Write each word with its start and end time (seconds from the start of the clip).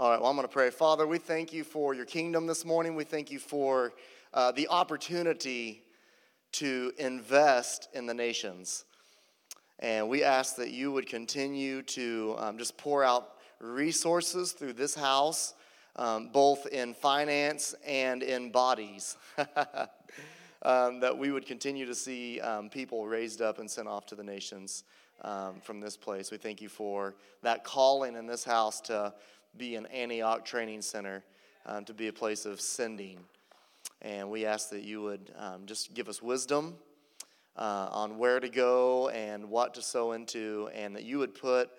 All 0.00 0.12
right, 0.12 0.20
well, 0.20 0.30
I'm 0.30 0.36
going 0.36 0.46
to 0.46 0.52
pray. 0.52 0.70
Father, 0.70 1.08
we 1.08 1.18
thank 1.18 1.52
you 1.52 1.64
for 1.64 1.92
your 1.92 2.04
kingdom 2.04 2.46
this 2.46 2.64
morning. 2.64 2.94
We 2.94 3.02
thank 3.02 3.32
you 3.32 3.40
for 3.40 3.92
uh, 4.32 4.52
the 4.52 4.68
opportunity 4.68 5.82
to 6.52 6.92
invest 6.98 7.88
in 7.94 8.06
the 8.06 8.14
nations. 8.14 8.84
And 9.80 10.08
we 10.08 10.22
ask 10.22 10.54
that 10.54 10.70
you 10.70 10.92
would 10.92 11.08
continue 11.08 11.82
to 11.82 12.36
um, 12.38 12.58
just 12.58 12.76
pour 12.76 13.02
out 13.02 13.38
resources 13.58 14.52
through 14.52 14.74
this 14.74 14.94
house, 14.94 15.54
um, 15.96 16.28
both 16.28 16.68
in 16.68 16.94
finance 16.94 17.74
and 17.84 18.22
in 18.22 18.52
bodies. 18.52 19.16
um, 20.62 21.00
that 21.00 21.18
we 21.18 21.32
would 21.32 21.44
continue 21.44 21.86
to 21.86 21.94
see 21.96 22.40
um, 22.40 22.70
people 22.70 23.04
raised 23.08 23.42
up 23.42 23.58
and 23.58 23.68
sent 23.68 23.88
off 23.88 24.06
to 24.06 24.14
the 24.14 24.22
nations 24.22 24.84
um, 25.22 25.60
from 25.62 25.80
this 25.80 25.96
place. 25.96 26.30
We 26.30 26.36
thank 26.36 26.60
you 26.60 26.68
for 26.68 27.16
that 27.42 27.64
calling 27.64 28.14
in 28.14 28.26
this 28.26 28.44
house 28.44 28.80
to 28.82 29.12
be 29.56 29.76
an 29.76 29.86
Antioch 29.86 30.44
training 30.44 30.82
center, 30.82 31.24
um, 31.66 31.84
to 31.84 31.94
be 31.94 32.08
a 32.08 32.12
place 32.12 32.44
of 32.44 32.60
sending. 32.60 33.18
And 34.02 34.30
we 34.30 34.46
ask 34.46 34.70
that 34.70 34.82
you 34.82 35.02
would 35.02 35.32
um, 35.36 35.66
just 35.66 35.94
give 35.94 36.08
us 36.08 36.22
wisdom 36.22 36.76
uh, 37.56 37.88
on 37.90 38.18
where 38.18 38.38
to 38.38 38.48
go 38.48 39.08
and 39.08 39.50
what 39.50 39.74
to 39.74 39.82
sow 39.82 40.12
into, 40.12 40.70
and 40.74 40.94
that 40.94 41.04
you 41.04 41.18
would 41.18 41.34
put 41.34 41.70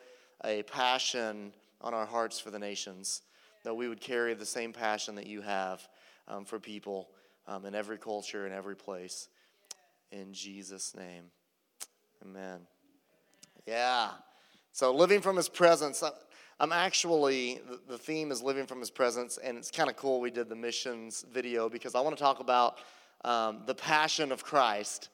a 0.44 0.64
passion 0.64 1.54
on 1.82 1.94
our 1.94 2.06
hearts 2.06 2.40
for 2.40 2.52
the 2.52 2.60
nations, 2.60 3.22
that 3.64 3.74
we 3.74 3.88
would 3.88 4.02
carry 4.02 4.34
the 4.34 4.46
same 4.46 4.74
passion 4.74 5.16
that 5.16 5.28
you 5.28 5.42
have 5.42 5.88
um, 6.28 6.44
for 6.44 6.60
people 6.60 7.10
um, 7.48 7.66
in 7.66 7.74
every 7.74 7.98
culture, 7.98 8.46
in 8.46 8.54
every 8.54 8.76
place. 8.76 9.30
In 10.12 10.34
Jesus' 10.34 10.96
name. 10.96 11.26
Amen. 12.22 12.60
Yeah. 13.66 14.10
So, 14.72 14.94
living 14.94 15.22
from 15.22 15.36
his 15.36 15.50
presence. 15.50 16.04
I'm 16.62 16.74
actually, 16.74 17.62
the 17.88 17.98
theme 17.98 18.32
is 18.32 18.44
living 18.44 18.66
from 18.66 18.82
his 18.82 18.90
presence, 18.90 19.40
and 19.42 19.58
it's 19.58 19.72
kind 19.72 19.90
of 19.90 19.96
cool 19.96 20.20
we 20.20 20.30
did 20.30 20.50
the 20.50 20.58
missions 20.58 21.26
video 21.32 21.70
because 21.70 21.96
I 21.96 22.02
want 22.02 22.18
to 22.18 22.22
talk 22.22 22.42
about 22.42 22.80
um, 23.24 23.62
the 23.66 23.74
passion 23.74 24.30
of 24.34 24.44
Christ 24.44 25.08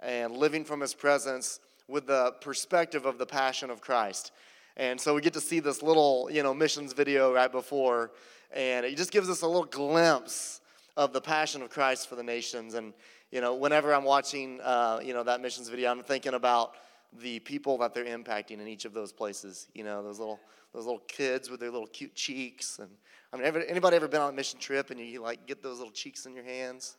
and 0.00 0.36
living 0.36 0.62
from 0.62 0.82
his 0.82 0.92
presence 0.92 1.58
with 1.88 2.06
the 2.06 2.34
perspective 2.42 3.06
of 3.06 3.16
the 3.16 3.24
passion 3.24 3.70
of 3.70 3.80
Christ. 3.80 4.32
And 4.76 5.00
so 5.00 5.14
we 5.14 5.22
get 5.22 5.32
to 5.32 5.40
see 5.40 5.58
this 5.58 5.82
little, 5.82 6.28
you 6.30 6.42
know, 6.42 6.52
missions 6.52 6.92
video 6.92 7.32
right 7.32 7.50
before, 7.50 8.10
and 8.52 8.84
it 8.84 8.94
just 8.98 9.10
gives 9.10 9.30
us 9.30 9.40
a 9.40 9.46
little 9.46 9.64
glimpse 9.64 10.60
of 10.98 11.14
the 11.14 11.20
passion 11.20 11.62
of 11.62 11.70
Christ 11.70 12.10
for 12.10 12.16
the 12.16 12.22
nations. 12.22 12.74
And, 12.74 12.92
you 13.30 13.40
know, 13.40 13.54
whenever 13.54 13.94
I'm 13.94 14.04
watching, 14.04 14.60
uh, 14.60 15.00
you 15.02 15.14
know, 15.14 15.22
that 15.22 15.40
missions 15.40 15.70
video, 15.70 15.90
I'm 15.90 16.02
thinking 16.02 16.34
about 16.34 16.74
the 17.20 17.38
people 17.40 17.78
that 17.78 17.94
they're 17.94 18.04
impacting 18.04 18.60
in 18.60 18.66
each 18.66 18.84
of 18.84 18.92
those 18.92 19.12
places. 19.12 19.68
You 19.74 19.84
know, 19.84 20.02
those 20.02 20.18
little 20.18 20.40
those 20.72 20.86
little 20.86 21.02
kids 21.06 21.48
with 21.50 21.60
their 21.60 21.70
little 21.70 21.86
cute 21.86 22.14
cheeks. 22.14 22.78
And 22.80 22.90
I 23.32 23.36
mean, 23.36 23.46
ever, 23.46 23.60
anybody 23.60 23.96
ever 23.96 24.08
been 24.08 24.20
on 24.20 24.30
a 24.30 24.36
mission 24.36 24.58
trip 24.58 24.90
and 24.90 24.98
you 24.98 25.22
like 25.22 25.46
get 25.46 25.62
those 25.62 25.78
little 25.78 25.92
cheeks 25.92 26.26
in 26.26 26.34
your 26.34 26.44
hands? 26.44 26.96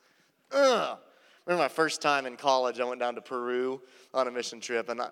Ugh. 0.52 0.98
Remember 1.46 1.64
my 1.64 1.68
first 1.68 2.02
time 2.02 2.26
in 2.26 2.38
college, 2.38 2.80
I 2.80 2.86
went 2.86 3.00
down 3.00 3.16
to 3.16 3.22
Peru 3.22 3.82
on 4.14 4.28
a 4.28 4.32
mission 4.32 4.60
trip, 4.60 4.90
and 4.90 5.00
I, 5.00 5.10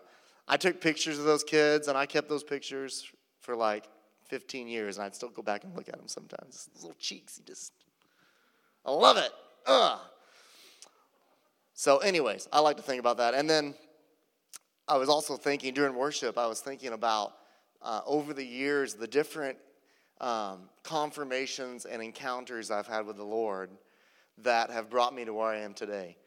I 0.48 0.58
took 0.58 0.82
pictures 0.82 1.20
of 1.20 1.26
those 1.26 1.44
kids, 1.44 1.88
and 1.88 1.98
I 1.98 2.08
kept 2.08 2.28
those 2.28 2.44
pictures 2.44 3.08
for 3.40 3.56
like 3.56 3.88
15 4.30 4.68
years, 4.68 4.98
and 4.98 5.06
I'd 5.06 5.14
still 5.14 5.30
go 5.30 5.44
back 5.44 5.64
and 5.64 5.76
look 5.76 5.88
at 5.90 5.98
them 5.98 6.08
sometimes. 6.08 6.70
Those 6.74 6.84
little 6.84 6.98
cheeks, 7.00 7.38
you 7.38 7.46
just, 7.46 7.72
I 8.84 8.92
love 8.92 9.18
it. 9.18 9.30
Ugh. 9.68 10.00
So, 11.76 11.98
anyways, 11.98 12.48
I 12.52 12.62
like 12.62 12.78
to 12.78 12.84
think 12.84 13.00
about 13.00 13.18
that. 13.18 13.36
And 13.36 13.48
then 13.48 13.76
I 14.88 14.98
was 14.98 15.08
also 15.08 15.38
thinking 15.38 15.74
during 15.74 15.96
worship, 15.96 16.38
I 16.38 16.48
was 16.48 16.60
thinking 16.60 16.92
about 16.92 17.34
uh, 17.82 18.02
over 18.06 18.34
the 18.34 18.46
years 18.46 18.96
the 18.96 19.08
different 19.08 19.58
um, 20.20 20.70
confirmations 20.84 21.86
and 21.86 22.02
encounters 22.02 22.70
I've 22.70 22.88
had 22.88 23.06
with 23.06 23.16
the 23.16 23.24
Lord 23.24 23.70
that 24.40 24.70
have 24.72 24.90
brought 24.90 25.16
me 25.16 25.24
to 25.26 25.34
where 25.34 25.48
I 25.48 25.60
am 25.60 25.74
today. 25.74 26.18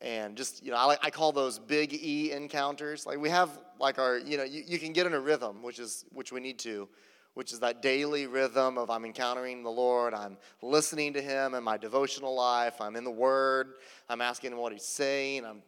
And 0.00 0.36
just, 0.36 0.64
you 0.64 0.72
know, 0.72 0.76
I, 0.76 0.96
I 1.02 1.10
call 1.10 1.30
those 1.30 1.58
big 1.58 1.92
E 1.92 2.32
encounters. 2.32 3.06
Like 3.06 3.18
we 3.18 3.28
have 3.30 3.50
like 3.78 3.98
our, 3.98 4.18
you 4.18 4.36
know, 4.36 4.44
you, 4.44 4.62
you 4.66 4.78
can 4.78 4.92
get 4.92 5.06
in 5.06 5.14
a 5.14 5.20
rhythm, 5.20 5.62
which 5.62 5.78
is, 5.78 6.04
which 6.12 6.32
we 6.32 6.40
need 6.40 6.58
to, 6.60 6.88
which 7.34 7.52
is 7.52 7.60
that 7.60 7.80
daily 7.80 8.26
rhythm 8.26 8.76
of 8.76 8.90
I'm 8.90 9.04
encountering 9.04 9.62
the 9.62 9.70
Lord, 9.70 10.14
I'm 10.14 10.36
listening 10.62 11.12
to 11.12 11.22
Him 11.22 11.54
in 11.54 11.62
my 11.62 11.76
devotional 11.76 12.34
life, 12.34 12.80
I'm 12.80 12.96
in 12.96 13.04
the 13.04 13.10
Word, 13.10 13.74
I'm 14.08 14.20
asking 14.20 14.52
Him 14.52 14.58
what 14.58 14.72
He's 14.72 14.86
saying, 14.86 15.44
I'm, 15.44 15.62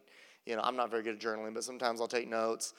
you 0.45 0.55
know, 0.55 0.61
I'm 0.63 0.75
not 0.75 0.89
very 0.89 1.03
good 1.03 1.15
at 1.15 1.21
journaling, 1.21 1.53
but 1.53 1.63
sometimes 1.63 2.01
I'll 2.01 2.07
take 2.07 2.29
notes. 2.29 2.73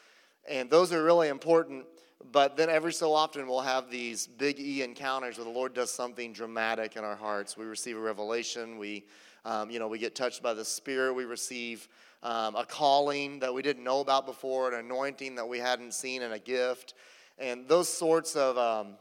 And 0.49 0.69
those 0.69 0.93
are 0.93 1.03
really 1.03 1.29
important 1.29 1.85
but 2.31 2.57
then 2.57 2.71
every 2.71 2.93
so 2.93 3.13
often 3.13 3.47
we'll 3.47 3.61
have 3.61 3.91
these 3.91 4.27
big 4.27 4.61
E 4.61 4.83
encounters 4.83 5.39
where 5.39 5.45
the 5.45 5.51
Lord 5.51 5.75
does 5.75 5.91
something 5.91 6.33
dramatic 6.33 6.97
in 6.97 7.05
our 7.05 7.17
hearts. 7.17 7.57
We 7.57 7.65
receive 7.65 7.97
a 7.97 8.01
revelation. 8.01 8.79
We, 8.79 9.05
um, 9.45 9.71
you 9.71 9.79
know, 9.79 9.89
we 9.89 9.99
get 9.99 10.15
touched 10.15 10.43
by 10.43 10.55
the 10.55 10.65
Spirit. 10.65 11.15
We 11.15 11.25
receive 11.25 11.89
um, 12.23 12.55
a 12.55 12.65
calling 12.65 13.41
that 13.41 13.53
we 13.53 13.63
didn't 13.63 13.83
know 13.83 14.01
about 14.01 14.27
before, 14.27 14.73
an 14.73 14.79
anointing 14.79 15.35
that 15.35 15.49
we 15.49 15.59
hadn't 15.59 15.95
seen, 15.95 16.23
and 16.23 16.35
a 16.35 16.39
gift. 16.39 16.95
And 17.39 17.67
those 17.67 17.89
sorts 17.89 18.37
of, 18.37 18.57
um, 18.59 18.95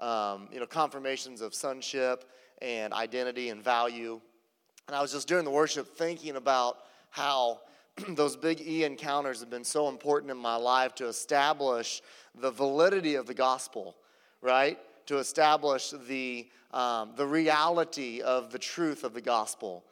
um 0.00 0.48
you 0.52 0.58
know, 0.58 0.66
confirmations 0.66 1.40
of 1.40 1.54
sonship 1.54 2.24
and 2.60 2.92
identity 2.92 3.50
and 3.50 3.62
value. 3.62 4.20
And 4.88 4.96
I 4.96 5.00
was 5.00 5.12
just 5.12 5.28
during 5.28 5.44
the 5.44 5.50
worship 5.50 5.96
thinking 5.96 6.36
about 6.36 6.78
how 7.10 7.60
those 8.10 8.36
big 8.36 8.60
E 8.60 8.84
encounters 8.84 9.40
have 9.40 9.50
been 9.50 9.64
so 9.64 9.88
important 9.88 10.30
in 10.30 10.36
my 10.36 10.56
life 10.56 10.94
to 10.96 11.06
establish 11.06 12.02
the 12.34 12.50
validity 12.50 13.14
of 13.14 13.26
the 13.26 13.34
gospel, 13.34 13.96
right? 14.42 14.78
To 15.06 15.18
establish 15.18 15.92
the, 16.08 16.48
um, 16.72 17.12
the 17.16 17.26
reality 17.26 18.20
of 18.20 18.50
the 18.50 18.58
truth 18.58 19.04
of 19.04 19.14
the 19.14 19.20
gospel. 19.20 19.84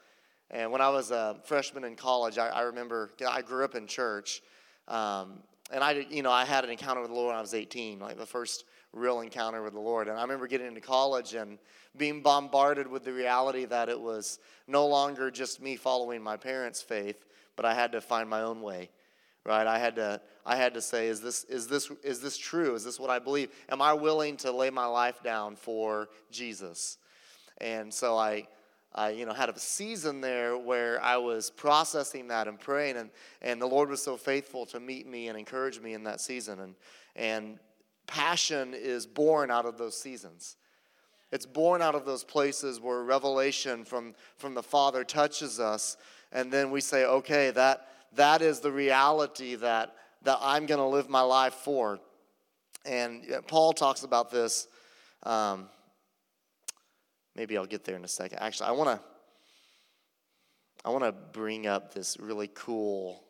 And 0.50 0.70
when 0.70 0.80
I 0.80 0.88
was 0.88 1.10
a 1.10 1.38
freshman 1.44 1.84
in 1.84 1.96
college, 1.96 2.38
I, 2.38 2.48
I 2.48 2.62
remember 2.62 3.10
I 3.26 3.40
grew 3.40 3.64
up 3.64 3.74
in 3.74 3.86
church, 3.86 4.42
um, 4.88 5.38
and 5.70 5.82
I, 5.82 6.06
you 6.10 6.22
know, 6.22 6.32
I 6.32 6.44
had 6.44 6.64
an 6.64 6.70
encounter 6.70 7.00
with 7.00 7.10
the 7.10 7.16
Lord 7.16 7.28
when 7.28 7.36
I 7.36 7.40
was 7.40 7.54
18, 7.54 8.00
like 8.00 8.18
the 8.18 8.26
first 8.26 8.64
real 8.92 9.20
encounter 9.20 9.62
with 9.62 9.72
the 9.72 9.80
Lord. 9.80 10.08
And 10.08 10.18
I 10.18 10.22
remember 10.22 10.46
getting 10.46 10.66
into 10.66 10.82
college 10.82 11.32
and 11.32 11.58
being 11.96 12.20
bombarded 12.20 12.86
with 12.86 13.04
the 13.04 13.12
reality 13.12 13.64
that 13.66 13.88
it 13.88 13.98
was 13.98 14.38
no 14.66 14.86
longer 14.86 15.30
just 15.30 15.62
me 15.62 15.76
following 15.76 16.22
my 16.22 16.36
parents' 16.36 16.82
faith, 16.82 17.24
but 17.56 17.64
I 17.64 17.74
had 17.74 17.92
to 17.92 18.00
find 18.00 18.28
my 18.28 18.42
own 18.42 18.62
way 18.62 18.90
right? 19.44 19.66
I 19.66 19.78
had 19.78 19.96
to 19.96 20.20
i 20.44 20.56
had 20.56 20.74
to 20.74 20.80
say 20.80 21.08
is 21.08 21.20
this 21.20 21.44
is 21.44 21.66
this 21.66 21.90
is 22.02 22.20
this 22.20 22.38
true? 22.38 22.74
Is 22.74 22.84
this 22.84 22.98
what 22.98 23.10
i 23.10 23.18
believe? 23.18 23.50
Am 23.68 23.82
i 23.82 23.92
willing 23.92 24.36
to 24.38 24.52
lay 24.52 24.70
my 24.70 24.86
life 24.86 25.22
down 25.22 25.56
for 25.56 26.08
jesus? 26.30 26.98
And 27.58 27.92
so 27.92 28.16
i 28.16 28.46
i 28.94 29.10
you 29.10 29.26
know 29.26 29.32
had 29.32 29.48
a 29.48 29.58
season 29.58 30.20
there 30.20 30.56
where 30.56 31.02
i 31.02 31.16
was 31.16 31.50
processing 31.50 32.28
that 32.28 32.48
and 32.48 32.58
praying 32.58 32.96
and 32.96 33.10
and 33.40 33.60
the 33.60 33.66
lord 33.66 33.88
was 33.88 34.02
so 34.02 34.16
faithful 34.16 34.66
to 34.66 34.80
meet 34.80 35.06
me 35.06 35.28
and 35.28 35.38
encourage 35.38 35.80
me 35.80 35.94
in 35.94 36.04
that 36.04 36.20
season. 36.20 36.60
And 36.60 36.74
and 37.16 37.58
passion 38.06 38.74
is 38.74 39.06
born 39.06 39.50
out 39.50 39.66
of 39.66 39.78
those 39.78 39.96
seasons. 39.96 40.56
It's 41.30 41.46
born 41.46 41.80
out 41.80 41.94
of 41.94 42.04
those 42.04 42.24
places 42.24 42.78
where 42.78 43.02
revelation 43.02 43.84
from 43.84 44.14
from 44.36 44.54
the 44.54 44.62
father 44.62 45.02
touches 45.02 45.58
us 45.58 45.96
and 46.32 46.52
then 46.52 46.70
we 46.70 46.80
say 46.80 47.04
okay 47.04 47.50
that 47.50 47.86
that 48.14 48.42
is 48.42 48.60
the 48.60 48.70
reality 48.70 49.54
that, 49.56 49.94
that 50.22 50.38
I'm 50.40 50.66
going 50.66 50.80
to 50.80 50.86
live 50.86 51.08
my 51.08 51.22
life 51.22 51.54
for. 51.54 51.98
And 52.84 53.24
Paul 53.46 53.72
talks 53.72 54.02
about 54.02 54.30
this. 54.30 54.68
Um, 55.22 55.68
maybe 57.34 57.56
I'll 57.56 57.66
get 57.66 57.84
there 57.84 57.96
in 57.96 58.04
a 58.04 58.08
second. 58.08 58.38
Actually, 58.40 58.68
I 58.68 58.72
want 58.72 58.90
to 58.90 59.00
I 60.84 60.90
want 60.90 61.04
to 61.04 61.12
bring 61.12 61.68
up 61.68 61.94
this 61.94 62.16
really 62.18 62.50
cool 62.54 63.22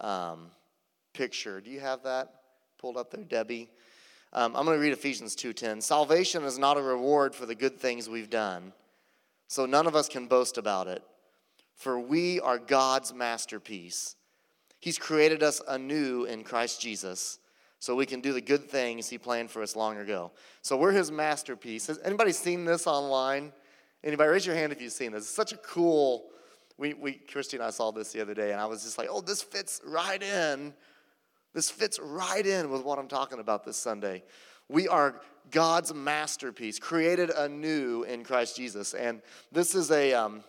um, 0.00 0.52
picture. 1.12 1.60
Do 1.60 1.70
you 1.70 1.80
have 1.80 2.04
that 2.04 2.32
pulled 2.78 2.96
up 2.96 3.10
there, 3.10 3.24
Debbie? 3.24 3.68
Um, 4.32 4.54
I'm 4.54 4.64
going 4.64 4.76
to 4.76 4.80
read 4.80 4.92
Ephesians 4.92 5.34
2:10. 5.34 5.82
Salvation 5.82 6.44
is 6.44 6.56
not 6.56 6.76
a 6.76 6.82
reward 6.82 7.34
for 7.34 7.46
the 7.46 7.54
good 7.56 7.80
things 7.80 8.08
we've 8.08 8.30
done, 8.30 8.72
so 9.48 9.66
none 9.66 9.88
of 9.88 9.96
us 9.96 10.08
can 10.08 10.28
boast 10.28 10.56
about 10.56 10.86
it 10.86 11.02
for 11.78 11.98
we 11.98 12.40
are 12.40 12.58
God's 12.58 13.14
masterpiece. 13.14 14.16
He's 14.80 14.98
created 14.98 15.42
us 15.42 15.62
anew 15.66 16.24
in 16.24 16.44
Christ 16.44 16.80
Jesus 16.80 17.38
so 17.78 17.94
we 17.94 18.04
can 18.04 18.20
do 18.20 18.32
the 18.32 18.40
good 18.40 18.68
things 18.68 19.08
he 19.08 19.16
planned 19.16 19.50
for 19.50 19.62
us 19.62 19.76
long 19.76 19.96
ago. 19.98 20.32
So 20.62 20.76
we're 20.76 20.92
his 20.92 21.12
masterpiece. 21.12 21.86
Has 21.86 22.00
anybody 22.04 22.32
seen 22.32 22.64
this 22.64 22.86
online? 22.88 23.52
Anybody 24.02 24.28
raise 24.28 24.44
your 24.44 24.56
hand 24.56 24.72
if 24.72 24.82
you've 24.82 24.92
seen 24.92 25.12
this. 25.12 25.22
It's 25.22 25.30
such 25.30 25.52
a 25.52 25.56
cool 25.58 26.26
we, 26.76 26.94
we 26.94 27.14
Christy 27.14 27.56
and 27.56 27.64
I 27.64 27.70
saw 27.70 27.90
this 27.90 28.12
the 28.12 28.20
other 28.20 28.34
day 28.34 28.52
and 28.52 28.60
I 28.60 28.66
was 28.66 28.84
just 28.84 28.98
like, 28.98 29.08
"Oh, 29.10 29.20
this 29.20 29.42
fits 29.42 29.80
right 29.84 30.22
in. 30.22 30.72
This 31.52 31.70
fits 31.70 31.98
right 32.00 32.46
in 32.46 32.70
with 32.70 32.84
what 32.84 32.98
I'm 32.98 33.08
talking 33.08 33.40
about 33.40 33.64
this 33.64 33.76
Sunday." 33.76 34.22
We 34.68 34.86
are 34.86 35.20
God's 35.50 35.92
masterpiece, 35.94 36.78
created 36.78 37.30
anew 37.30 38.04
in 38.04 38.22
Christ 38.22 38.56
Jesus. 38.56 38.94
And 38.94 39.22
this 39.50 39.74
is 39.74 39.90
a 39.90 40.12
um, 40.12 40.44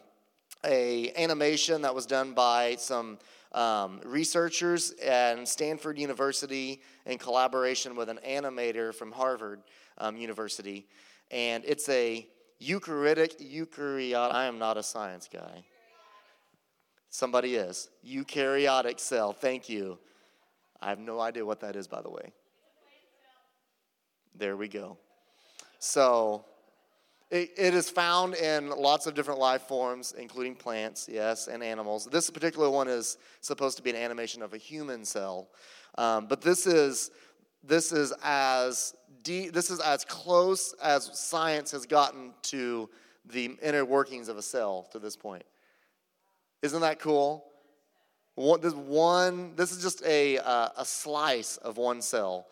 a 0.65 1.11
animation 1.15 1.81
that 1.83 1.93
was 1.93 2.05
done 2.05 2.33
by 2.33 2.75
some 2.77 3.17
um, 3.53 3.99
researchers 4.05 4.91
at 5.03 5.47
Stanford 5.47 5.97
University 5.97 6.81
in 7.05 7.17
collaboration 7.17 7.95
with 7.95 8.09
an 8.09 8.19
animator 8.25 8.93
from 8.93 9.11
Harvard. 9.11 9.61
um, 9.99 10.17
University, 10.17 10.87
and 11.31 11.63
it's 11.65 11.87
a 11.89 12.27
eukaryotic 12.61 13.39
eukaryotic. 13.39 14.33
I 14.33 14.45
am 14.45 14.57
not 14.57 14.77
a 14.77 14.83
science 14.83 15.29
guy. 15.31 15.63
Somebody 17.09 17.55
is 17.55 17.89
eukaryotic 18.05 18.99
cell. 18.99 19.33
Thank 19.33 19.69
you. 19.69 19.97
I 20.81 20.89
have 20.89 20.99
no 20.99 21.19
idea 21.19 21.45
what 21.45 21.59
that 21.61 21.75
is, 21.75 21.87
by 21.87 22.01
the 22.01 22.09
way. 22.09 22.31
There 24.35 24.55
we 24.55 24.67
go. 24.67 24.97
So 25.79 26.45
it, 27.31 27.51
it 27.57 27.73
is 27.75 27.89
found 27.89 28.35
in 28.35 28.69
lots 28.69 29.05
of 29.05 29.13
different 29.13 29.39
life 29.39 29.63
forms, 29.63 30.13
including 30.17 30.55
plants, 30.55 31.07
yes, 31.11 31.47
and 31.47 31.61
animals. 31.61 32.07
This 32.11 32.29
particular 32.29 32.69
one 32.69 32.87
is 32.87 33.17
supposed 33.41 33.77
to 33.77 33.83
be 33.83 33.91
an 33.91 33.95
animation 33.95 34.41
of 34.41 34.53
a 34.53 34.57
human 34.57 35.05
cell, 35.05 35.49
um, 35.97 36.27
but 36.27 36.41
this 36.41 36.65
is 36.65 37.11
this 37.63 37.91
is 37.91 38.13
as 38.23 38.95
de- 39.23 39.49
this 39.49 39.69
is 39.69 39.79
as 39.79 40.05
close 40.05 40.73
as 40.81 41.11
science 41.13 41.71
has 41.71 41.85
gotten 41.85 42.33
to 42.43 42.89
the 43.25 43.57
inner 43.61 43.85
workings 43.85 44.27
of 44.27 44.37
a 44.37 44.41
cell 44.41 44.87
to 44.91 44.97
this 44.97 45.15
point. 45.15 45.43
Isn't 46.61 46.81
that 46.81 46.99
cool? 46.99 47.45
One, 48.35 48.61
this 48.61 48.73
one, 48.73 49.55
this 49.55 49.71
is 49.71 49.83
just 49.83 50.03
a 50.03 50.39
uh, 50.39 50.69
a 50.77 50.85
slice 50.85 51.57
of 51.57 51.77
one 51.77 52.01
cell, 52.01 52.47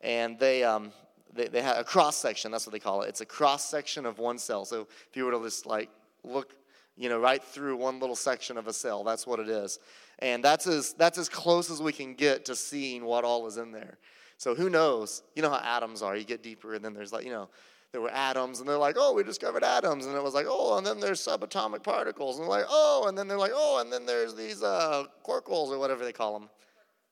and 0.00 0.38
they 0.38 0.64
um, 0.64 0.90
they, 1.36 1.48
they 1.48 1.62
had 1.62 1.76
a 1.76 1.84
cross 1.84 2.16
section, 2.16 2.50
that's 2.50 2.66
what 2.66 2.72
they 2.72 2.78
call 2.78 3.02
it. 3.02 3.08
It's 3.08 3.20
a 3.20 3.26
cross 3.26 3.64
section 3.68 4.06
of 4.06 4.18
one 4.18 4.38
cell. 4.38 4.64
So 4.64 4.88
if 5.10 5.16
you 5.16 5.24
were 5.24 5.32
to 5.32 5.42
just 5.42 5.66
like 5.66 5.90
look, 6.26 6.54
you 6.96 7.08
know, 7.08 7.18
right 7.18 7.42
through 7.42 7.76
one 7.76 8.00
little 8.00 8.16
section 8.16 8.56
of 8.56 8.66
a 8.66 8.72
cell, 8.72 9.04
that's 9.04 9.26
what 9.26 9.38
it 9.38 9.48
is. 9.48 9.78
And 10.18 10.42
that's 10.42 10.66
as, 10.66 10.94
that's 10.94 11.18
as 11.18 11.28
close 11.28 11.70
as 11.70 11.80
we 11.80 11.92
can 11.92 12.14
get 12.14 12.46
to 12.46 12.56
seeing 12.56 13.04
what 13.04 13.24
all 13.24 13.46
is 13.46 13.56
in 13.56 13.70
there. 13.70 13.98
So 14.38 14.54
who 14.54 14.68
knows? 14.68 15.22
You 15.34 15.42
know 15.42 15.50
how 15.50 15.60
atoms 15.76 16.02
are. 16.02 16.16
You 16.16 16.24
get 16.24 16.42
deeper, 16.42 16.74
and 16.74 16.84
then 16.84 16.92
there's 16.94 17.12
like, 17.12 17.24
you 17.24 17.30
know, 17.30 17.48
there 17.92 18.00
were 18.00 18.10
atoms, 18.10 18.60
and 18.60 18.68
they're 18.68 18.76
like, 18.76 18.96
oh, 18.98 19.14
we 19.14 19.22
discovered 19.22 19.64
atoms. 19.64 20.06
And 20.06 20.14
it 20.14 20.22
was 20.22 20.34
like, 20.34 20.46
oh, 20.48 20.76
and 20.76 20.86
then 20.86 21.00
there's 21.00 21.24
subatomic 21.24 21.82
particles. 21.82 22.36
And 22.36 22.44
they're 22.44 22.58
like, 22.58 22.66
oh, 22.68 23.06
and 23.08 23.16
then 23.16 23.28
they're 23.28 23.38
like, 23.38 23.52
oh, 23.54 23.80
and 23.80 23.90
then 23.90 24.04
there's 24.04 24.34
these 24.34 24.62
uh, 24.62 25.04
quarkles 25.26 25.70
or 25.70 25.78
whatever 25.78 26.04
they 26.04 26.12
call 26.12 26.38
them. 26.38 26.50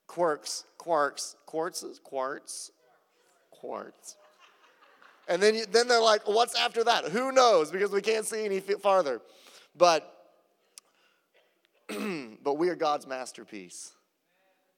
Quarks, 0.07 0.65
quarks, 0.79 1.37
quartzes, 1.49 2.03
quartz, 2.03 2.71
And 5.29 5.43
then, 5.43 5.55
you, 5.55 5.67
then 5.67 5.89
they're 5.89 6.01
like, 6.01 6.29
what's 6.29 6.55
after 6.55 6.85
that? 6.85 7.07
Who 7.07 7.33
knows? 7.33 7.71
Because 7.71 7.91
we 7.91 8.03
can't 8.03 8.27
see 8.27 8.45
any 8.45 8.61
farther. 8.61 9.21
But, 9.77 10.11
but 12.43 12.59
we 12.59 12.69
are 12.69 12.77
God's 12.77 13.07
masterpiece. 13.07 13.93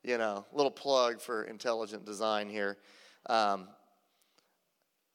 You 0.05 0.19
know, 0.19 0.47
little 0.53 0.71
plug 0.71 1.21
for 1.21 1.45
intelligent 1.45 2.05
design 2.05 2.49
here. 2.49 2.77
Um, 3.29 3.67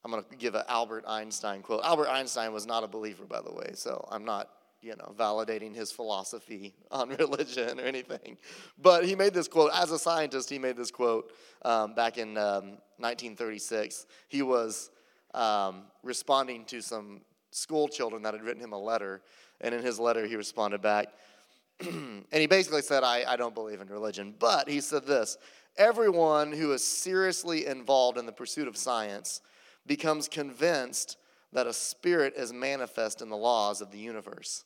I'm 0.04 0.12
going 0.12 0.24
to 0.24 0.36
give 0.36 0.56
an 0.56 0.64
Albert 0.68 1.06
Einstein 1.08 1.62
quote. 1.62 1.82
Albert 1.84 2.10
Einstein 2.10 2.52
was 2.54 2.66
not 2.66 2.84
a 2.84 2.88
believer, 2.88 3.24
by 3.24 3.42
the 3.42 3.54
way, 3.54 3.72
so 3.74 4.06
I'm 4.12 4.26
not, 4.26 4.50
you 4.82 4.96
know, 4.96 5.14
validating 5.18 5.76
his 5.76 5.92
philosophy 5.92 6.74
on 6.92 7.10
religion 7.10 7.80
or 7.80 7.84
anything. 7.84 8.38
But 8.82 9.06
he 9.06 9.16
made 9.16 9.34
this 9.34 9.48
quote. 9.48 9.72
As 9.74 9.92
a 9.92 10.00
scientist, 10.00 10.50
he 10.50 10.60
made 10.60 10.78
this 10.78 10.92
quote 10.92 11.32
um, 11.64 11.94
back 11.94 12.18
in 12.18 12.38
um, 12.38 12.78
1936. 12.98 14.06
He 14.28 14.42
was 14.42 14.90
um, 15.34 15.84
responding 16.04 16.66
to 16.66 16.82
some 16.82 17.22
school 17.52 17.88
children 17.88 18.24
that 18.24 18.34
had 18.34 18.44
written 18.44 18.64
him 18.64 18.74
a 18.74 18.80
letter. 18.80 19.22
And 19.62 19.76
in 19.76 19.84
his 19.84 20.00
letter, 20.00 20.26
he 20.26 20.36
responded 20.36 20.82
back. 20.82 21.08
and 21.80 22.26
he 22.32 22.48
basically 22.48 22.82
said, 22.82 23.04
I, 23.04 23.24
I 23.28 23.36
don't 23.36 23.56
believe 23.56 23.82
in 23.82 23.88
religion. 23.88 24.34
But 24.40 24.68
he 24.68 24.82
said 24.82 25.06
this 25.06 25.38
everyone 25.78 26.52
who 26.52 26.74
is 26.74 26.84
seriously 26.84 27.66
involved 27.66 28.18
in 28.18 28.26
the 28.26 28.32
pursuit 28.32 28.68
of 28.68 28.76
science 28.76 29.42
becomes 29.88 30.28
convinced 30.28 31.18
that 31.54 31.68
a 31.68 31.74
spirit 31.74 32.34
is 32.36 32.54
manifest 32.54 33.22
in 33.22 33.30
the 33.30 33.38
laws 33.38 33.82
of 33.82 33.92
the 33.92 33.98
universe. 33.98 34.64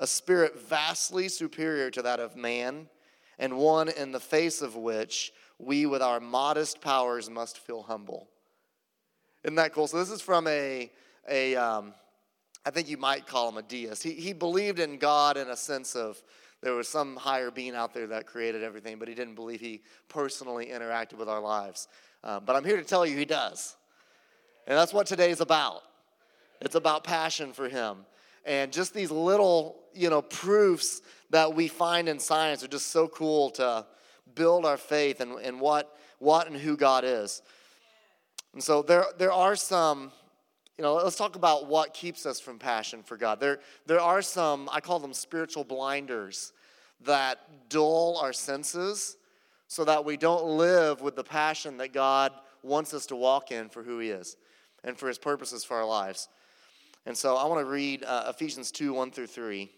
A 0.00 0.06
spirit 0.06 0.60
vastly 0.68 1.28
superior 1.28 1.90
to 1.90 2.02
that 2.02 2.20
of 2.20 2.36
man, 2.36 2.88
and 3.38 3.56
one 3.56 3.88
in 3.88 4.12
the 4.12 4.20
face 4.20 4.60
of 4.62 4.76
which 4.76 5.32
we, 5.58 5.86
with 5.86 6.02
our 6.02 6.20
modest 6.20 6.80
powers, 6.80 7.30
must 7.30 7.58
feel 7.58 7.82
humble. 7.82 8.28
Isn't 9.44 9.56
that 9.56 9.72
cool? 9.72 9.86
So 9.86 9.98
this 9.98 10.10
is 10.10 10.20
from 10.20 10.46
a, 10.48 10.90
a 11.28 11.54
um, 11.54 11.94
I 12.66 12.70
think 12.70 12.88
you 12.88 12.96
might 12.96 13.26
call 13.26 13.48
him 13.50 13.58
a 13.58 13.62
deist. 13.62 14.02
He, 14.02 14.12
he 14.12 14.32
believed 14.32 14.78
in 14.78 14.96
God 14.96 15.36
in 15.36 15.48
a 15.48 15.56
sense 15.56 15.94
of 15.94 16.22
there 16.62 16.72
was 16.72 16.88
some 16.88 17.16
higher 17.16 17.50
being 17.50 17.74
out 17.74 17.92
there 17.92 18.06
that 18.06 18.26
created 18.26 18.62
everything, 18.62 18.98
but 18.98 19.06
he 19.06 19.14
didn't 19.14 19.34
believe 19.34 19.60
he 19.60 19.82
personally 20.08 20.66
interacted 20.66 21.18
with 21.18 21.28
our 21.28 21.40
lives. 21.40 21.88
Um, 22.22 22.42
but 22.46 22.56
I'm 22.56 22.64
here 22.64 22.78
to 22.78 22.84
tell 22.84 23.04
you 23.04 23.18
he 23.18 23.26
does. 23.26 23.76
And 24.66 24.78
that's 24.78 24.94
what 24.94 25.06
today 25.06 25.30
is 25.30 25.42
about. 25.42 25.82
It's 26.62 26.74
about 26.74 27.04
passion 27.04 27.52
for 27.52 27.68
him. 27.68 28.06
And 28.44 28.72
just 28.72 28.92
these 28.92 29.10
little, 29.10 29.76
you 29.94 30.10
know, 30.10 30.22
proofs 30.22 31.00
that 31.30 31.54
we 31.54 31.68
find 31.68 32.08
in 32.08 32.18
science 32.18 32.62
are 32.62 32.68
just 32.68 32.88
so 32.88 33.08
cool 33.08 33.50
to 33.52 33.86
build 34.34 34.66
our 34.66 34.76
faith 34.76 35.20
in, 35.20 35.38
in 35.40 35.58
what, 35.58 35.96
what 36.18 36.46
and 36.46 36.56
who 36.56 36.76
God 36.76 37.04
is. 37.04 37.42
And 38.52 38.62
so 38.62 38.82
there, 38.82 39.06
there 39.18 39.32
are 39.32 39.56
some, 39.56 40.12
you 40.78 40.82
know, 40.82 40.94
let's 40.94 41.16
talk 41.16 41.36
about 41.36 41.66
what 41.66 41.94
keeps 41.94 42.26
us 42.26 42.40
from 42.40 42.58
passion 42.58 43.02
for 43.02 43.16
God. 43.16 43.40
There, 43.40 43.60
there 43.86 44.00
are 44.00 44.22
some, 44.22 44.68
I 44.72 44.80
call 44.80 44.98
them 44.98 45.12
spiritual 45.12 45.64
blinders 45.64 46.52
that 47.04 47.68
dull 47.68 48.18
our 48.20 48.32
senses 48.32 49.16
so 49.66 49.84
that 49.84 50.04
we 50.04 50.16
don't 50.16 50.44
live 50.56 51.00
with 51.00 51.16
the 51.16 51.24
passion 51.24 51.78
that 51.78 51.92
God 51.92 52.32
wants 52.62 52.94
us 52.94 53.06
to 53.06 53.16
walk 53.16 53.50
in 53.50 53.68
for 53.68 53.82
who 53.82 53.98
He 53.98 54.10
is 54.10 54.36
and 54.84 54.96
for 54.96 55.08
His 55.08 55.18
purposes 55.18 55.64
for 55.64 55.76
our 55.76 55.86
lives. 55.86 56.28
And 57.06 57.16
so 57.16 57.36
I 57.36 57.46
want 57.46 57.60
to 57.60 57.70
read 57.70 58.02
uh, 58.04 58.24
Ephesians 58.28 58.70
2 58.70 58.94
1 58.94 59.10
through 59.10 59.26
3. 59.26 59.70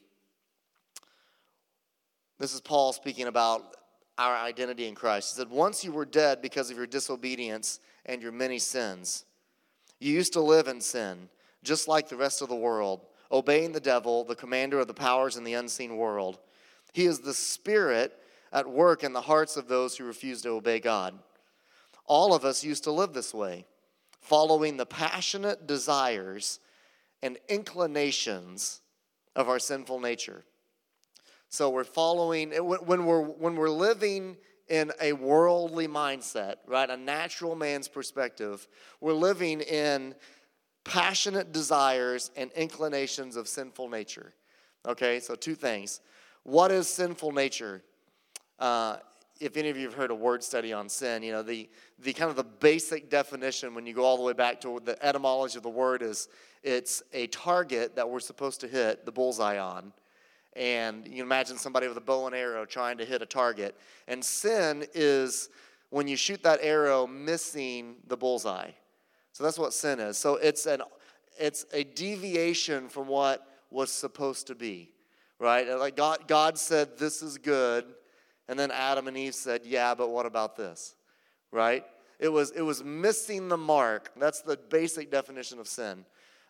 This 2.38 2.54
is 2.54 2.60
Paul 2.60 2.92
speaking 2.92 3.26
about 3.26 3.76
our 4.18 4.36
identity 4.36 4.86
in 4.86 4.94
Christ. 4.94 5.34
He 5.34 5.38
said, 5.38 5.50
Once 5.50 5.84
you 5.84 5.92
were 5.92 6.04
dead 6.04 6.40
because 6.40 6.70
of 6.70 6.76
your 6.76 6.86
disobedience 6.86 7.80
and 8.04 8.22
your 8.22 8.32
many 8.32 8.58
sins. 8.58 9.24
You 9.98 10.12
used 10.12 10.34
to 10.34 10.40
live 10.40 10.68
in 10.68 10.80
sin, 10.80 11.28
just 11.64 11.88
like 11.88 12.08
the 12.08 12.16
rest 12.16 12.42
of 12.42 12.48
the 12.48 12.54
world, 12.54 13.00
obeying 13.32 13.72
the 13.72 13.80
devil, 13.80 14.24
the 14.24 14.36
commander 14.36 14.78
of 14.78 14.86
the 14.86 14.94
powers 14.94 15.36
in 15.36 15.44
the 15.44 15.54
unseen 15.54 15.96
world. 15.96 16.38
He 16.92 17.06
is 17.06 17.20
the 17.20 17.34
spirit 17.34 18.12
at 18.52 18.68
work 18.68 19.02
in 19.02 19.12
the 19.12 19.22
hearts 19.22 19.56
of 19.56 19.68
those 19.68 19.96
who 19.96 20.04
refuse 20.04 20.42
to 20.42 20.50
obey 20.50 20.78
God. 20.78 21.18
All 22.04 22.34
of 22.34 22.44
us 22.44 22.62
used 22.62 22.84
to 22.84 22.92
live 22.92 23.12
this 23.12 23.34
way, 23.34 23.66
following 24.20 24.76
the 24.76 24.86
passionate 24.86 25.66
desires 25.66 26.60
and 27.22 27.38
inclinations 27.48 28.80
of 29.34 29.48
our 29.48 29.58
sinful 29.58 30.00
nature. 30.00 30.44
So 31.48 31.70
we're 31.70 31.84
following 31.84 32.50
when 32.52 33.06
we're 33.06 33.20
when 33.20 33.56
we're 33.56 33.70
living 33.70 34.36
in 34.68 34.90
a 35.00 35.12
worldly 35.12 35.86
mindset, 35.86 36.56
right? 36.66 36.90
A 36.90 36.96
natural 36.96 37.54
man's 37.54 37.88
perspective. 37.88 38.66
We're 39.00 39.12
living 39.12 39.60
in 39.60 40.14
passionate 40.84 41.52
desires 41.52 42.30
and 42.36 42.50
inclinations 42.52 43.36
of 43.36 43.48
sinful 43.48 43.88
nature. 43.88 44.34
Okay, 44.86 45.20
so 45.20 45.34
two 45.34 45.54
things. 45.54 46.00
What 46.42 46.70
is 46.70 46.88
sinful 46.88 47.32
nature? 47.32 47.82
Uh, 48.58 48.98
if 49.40 49.56
any 49.56 49.68
of 49.68 49.76
you 49.76 49.84
have 49.84 49.94
heard 49.94 50.10
a 50.10 50.14
word 50.14 50.42
study 50.42 50.72
on 50.72 50.88
sin, 50.88 51.22
you 51.22 51.32
know, 51.32 51.42
the, 51.42 51.68
the 51.98 52.12
kind 52.12 52.30
of 52.30 52.36
the 52.36 52.44
basic 52.44 53.10
definition 53.10 53.74
when 53.74 53.86
you 53.86 53.92
go 53.92 54.04
all 54.04 54.16
the 54.16 54.22
way 54.22 54.32
back 54.32 54.60
to 54.62 54.80
the 54.84 55.04
etymology 55.04 55.56
of 55.56 55.62
the 55.62 55.68
word 55.68 56.02
is 56.02 56.28
it's 56.66 57.02
a 57.12 57.28
target 57.28 57.96
that 57.96 58.10
we're 58.10 58.20
supposed 58.20 58.60
to 58.60 58.68
hit 58.68 59.06
the 59.06 59.12
bullseye 59.12 59.58
on 59.58 59.92
and 60.56 61.06
you 61.06 61.22
imagine 61.22 61.58
somebody 61.58 61.86
with 61.86 61.98
a 61.98 62.02
bow 62.02 62.26
and 62.26 62.34
arrow 62.34 62.64
trying 62.64 62.96
to 62.98 63.04
hit 63.04 63.20
a 63.20 63.26
target. 63.26 63.76
And 64.08 64.24
sin 64.24 64.86
is 64.94 65.50
when 65.90 66.08
you 66.08 66.16
shoot 66.16 66.42
that 66.42 66.60
arrow 66.62 67.06
missing 67.06 67.96
the 68.08 68.16
bullseye. 68.16 68.70
So 69.32 69.44
that's 69.44 69.58
what 69.58 69.74
sin 69.74 70.00
is. 70.00 70.16
So 70.16 70.36
it's 70.36 70.66
an 70.66 70.82
it's 71.38 71.66
a 71.74 71.84
deviation 71.84 72.88
from 72.88 73.06
what 73.06 73.46
was 73.70 73.92
supposed 73.92 74.46
to 74.46 74.54
be. 74.54 74.90
Right? 75.38 75.68
Like 75.68 75.94
God 75.94 76.26
God 76.26 76.58
said 76.58 76.96
this 76.96 77.20
is 77.20 77.36
good, 77.36 77.84
and 78.48 78.58
then 78.58 78.70
Adam 78.70 79.06
and 79.08 79.16
Eve 79.16 79.34
said, 79.34 79.60
"Yeah, 79.66 79.94
but 79.94 80.08
what 80.08 80.24
about 80.24 80.56
this?" 80.56 80.96
Right? 81.52 81.84
It 82.18 82.30
was 82.30 82.50
it 82.52 82.62
was 82.62 82.82
missing 82.82 83.48
the 83.48 83.58
mark. 83.58 84.10
That's 84.16 84.40
the 84.40 84.56
basic 84.56 85.10
definition 85.10 85.58
of 85.58 85.68
sin. 85.68 86.06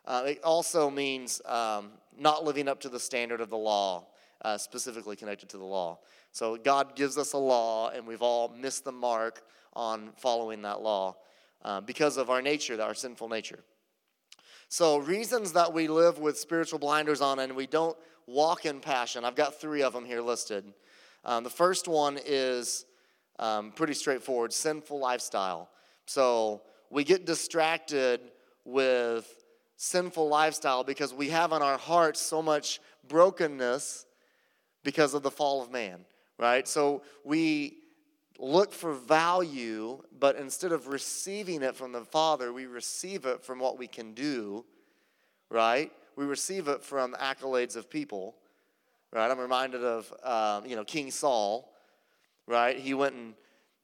Uh, 0.06 0.25
it 0.26 0.40
also 0.44 0.88
means 0.88 1.40
um, 1.46 1.90
not 2.18 2.44
living 2.44 2.68
up 2.68 2.80
to 2.80 2.88
the 2.88 3.00
standard 3.00 3.40
of 3.40 3.50
the 3.50 3.56
law, 3.56 4.06
uh, 4.42 4.56
specifically 4.56 5.16
connected 5.16 5.48
to 5.48 5.58
the 5.58 5.64
law. 5.64 5.98
So 6.32 6.56
God 6.56 6.94
gives 6.94 7.18
us 7.18 7.32
a 7.32 7.38
law, 7.38 7.90
and 7.90 8.06
we've 8.06 8.22
all 8.22 8.48
missed 8.48 8.84
the 8.84 8.92
mark 8.92 9.42
on 9.72 10.10
following 10.16 10.62
that 10.62 10.80
law 10.80 11.16
uh, 11.64 11.80
because 11.80 12.16
of 12.16 12.30
our 12.30 12.40
nature, 12.40 12.80
our 12.80 12.94
sinful 12.94 13.28
nature. 13.28 13.60
So, 14.68 14.98
reasons 14.98 15.52
that 15.52 15.72
we 15.72 15.86
live 15.86 16.18
with 16.18 16.38
spiritual 16.38 16.80
blinders 16.80 17.20
on 17.20 17.38
and 17.38 17.54
we 17.54 17.68
don't 17.68 17.96
walk 18.26 18.66
in 18.66 18.80
passion, 18.80 19.25
I've 19.25 19.36
got 19.36 19.60
three 19.60 19.82
of 19.82 19.92
them 19.92 20.04
here 20.04 20.20
listed. 20.20 20.64
Um, 21.25 21.44
the 21.44 21.50
first 21.50 21.86
one 21.86 22.18
is 22.25 22.84
um, 23.38 23.70
pretty 23.70 23.94
straightforward 23.94 24.52
sinful 24.52 24.98
lifestyle. 24.98 25.70
So, 26.06 26.62
we 26.90 27.04
get 27.04 27.26
distracted 27.26 28.20
with 28.64 29.36
sinful 29.76 30.28
lifestyle 30.28 30.85
because 30.85 31.12
we 31.12 31.28
have 31.28 31.52
in 31.52 31.62
our 31.62 31.78
hearts 31.78 32.21
so 32.21 32.42
much 32.42 32.80
brokenness 33.09 34.06
because 34.83 35.14
of 35.14 35.23
the 35.23 35.30
fall 35.30 35.62
of 35.62 35.71
man, 35.71 36.04
right? 36.38 36.66
So 36.66 37.02
we 37.25 37.78
look 38.38 38.73
for 38.73 38.92
value, 38.92 40.02
but 40.18 40.37
instead 40.37 40.73
of 40.73 40.88
receiving 40.88 41.62
it 41.62 41.75
from 41.75 41.92
the 41.92 42.04
Father, 42.04 42.52
we 42.52 42.66
receive 42.66 43.26
it 43.26 43.42
from 43.42 43.59
what 43.59 43.78
we 43.78 43.87
can 43.87 44.12
do, 44.12 44.64
right? 45.50 45.92
We 46.16 46.25
receive 46.25 46.68
it 46.68 46.83
from 46.83 47.14
accolades 47.14 47.76
of 47.76 47.90
people, 47.90 48.37
right? 49.12 49.30
I'm 49.30 49.38
reminded 49.38 49.85
of, 49.85 50.12
um, 50.23 50.68
you 50.68 50.76
know, 50.76 50.85
King 50.85 51.11
Saul, 51.11 51.73
right? 52.47 52.78
He 52.78 52.95
went 52.95 53.14
and, 53.14 53.35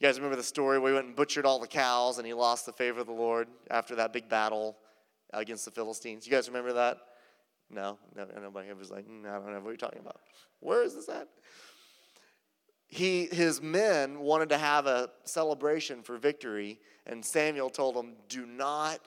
you 0.01 0.09
guys 0.09 0.19
remember 0.19 0.37
the 0.37 0.43
story 0.43 0.79
where 0.79 0.91
he 0.91 0.95
went 0.95 1.07
and 1.07 1.17
butchered 1.17 1.47
all 1.47 1.59
the 1.59 1.67
cows 1.67 2.19
and 2.19 2.27
he 2.27 2.33
lost 2.33 2.67
the 2.67 2.73
favor 2.73 3.01
of 3.01 3.07
the 3.07 3.13
Lord 3.13 3.49
after 3.71 3.95
that 3.97 4.13
big 4.13 4.29
battle 4.29 4.77
against 5.33 5.65
the 5.65 5.71
Philistines. 5.71 6.27
You 6.27 6.33
guys 6.33 6.49
remember 6.49 6.73
that? 6.75 6.99
No, 7.71 7.99
no 8.15 8.27
nobody 8.41 8.73
was 8.73 8.91
like, 8.91 9.07
mm, 9.07 9.27
I 9.27 9.35
don't 9.35 9.53
know 9.53 9.61
what 9.61 9.71
you're 9.71 9.77
talking 9.77 10.01
about. 10.01 10.21
Where 10.61 10.83
is 10.83 10.95
this 10.95 11.09
at? 11.09 11.29
he, 12.93 13.25
his 13.33 13.62
men 13.62 14.21
wanted 14.21 14.51
to 14.51 14.59
have 14.59 14.87
a 14.87 15.09
celebration 15.25 16.03
for 16.03 16.19
victory, 16.19 16.79
and 17.07 17.25
Samuel 17.25 17.71
told 17.71 17.97
them, 17.97 18.12
Do 18.29 18.45
not, 18.45 19.01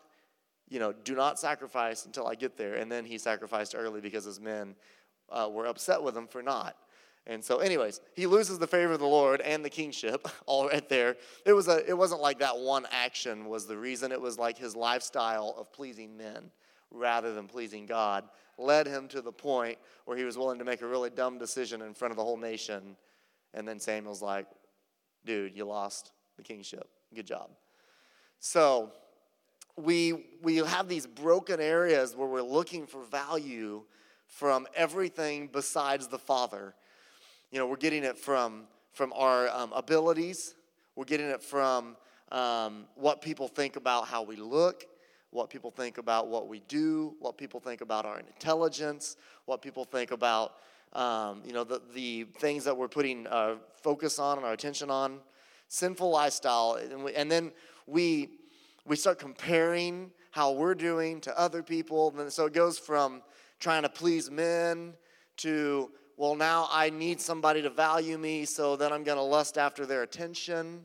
you 0.68 0.80
know, 0.80 0.92
do 0.92 1.14
not 1.14 1.38
sacrifice 1.38 2.04
until 2.04 2.26
I 2.26 2.34
get 2.34 2.58
there. 2.58 2.74
And 2.74 2.92
then 2.92 3.06
he 3.06 3.20
sacrificed 3.20 3.76
early 3.78 4.02
because 4.02 4.26
his 4.26 4.40
men 4.40 4.74
uh, 5.30 5.50
were 5.52 5.68
upset 5.68 6.02
with 6.02 6.18
him 6.18 6.26
for 6.26 6.42
not. 6.42 6.76
And 7.28 7.44
so, 7.44 7.58
anyways, 7.58 8.02
he 8.16 8.28
loses 8.28 8.60
the 8.60 8.68
favor 8.68 8.94
of 8.94 9.00
the 9.00 9.08
Lord 9.08 9.42
and 9.42 9.66
the 9.66 9.70
kingship 9.70 10.28
all 10.46 10.68
right 10.68 10.88
there. 10.88 11.18
It 11.46 11.54
was 11.54 11.68
a, 11.68 11.88
it 11.90 11.98
wasn't 11.98 12.22
like 12.22 12.40
that 12.40 12.58
one 12.58 12.86
action 12.92 13.46
was 13.46 13.66
the 13.66 13.78
reason. 13.78 14.12
It 14.12 14.22
was 14.22 14.38
like 14.38 14.58
his 14.58 14.76
lifestyle 14.76 15.56
of 15.58 15.72
pleasing 15.74 16.16
men 16.16 16.52
rather 16.92 17.34
than 17.34 17.48
pleasing 17.48 17.86
God 17.86 18.26
led 18.58 18.88
him 18.88 19.08
to 19.10 19.22
the 19.22 19.32
point 19.32 19.78
where 20.06 20.16
he 20.16 20.24
was 20.24 20.38
willing 20.38 20.60
to 20.60 20.66
make 20.66 20.82
a 20.82 20.88
really 20.88 21.10
dumb 21.10 21.38
decision 21.38 21.82
in 21.82 21.94
front 21.94 22.12
of 22.12 22.16
the 22.16 22.24
whole 22.24 22.38
nation 22.38 22.96
and 23.56 23.66
then 23.66 23.80
Samuel's 23.80 24.22
like, 24.22 24.46
dude, 25.26 25.56
you 25.56 25.66
lost 25.66 26.12
the 26.36 26.44
kingship. 26.44 26.88
Good 27.16 27.26
job. 27.26 27.50
So 28.40 28.92
we, 29.78 30.26
we 30.44 30.58
have 30.58 30.88
these 30.88 31.08
broken 31.08 31.60
areas 31.60 32.16
where 32.16 32.28
we're 32.28 32.42
looking 32.42 32.86
for 32.86 33.04
value 33.04 33.84
from 34.28 34.68
everything 34.76 35.50
besides 35.52 36.08
the 36.08 36.20
Father. 36.20 36.76
You 37.52 37.60
know, 37.60 37.68
we're 37.68 37.78
getting 37.78 38.04
it 38.04 38.18
from, 38.18 38.64
from 38.94 39.14
our 39.14 39.50
um, 39.50 39.72
abilities, 39.74 40.56
we're 40.96 41.06
getting 41.06 41.28
it 41.28 41.42
from 41.42 41.96
um, 42.32 42.86
what 42.96 43.22
people 43.22 43.48
think 43.48 43.76
about 43.76 44.08
how 44.08 44.24
we 44.24 44.36
look, 44.36 44.86
what 45.32 45.50
people 45.50 45.72
think 45.72 45.98
about 45.98 46.28
what 46.28 46.48
we 46.48 46.62
do, 46.68 47.16
what 47.20 47.38
people 47.38 47.60
think 47.60 47.82
about 47.82 48.06
our 48.06 48.20
intelligence, 48.20 49.18
what 49.46 49.62
people 49.62 49.84
think 49.84 50.12
about 50.12 50.54
um, 50.96 51.42
you 51.46 51.52
know, 51.52 51.64
the, 51.66 51.82
the 51.94 52.24
things 52.38 52.64
that 52.64 52.76
we're 52.76 52.88
putting 52.88 53.28
uh, 53.28 53.56
focus 53.82 54.18
on 54.18 54.38
and 54.38 54.46
our 54.46 54.54
attention 54.54 54.90
on, 54.90 55.20
sinful 55.68 56.10
lifestyle. 56.10 56.80
And, 56.82 57.04
we, 57.04 57.14
and 57.14 57.30
then 57.30 57.52
we, 57.86 58.30
we 58.86 58.96
start 58.96 59.20
comparing 59.20 60.12
how 60.32 60.52
we're 60.52 60.76
doing 60.76 61.20
to 61.22 61.38
other 61.38 61.62
people. 61.62 62.14
And 62.18 62.32
so 62.32 62.46
it 62.46 62.54
goes 62.54 62.80
from 62.80 63.22
trying 63.60 63.84
to 63.84 63.90
please 63.90 64.32
men 64.32 64.94
to, 65.38 65.92
well, 66.18 66.36
now 66.36 66.68
I 66.72 66.90
need 66.90 67.20
somebody 67.20 67.62
to 67.62 67.70
value 67.70 68.18
me, 68.18 68.46
so 68.46 68.76
then 68.76 68.94
I'm 68.94 69.04
going 69.04 69.18
to 69.18 69.24
lust 69.24 69.58
after 69.58 69.86
their 69.86 70.04
attention. 70.04 70.82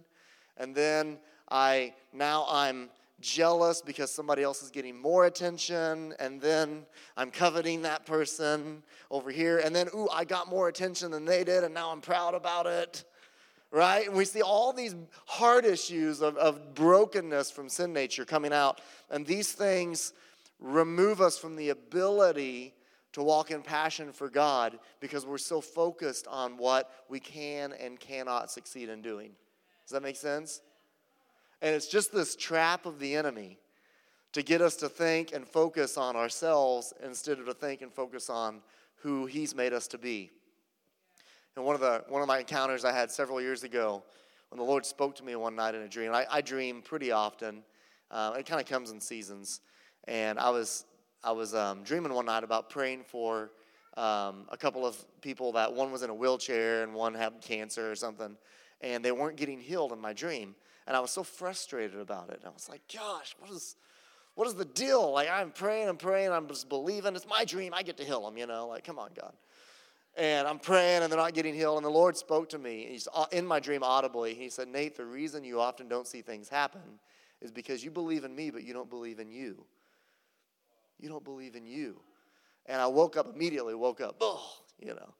And 0.56 0.74
then 0.74 1.18
I, 1.48 1.94
now 2.12 2.46
I'm 2.48 2.90
jealous 3.20 3.80
because 3.80 4.10
somebody 4.10 4.42
else 4.42 4.62
is 4.62 4.70
getting 4.70 4.98
more 4.98 5.26
attention, 5.26 6.14
and 6.18 6.40
then 6.40 6.84
I'm 7.16 7.30
coveting 7.30 7.82
that 7.82 8.06
person 8.06 8.82
over 9.10 9.30
here, 9.30 9.58
and 9.58 9.74
then, 9.74 9.88
ooh, 9.94 10.08
I 10.12 10.24
got 10.24 10.48
more 10.48 10.68
attention 10.68 11.10
than 11.10 11.24
they 11.24 11.44
did, 11.44 11.62
and 11.64 11.74
now 11.74 11.90
I'm 11.90 12.00
proud 12.00 12.34
about 12.34 12.66
it, 12.66 13.04
right? 13.70 14.06
And 14.06 14.16
we 14.16 14.24
see 14.24 14.42
all 14.42 14.72
these 14.72 14.96
heart 15.26 15.64
issues 15.64 16.22
of, 16.22 16.36
of 16.38 16.74
brokenness 16.74 17.50
from 17.50 17.68
sin 17.68 17.92
nature 17.92 18.24
coming 18.24 18.52
out, 18.52 18.80
and 19.10 19.26
these 19.26 19.52
things 19.52 20.12
remove 20.58 21.20
us 21.20 21.38
from 21.38 21.56
the 21.56 21.70
ability 21.70 22.74
to 23.12 23.22
walk 23.22 23.50
in 23.50 23.62
passion 23.62 24.12
for 24.12 24.28
God 24.28 24.78
because 25.00 25.26
we're 25.26 25.38
so 25.38 25.60
focused 25.60 26.26
on 26.28 26.56
what 26.56 26.90
we 27.08 27.20
can 27.20 27.72
and 27.72 27.98
cannot 27.98 28.50
succeed 28.50 28.88
in 28.88 29.02
doing. 29.02 29.32
Does 29.84 29.92
that 29.92 30.02
make 30.02 30.16
sense? 30.16 30.60
And 31.62 31.74
it's 31.74 31.88
just 31.88 32.12
this 32.12 32.36
trap 32.36 32.86
of 32.86 32.98
the 32.98 33.16
enemy 33.16 33.58
to 34.32 34.42
get 34.42 34.60
us 34.60 34.76
to 34.76 34.88
think 34.88 35.32
and 35.32 35.46
focus 35.46 35.96
on 35.98 36.16
ourselves 36.16 36.94
instead 37.04 37.38
of 37.38 37.46
to 37.46 37.54
think 37.54 37.82
and 37.82 37.92
focus 37.92 38.30
on 38.30 38.60
who 39.02 39.26
he's 39.26 39.54
made 39.54 39.72
us 39.72 39.86
to 39.88 39.98
be. 39.98 40.30
And 41.56 41.64
one 41.64 41.74
of, 41.74 41.80
the, 41.80 42.04
one 42.08 42.22
of 42.22 42.28
my 42.28 42.38
encounters 42.38 42.84
I 42.84 42.92
had 42.92 43.10
several 43.10 43.40
years 43.40 43.64
ago, 43.64 44.04
when 44.50 44.58
the 44.58 44.64
Lord 44.64 44.86
spoke 44.86 45.16
to 45.16 45.24
me 45.24 45.34
one 45.36 45.56
night 45.56 45.74
in 45.74 45.82
a 45.82 45.88
dream, 45.88 46.12
I, 46.12 46.26
I 46.30 46.40
dream 46.40 46.82
pretty 46.82 47.10
often. 47.10 47.62
Uh, 48.10 48.34
it 48.38 48.46
kind 48.46 48.60
of 48.60 48.66
comes 48.68 48.90
in 48.90 49.00
seasons. 49.00 49.60
And 50.04 50.38
I 50.38 50.50
was, 50.50 50.84
I 51.22 51.32
was 51.32 51.54
um, 51.54 51.82
dreaming 51.82 52.14
one 52.14 52.26
night 52.26 52.44
about 52.44 52.70
praying 52.70 53.04
for 53.04 53.50
um, 53.96 54.46
a 54.48 54.56
couple 54.56 54.86
of 54.86 54.96
people 55.20 55.52
that 55.52 55.72
one 55.72 55.92
was 55.92 56.02
in 56.02 56.10
a 56.10 56.14
wheelchair 56.14 56.82
and 56.82 56.94
one 56.94 57.14
had 57.14 57.40
cancer 57.42 57.90
or 57.90 57.94
something, 57.94 58.36
and 58.80 59.04
they 59.04 59.12
weren't 59.12 59.36
getting 59.36 59.60
healed 59.60 59.92
in 59.92 60.00
my 60.00 60.12
dream. 60.12 60.54
And 60.86 60.96
I 60.96 61.00
was 61.00 61.10
so 61.10 61.22
frustrated 61.22 62.00
about 62.00 62.30
it. 62.30 62.42
I 62.46 62.48
was 62.48 62.68
like, 62.68 62.80
gosh, 62.92 63.36
what 63.38 63.50
is, 63.50 63.76
what 64.34 64.48
is 64.48 64.54
the 64.54 64.64
deal? 64.64 65.12
Like, 65.12 65.28
I'm 65.30 65.50
praying 65.50 65.88
I'm 65.88 65.98
praying, 65.98 66.32
I'm 66.32 66.48
just 66.48 66.68
believing. 66.68 67.14
It's 67.14 67.26
my 67.28 67.44
dream. 67.44 67.74
I 67.74 67.82
get 67.82 67.98
to 67.98 68.04
heal 68.04 68.22
them, 68.22 68.38
you 68.38 68.46
know? 68.46 68.68
Like, 68.68 68.84
come 68.84 68.98
on, 68.98 69.10
God. 69.14 69.34
And 70.16 70.48
I'm 70.48 70.58
praying 70.58 71.02
and 71.02 71.12
they're 71.12 71.20
not 71.20 71.34
getting 71.34 71.54
healed. 71.54 71.76
And 71.76 71.84
the 71.84 71.90
Lord 71.90 72.16
spoke 72.16 72.48
to 72.50 72.58
me. 72.58 72.86
He's 72.90 73.06
uh, 73.14 73.26
in 73.30 73.46
my 73.46 73.60
dream 73.60 73.82
audibly. 73.82 74.34
He 74.34 74.48
said, 74.48 74.68
Nate, 74.68 74.96
the 74.96 75.04
reason 75.04 75.44
you 75.44 75.60
often 75.60 75.86
don't 75.86 76.06
see 76.06 76.22
things 76.22 76.48
happen 76.48 76.80
is 77.40 77.52
because 77.52 77.84
you 77.84 77.90
believe 77.90 78.24
in 78.24 78.34
me, 78.34 78.50
but 78.50 78.64
you 78.64 78.72
don't 78.72 78.90
believe 78.90 79.20
in 79.20 79.30
you. 79.30 79.64
You 81.00 81.08
don't 81.08 81.24
believe 81.24 81.56
in 81.56 81.66
you. 81.66 82.00
And 82.66 82.80
I 82.80 82.86
woke 82.86 83.16
up 83.16 83.34
immediately, 83.34 83.74
woke 83.74 84.00
up, 84.00 84.16
oh, 84.20 84.42
you 84.78 84.94
know, 84.94 85.14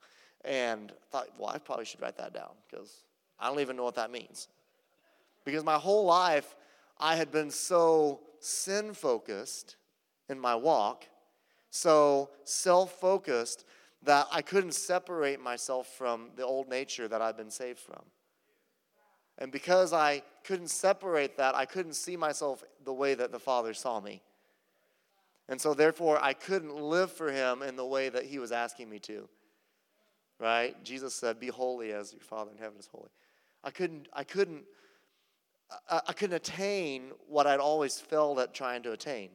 and 0.44 0.92
thought, 1.10 1.28
well, 1.38 1.48
I 1.48 1.58
probably 1.58 1.84
should 1.84 2.00
write 2.00 2.16
that 2.18 2.32
down 2.34 2.50
because 2.70 3.04
I 3.38 3.48
don't 3.48 3.60
even 3.60 3.76
know 3.76 3.84
what 3.84 3.94
that 3.96 4.10
means. 4.10 4.48
Because 5.44 5.64
my 5.64 5.76
whole 5.76 6.04
life, 6.04 6.54
I 6.98 7.16
had 7.16 7.32
been 7.32 7.50
so 7.50 8.20
sin 8.40 8.92
focused 8.92 9.76
in 10.28 10.38
my 10.38 10.54
walk, 10.54 11.06
so 11.70 12.30
self 12.44 12.92
focused, 13.00 13.64
that 14.02 14.26
I 14.30 14.42
couldn't 14.42 14.72
separate 14.72 15.40
myself 15.40 15.86
from 15.86 16.30
the 16.36 16.44
old 16.44 16.68
nature 16.68 17.08
that 17.08 17.20
I've 17.20 17.36
been 17.36 17.50
saved 17.50 17.78
from. 17.78 18.02
And 19.38 19.50
because 19.50 19.92
I 19.92 20.22
couldn't 20.44 20.68
separate 20.68 21.36
that, 21.38 21.54
I 21.54 21.64
couldn't 21.64 21.94
see 21.94 22.16
myself 22.16 22.62
the 22.84 22.92
way 22.92 23.14
that 23.14 23.32
the 23.32 23.38
Father 23.38 23.74
saw 23.74 24.00
me. 24.00 24.22
And 25.50 25.60
so, 25.60 25.74
therefore, 25.74 26.18
I 26.22 26.32
couldn't 26.32 26.74
live 26.74 27.12
for 27.12 27.30
Him 27.30 27.60
in 27.60 27.76
the 27.76 27.84
way 27.84 28.08
that 28.08 28.24
He 28.24 28.38
was 28.38 28.52
asking 28.52 28.88
me 28.88 28.98
to. 29.00 29.28
Right? 30.38 30.82
Jesus 30.82 31.14
said, 31.14 31.38
Be 31.38 31.48
holy 31.48 31.92
as 31.92 32.12
your 32.14 32.22
Father 32.22 32.50
in 32.52 32.56
heaven 32.56 32.78
is 32.78 32.88
holy. 32.90 33.10
I 33.62 33.70
couldn't, 33.70 34.08
I 34.14 34.24
couldn't 34.24 34.64
I 35.88 36.12
couldn't 36.12 36.36
attain 36.36 37.12
what 37.28 37.46
I'd 37.46 37.60
always 37.60 38.00
failed 38.00 38.38
at 38.38 38.54
trying 38.54 38.82
to 38.82 38.92
attain 38.92 39.30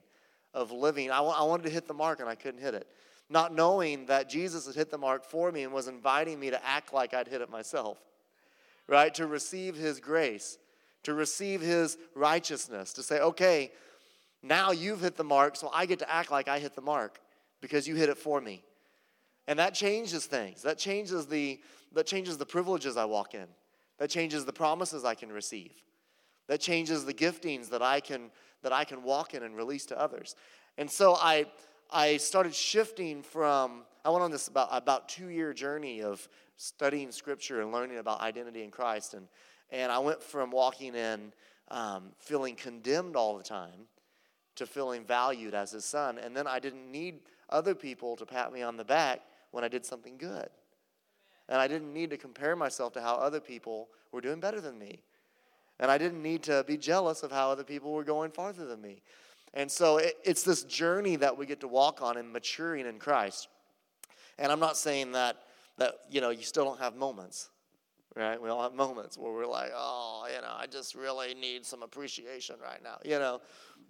of 0.53 0.71
living. 0.71 1.11
I, 1.11 1.19
I 1.19 1.43
wanted 1.43 1.63
to 1.63 1.69
hit 1.69 1.87
the 1.87 1.93
mark 1.93 2.19
and 2.19 2.29
I 2.29 2.35
couldn't 2.35 2.61
hit 2.61 2.73
it. 2.73 2.87
Not 3.29 3.53
knowing 3.53 4.05
that 4.07 4.29
Jesus 4.29 4.65
had 4.65 4.75
hit 4.75 4.91
the 4.91 4.97
mark 4.97 5.23
for 5.23 5.51
me 5.51 5.63
and 5.63 5.73
was 5.73 5.87
inviting 5.87 6.39
me 6.39 6.49
to 6.49 6.65
act 6.65 6.93
like 6.93 7.13
I'd 7.13 7.27
hit 7.27 7.41
it 7.41 7.49
myself, 7.49 7.97
right? 8.87 9.13
To 9.15 9.27
receive 9.27 9.75
his 9.75 9.99
grace, 9.99 10.57
to 11.03 11.13
receive 11.13 11.61
his 11.61 11.97
righteousness, 12.13 12.93
to 12.93 13.03
say, 13.03 13.19
okay, 13.19 13.71
now 14.45 14.71
you've 14.71 15.01
hit 15.01 15.15
the 15.15 15.23
mark, 15.23 15.55
so 15.55 15.69
I 15.73 15.85
get 15.85 15.99
to 15.99 16.11
act 16.11 16.31
like 16.31 16.47
I 16.47 16.59
hit 16.59 16.75
the 16.75 16.81
mark 16.81 17.19
because 17.61 17.87
you 17.87 17.95
hit 17.95 18.09
it 18.09 18.17
for 18.17 18.39
me. 18.39 18.63
And 19.47 19.59
that 19.59 19.73
changes 19.73 20.25
things. 20.25 20.61
That 20.63 20.77
changes 20.77 21.27
the, 21.27 21.59
that 21.93 22.07
changes 22.07 22.37
the 22.37 22.45
privileges 22.45 22.97
I 22.97 23.05
walk 23.05 23.33
in. 23.33 23.47
That 23.97 24.09
changes 24.09 24.45
the 24.45 24.53
promises 24.53 25.05
I 25.05 25.15
can 25.15 25.31
receive 25.31 25.71
that 26.47 26.59
changes 26.59 27.05
the 27.05 27.13
giftings 27.13 27.69
that 27.69 27.81
I 27.81 27.99
can 27.99 28.31
that 28.61 28.73
I 28.73 28.83
can 28.83 29.03
walk 29.03 29.33
in 29.35 29.43
and 29.43 29.55
release 29.55 29.85
to 29.87 29.99
others. 29.99 30.35
And 30.77 30.89
so 30.89 31.15
I 31.15 31.45
I 31.91 32.17
started 32.17 32.53
shifting 32.53 33.21
from 33.21 33.83
I 34.03 34.09
went 34.09 34.23
on 34.23 34.31
this 34.31 34.47
about 34.47 34.69
about 34.71 35.09
two 35.09 35.29
year 35.29 35.53
journey 35.53 36.01
of 36.01 36.27
studying 36.57 37.11
scripture 37.11 37.61
and 37.61 37.71
learning 37.71 37.97
about 37.97 38.21
identity 38.21 38.63
in 38.63 38.71
Christ 38.71 39.13
and 39.13 39.27
and 39.71 39.91
I 39.91 39.99
went 39.99 40.21
from 40.21 40.51
walking 40.51 40.95
in 40.95 41.33
um, 41.69 42.11
feeling 42.19 42.55
condemned 42.55 43.15
all 43.15 43.37
the 43.37 43.43
time 43.43 43.87
to 44.55 44.65
feeling 44.65 45.03
valued 45.03 45.53
as 45.53 45.71
his 45.71 45.85
son 45.85 46.17
and 46.17 46.35
then 46.35 46.47
I 46.47 46.59
didn't 46.59 46.91
need 46.91 47.19
other 47.49 47.75
people 47.75 48.15
to 48.17 48.25
pat 48.25 48.51
me 48.51 48.61
on 48.61 48.77
the 48.77 48.83
back 48.83 49.21
when 49.51 49.63
I 49.63 49.67
did 49.67 49.85
something 49.85 50.17
good. 50.17 50.49
And 51.47 51.59
I 51.59 51.67
didn't 51.67 51.93
need 51.93 52.09
to 52.09 52.17
compare 52.17 52.55
myself 52.55 52.93
to 52.93 53.01
how 53.01 53.15
other 53.15 53.39
people 53.39 53.89
were 54.11 54.21
doing 54.21 54.39
better 54.39 54.59
than 54.59 54.79
me. 54.79 55.03
And 55.79 55.91
I 55.91 55.97
didn't 55.97 56.23
need 56.23 56.43
to 56.43 56.63
be 56.67 56.77
jealous 56.77 57.21
of 57.21 57.31
how 57.31 57.51
other 57.51 57.63
people 57.63 57.91
were 57.91 58.03
going 58.03 58.31
farther 58.31 58.65
than 58.65 58.81
me. 58.81 59.01
And 59.53 59.69
so 59.69 59.97
it, 59.97 60.17
it's 60.23 60.43
this 60.43 60.63
journey 60.63 61.15
that 61.17 61.37
we 61.37 61.45
get 61.45 61.59
to 61.61 61.67
walk 61.67 62.01
on 62.01 62.17
in 62.17 62.31
maturing 62.31 62.85
in 62.85 62.97
Christ. 62.97 63.47
And 64.37 64.51
I'm 64.51 64.59
not 64.59 64.77
saying 64.77 65.11
that 65.13 65.37
that 65.77 65.95
you 66.09 66.21
know 66.21 66.29
you 66.29 66.43
still 66.43 66.65
don't 66.65 66.79
have 66.79 66.95
moments, 66.95 67.49
right? 68.15 68.41
We 68.41 68.49
all 68.49 68.63
have 68.63 68.73
moments 68.73 69.17
where 69.17 69.31
we're 69.31 69.45
like, 69.45 69.71
oh, 69.75 70.27
you 70.33 70.41
know, 70.41 70.53
I 70.55 70.67
just 70.67 70.95
really 70.95 71.33
need 71.33 71.65
some 71.65 71.83
appreciation 71.83 72.55
right 72.61 72.81
now, 72.83 72.97
you 73.03 73.19
know. 73.19 73.41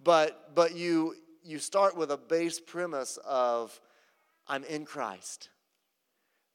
But 0.02 0.54
but 0.54 0.74
you 0.74 1.14
you 1.42 1.58
start 1.58 1.96
with 1.96 2.10
a 2.10 2.16
base 2.16 2.58
premise 2.58 3.18
of 3.24 3.80
I'm 4.48 4.64
in 4.64 4.84
Christ, 4.84 5.50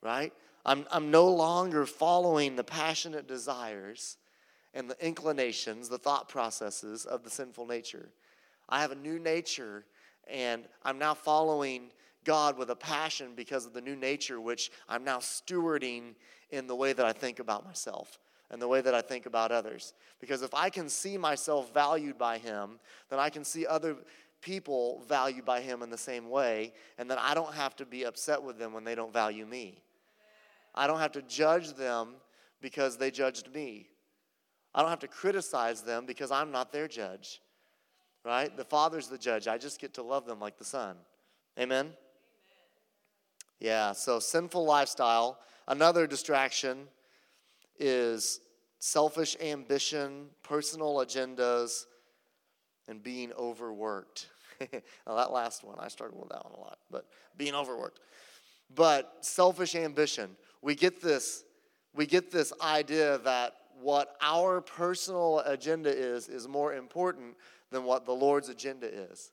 right? 0.02 0.34
I'm, 0.66 0.86
I'm 0.92 1.12
no 1.12 1.28
longer 1.28 1.86
following 1.86 2.56
the 2.56 2.64
passionate 2.64 3.28
desires 3.28 4.18
and 4.74 4.90
the 4.90 5.06
inclinations, 5.06 5.90
the 5.90 5.98
thought 5.98 6.30
processes 6.30 7.06
of 7.06 7.24
the 7.24 7.30
sinful 7.30 7.66
nature. 7.66 8.10
I 8.70 8.82
have 8.82 8.92
a 8.92 8.96
new 8.96 9.20
nature, 9.20 9.86
and 10.30 10.66
I'm 10.84 10.98
now 10.98 11.14
following 11.14 11.92
God 12.24 12.58
with 12.58 12.70
a 12.70 12.76
passion 12.76 13.34
because 13.36 13.66
of 13.66 13.74
the 13.74 13.82
new 13.82 13.96
nature, 13.96 14.40
which 14.40 14.72
I'm 14.88 15.04
now 15.04 15.20
stewarding 15.20 16.16
in 16.50 16.68
the 16.68 16.76
way 16.76 16.94
that 16.94 17.06
I 17.06 17.14
think 17.14 17.40
about 17.40 17.66
myself 17.66 18.20
and 18.50 18.62
the 18.62 18.68
way 18.68 18.82
that 18.82 18.94
I 18.94 19.02
think 19.02 19.26
about 19.26 19.52
others. 19.52 19.94
Because 20.20 20.42
if 20.42 20.54
I 20.54 20.70
can 20.70 20.90
see 20.90 21.18
myself 21.18 21.74
valued 21.74 22.18
by 22.18 22.38
Him, 22.38 22.80
then 23.10 23.20
I 23.20 23.30
can 23.30 23.44
see 23.44 23.66
other 23.66 23.96
people 24.42 25.04
valued 25.08 25.46
by 25.46 25.62
Him 25.62 25.82
in 25.82 25.90
the 25.90 25.98
same 25.98 26.30
way, 26.30 26.74
and 26.98 27.10
then 27.10 27.18
I 27.20 27.34
don't 27.34 27.54
have 27.54 27.76
to 27.78 27.86
be 27.86 28.06
upset 28.06 28.42
with 28.44 28.58
them 28.58 28.74
when 28.74 28.84
they 28.84 28.96
don't 28.96 29.14
value 29.14 29.46
me. 29.46 29.82
I 30.76 30.88
don't 30.88 31.00
have 31.00 31.14
to 31.14 31.22
judge 31.22 31.74
them 31.74 32.16
because 32.62 32.98
they 32.98 33.12
judged 33.12 33.54
me. 33.54 33.88
I 34.74 34.82
don't 34.82 34.90
have 34.90 35.00
to 35.00 35.08
criticize 35.08 35.82
them 35.82 36.06
because 36.06 36.32
I'm 36.32 36.52
not 36.52 36.72
their 36.72 36.88
judge. 36.88 37.42
Right? 38.24 38.56
The 38.56 38.64
Father's 38.64 39.08
the 39.08 39.18
judge. 39.18 39.48
I 39.48 39.58
just 39.58 39.82
get 39.82 39.96
to 39.96 40.04
love 40.04 40.26
them 40.26 40.40
like 40.40 40.58
the 40.58 40.66
Son. 40.66 40.96
Amen? 41.60 41.92
Yeah, 43.62 43.92
so 43.92 44.20
sinful 44.20 44.66
lifestyle. 44.66 45.38
Another 45.68 46.08
distraction 46.08 46.88
is 47.80 48.40
selfish 48.80 49.38
ambition, 49.40 50.30
personal 50.42 50.96
agendas, 50.96 51.86
and 52.88 53.04
being 53.04 53.32
overworked. 53.34 54.30
now, 54.60 55.16
that 55.16 55.32
last 55.32 55.64
one, 55.64 55.78
I 55.80 55.90
struggle 55.90 56.22
with 56.22 56.30
that 56.30 56.44
one 56.44 56.56
a 56.56 56.60
lot, 56.60 56.80
but 56.90 57.06
being 57.38 57.54
overworked. 57.54 58.00
But 58.74 59.18
selfish 59.22 59.76
ambition, 59.76 60.32
we 60.64 60.74
get 60.74 61.00
this, 61.00 61.44
we 61.94 62.08
get 62.08 62.32
this 62.32 62.52
idea 62.64 63.20
that 63.20 63.54
what 63.80 64.16
our 64.22 64.62
personal 64.62 65.42
agenda 65.46 65.96
is 65.96 66.30
is 66.30 66.48
more 66.48 66.74
important 66.74 67.36
than 67.70 67.84
what 67.84 68.08
the 68.08 68.12
Lord's 68.12 68.50
agenda 68.50 68.92
is. 68.92 69.32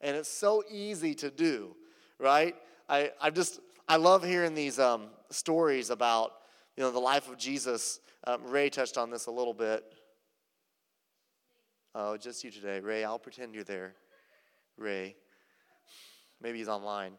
And 0.00 0.16
it's 0.16 0.28
so 0.28 0.64
easy 0.68 1.14
to 1.14 1.30
do, 1.30 1.76
right? 2.18 2.56
I, 2.90 3.12
I 3.20 3.30
just, 3.30 3.60
I 3.88 3.96
love 3.96 4.24
hearing 4.24 4.56
these 4.56 4.80
um, 4.80 5.10
stories 5.30 5.90
about, 5.90 6.32
you 6.76 6.82
know, 6.82 6.90
the 6.90 6.98
life 6.98 7.30
of 7.30 7.38
Jesus. 7.38 8.00
Um, 8.26 8.42
Ray 8.44 8.68
touched 8.68 8.98
on 8.98 9.10
this 9.10 9.26
a 9.26 9.30
little 9.30 9.54
bit. 9.54 9.84
Oh, 11.94 12.16
just 12.16 12.42
you 12.42 12.50
today. 12.50 12.80
Ray, 12.80 13.04
I'll 13.04 13.18
pretend 13.20 13.54
you're 13.54 13.62
there. 13.62 13.94
Ray. 14.76 15.14
Maybe 16.42 16.58
he's 16.58 16.68
online. 16.68 17.12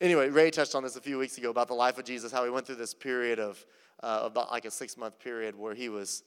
Anyway, 0.00 0.28
Ray 0.28 0.52
touched 0.52 0.76
on 0.76 0.84
this 0.84 0.94
a 0.94 1.00
few 1.00 1.18
weeks 1.18 1.36
ago 1.38 1.50
about 1.50 1.66
the 1.66 1.74
life 1.74 1.98
of 1.98 2.04
Jesus, 2.04 2.30
how 2.30 2.44
he 2.44 2.50
went 2.50 2.64
through 2.64 2.76
this 2.76 2.94
period 2.94 3.40
of 3.40 3.64
uh, 4.04 4.20
about 4.22 4.52
like 4.52 4.64
a 4.64 4.70
six 4.70 4.96
month 4.96 5.18
period 5.18 5.56
where 5.56 5.74
he 5.74 5.88
was 5.88 6.22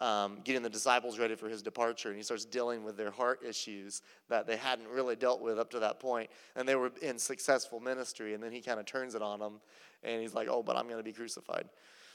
um, 0.00 0.38
getting 0.44 0.62
the 0.62 0.70
disciples 0.70 1.18
ready 1.18 1.34
for 1.34 1.48
his 1.48 1.62
departure, 1.62 2.08
and 2.08 2.16
he 2.16 2.22
starts 2.22 2.44
dealing 2.44 2.84
with 2.84 2.96
their 2.96 3.10
heart 3.10 3.40
issues 3.46 4.02
that 4.28 4.46
they 4.46 4.56
hadn't 4.56 4.88
really 4.88 5.16
dealt 5.16 5.40
with 5.40 5.58
up 5.58 5.70
to 5.70 5.80
that 5.80 5.98
point, 5.98 6.30
and 6.56 6.68
they 6.68 6.76
were 6.76 6.92
in 7.02 7.18
successful 7.18 7.80
ministry, 7.80 8.34
and 8.34 8.42
then 8.42 8.52
he 8.52 8.60
kind 8.60 8.78
of 8.78 8.86
turns 8.86 9.14
it 9.14 9.22
on 9.22 9.40
them, 9.40 9.60
and 10.02 10.22
he's 10.22 10.34
like, 10.34 10.48
"Oh, 10.48 10.62
but 10.62 10.76
I'm 10.76 10.84
going 10.84 10.98
to 10.98 11.02
be 11.02 11.12
crucified." 11.12 11.68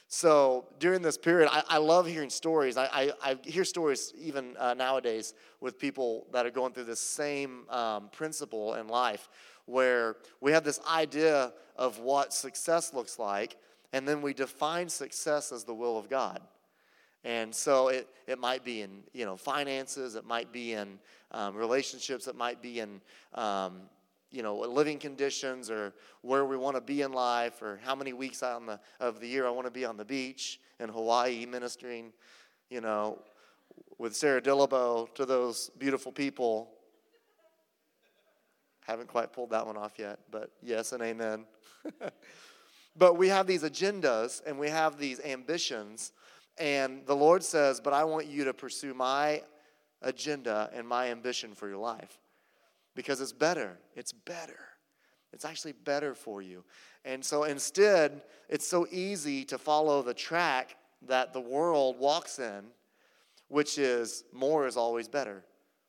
So 0.08 0.66
during 0.80 1.02
this 1.02 1.18
period, 1.18 1.50
I, 1.52 1.64
I 1.68 1.78
love 1.78 2.06
hearing 2.06 2.30
stories. 2.30 2.78
I, 2.78 2.86
I, 2.86 3.12
I 3.24 3.38
hear 3.44 3.64
stories 3.64 4.14
even 4.20 4.56
uh, 4.58 4.74
nowadays 4.74 5.34
with 5.60 5.80
people 5.80 6.28
that 6.32 6.46
are 6.46 6.52
going 6.52 6.74
through 6.74 6.84
this 6.84 7.00
same 7.00 7.68
um, 7.70 8.10
principle 8.12 8.76
in 8.76 8.88
life 8.88 9.30
where 9.66 10.18
we 10.42 10.52
have 10.52 10.64
this 10.64 10.80
idea 10.90 11.54
of 11.78 12.00
what 12.00 12.34
success 12.34 12.94
looks 12.94 13.18
like, 13.18 13.56
and 13.94 14.08
then 14.08 14.22
we 14.22 14.34
define 14.34 14.90
success 14.90 15.52
as 15.52 15.64
the 15.64 15.74
will 15.74 15.98
of 15.98 16.10
God. 16.10 16.42
And 17.24 17.54
so 17.54 17.88
it, 17.88 18.08
it 18.28 18.40
might 18.40 18.64
be 18.66 18.82
in 18.82 19.04
you 19.14 19.26
know 19.26 19.38
finances, 19.38 20.16
it 20.16 20.26
might 20.26 20.52
be 20.52 20.74
in 20.74 21.00
um, 21.32 21.56
relationships, 21.56 22.28
it 22.28 22.36
might 22.36 22.62
be 22.62 22.80
in 22.80 23.02
um, 23.34 23.82
you 24.32 24.44
know 24.44 24.58
living 24.58 25.00
conditions 25.00 25.70
or 25.70 25.94
where 26.22 26.46
we 26.46 26.58
want 26.58 26.76
to 26.76 26.82
be 26.82 27.02
in 27.02 27.14
life 27.14 27.62
or 27.62 27.80
how 27.84 27.96
many 27.96 28.14
weeks 28.14 28.44
out 28.44 28.66
the, 28.66 28.80
of 29.00 29.20
the 29.20 29.28
year 29.28 29.48
I 29.48 29.50
want 29.50 29.68
to 29.68 29.72
be 29.72 29.86
on 29.86 29.98
the 29.98 30.06
beach 30.06 30.60
in 30.80 30.90
Hawaii 30.90 31.46
ministering, 31.46 32.12
you 32.70 32.82
know, 32.82 33.20
with 33.98 34.16
Sarah 34.16 34.42
Dillabo 34.42 35.14
to 35.16 35.26
those 35.26 35.70
beautiful 35.78 36.12
people 36.12 36.70
haven't 38.86 39.08
quite 39.08 39.32
pulled 39.32 39.52
that 39.52 39.66
one 39.66 39.78
off 39.78 39.94
yet, 39.98 40.20
but 40.30 40.52
yes 40.62 40.92
and 40.92 41.02
amen. 41.02 41.46
but 42.98 43.18
we 43.18 43.30
have 43.30 43.48
these 43.48 43.64
agendas 43.64 44.42
and 44.46 44.60
we 44.60 44.70
have 44.70 44.98
these 44.98 45.20
ambitions, 45.22 46.12
and 46.58 47.06
the 47.06 47.16
Lord 47.16 47.44
says, 47.44 47.80
But 47.82 47.94
I 47.94 48.04
want 48.04 48.28
you 48.28 48.46
to 48.46 48.54
pursue 48.54 48.94
my 48.94 49.42
agenda 50.02 50.70
and 50.74 50.88
my 50.88 51.10
ambition 51.10 51.54
for 51.56 51.68
your 51.68 51.78
life 51.78 52.20
because 52.96 53.22
it's 53.22 53.34
better. 53.34 53.78
It's 53.96 54.12
better. 54.12 54.60
It's 55.32 55.46
actually 55.46 55.72
better 55.72 56.14
for 56.14 56.42
you. 56.42 56.64
And 57.06 57.24
so 57.24 57.44
instead, 57.44 58.22
it's 58.50 58.68
so 58.68 58.88
easy 58.92 59.44
to 59.46 59.58
follow 59.58 60.02
the 60.02 60.14
track 60.14 60.78
that 61.08 61.34
the 61.34 61.42
world 61.42 61.98
walks 62.00 62.40
in, 62.40 62.66
which 63.48 63.78
is 63.78 64.24
more 64.32 64.68
is 64.68 64.78
always 64.78 65.08
better. 65.08 65.44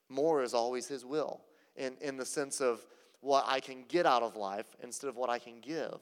More 0.09 0.43
is 0.43 0.55
always 0.55 0.89
His 0.89 1.05
will 1.05 1.43
in, 1.77 1.95
in 2.01 2.17
the 2.17 2.25
sense 2.25 2.61
of 2.61 2.85
what 3.21 3.45
I 3.47 3.61
can 3.61 3.85
get 3.89 4.07
out 4.07 4.23
of 4.23 4.37
life 4.37 4.75
instead 4.83 5.09
of 5.09 5.17
what 5.17 5.31
I 5.31 5.39
can 5.39 5.61
give. 5.61 6.01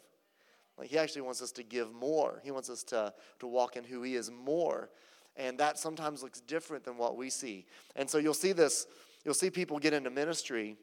Like 0.79 0.89
he 0.89 0.99
actually 0.99 1.23
wants 1.23 1.43
us 1.43 1.53
to 1.53 1.63
give 1.63 1.93
more. 1.93 2.41
He 2.45 2.51
wants 2.51 2.71
us 2.71 2.83
to, 2.85 3.13
to 3.41 3.47
walk 3.47 3.77
in 3.77 3.85
who 3.85 4.03
he 4.03 4.17
is 4.17 4.31
more. 4.31 4.91
And 5.37 5.59
that 5.59 5.79
sometimes 5.79 6.23
looks 6.23 6.41
different 6.41 6.85
than 6.85 6.97
what 6.97 7.17
we 7.17 7.31
see. 7.31 7.67
And 7.97 8.09
so 8.09 8.19
you'll 8.19 8.35
see 8.35 8.53
this, 8.53 8.87
you'll 9.25 9.35
see 9.35 9.51
people 9.51 9.79
get 9.79 9.93
into 9.93 10.11
ministry 10.11 10.77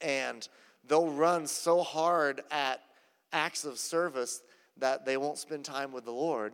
and 0.00 0.48
they'll 0.86 1.10
run 1.10 1.46
so 1.46 1.82
hard 1.82 2.42
at 2.50 2.80
acts 3.32 3.64
of 3.64 3.78
service 3.78 4.42
that 4.78 5.04
they 5.04 5.16
won't 5.16 5.38
spend 5.38 5.64
time 5.64 5.92
with 5.92 6.04
the 6.04 6.12
Lord. 6.12 6.52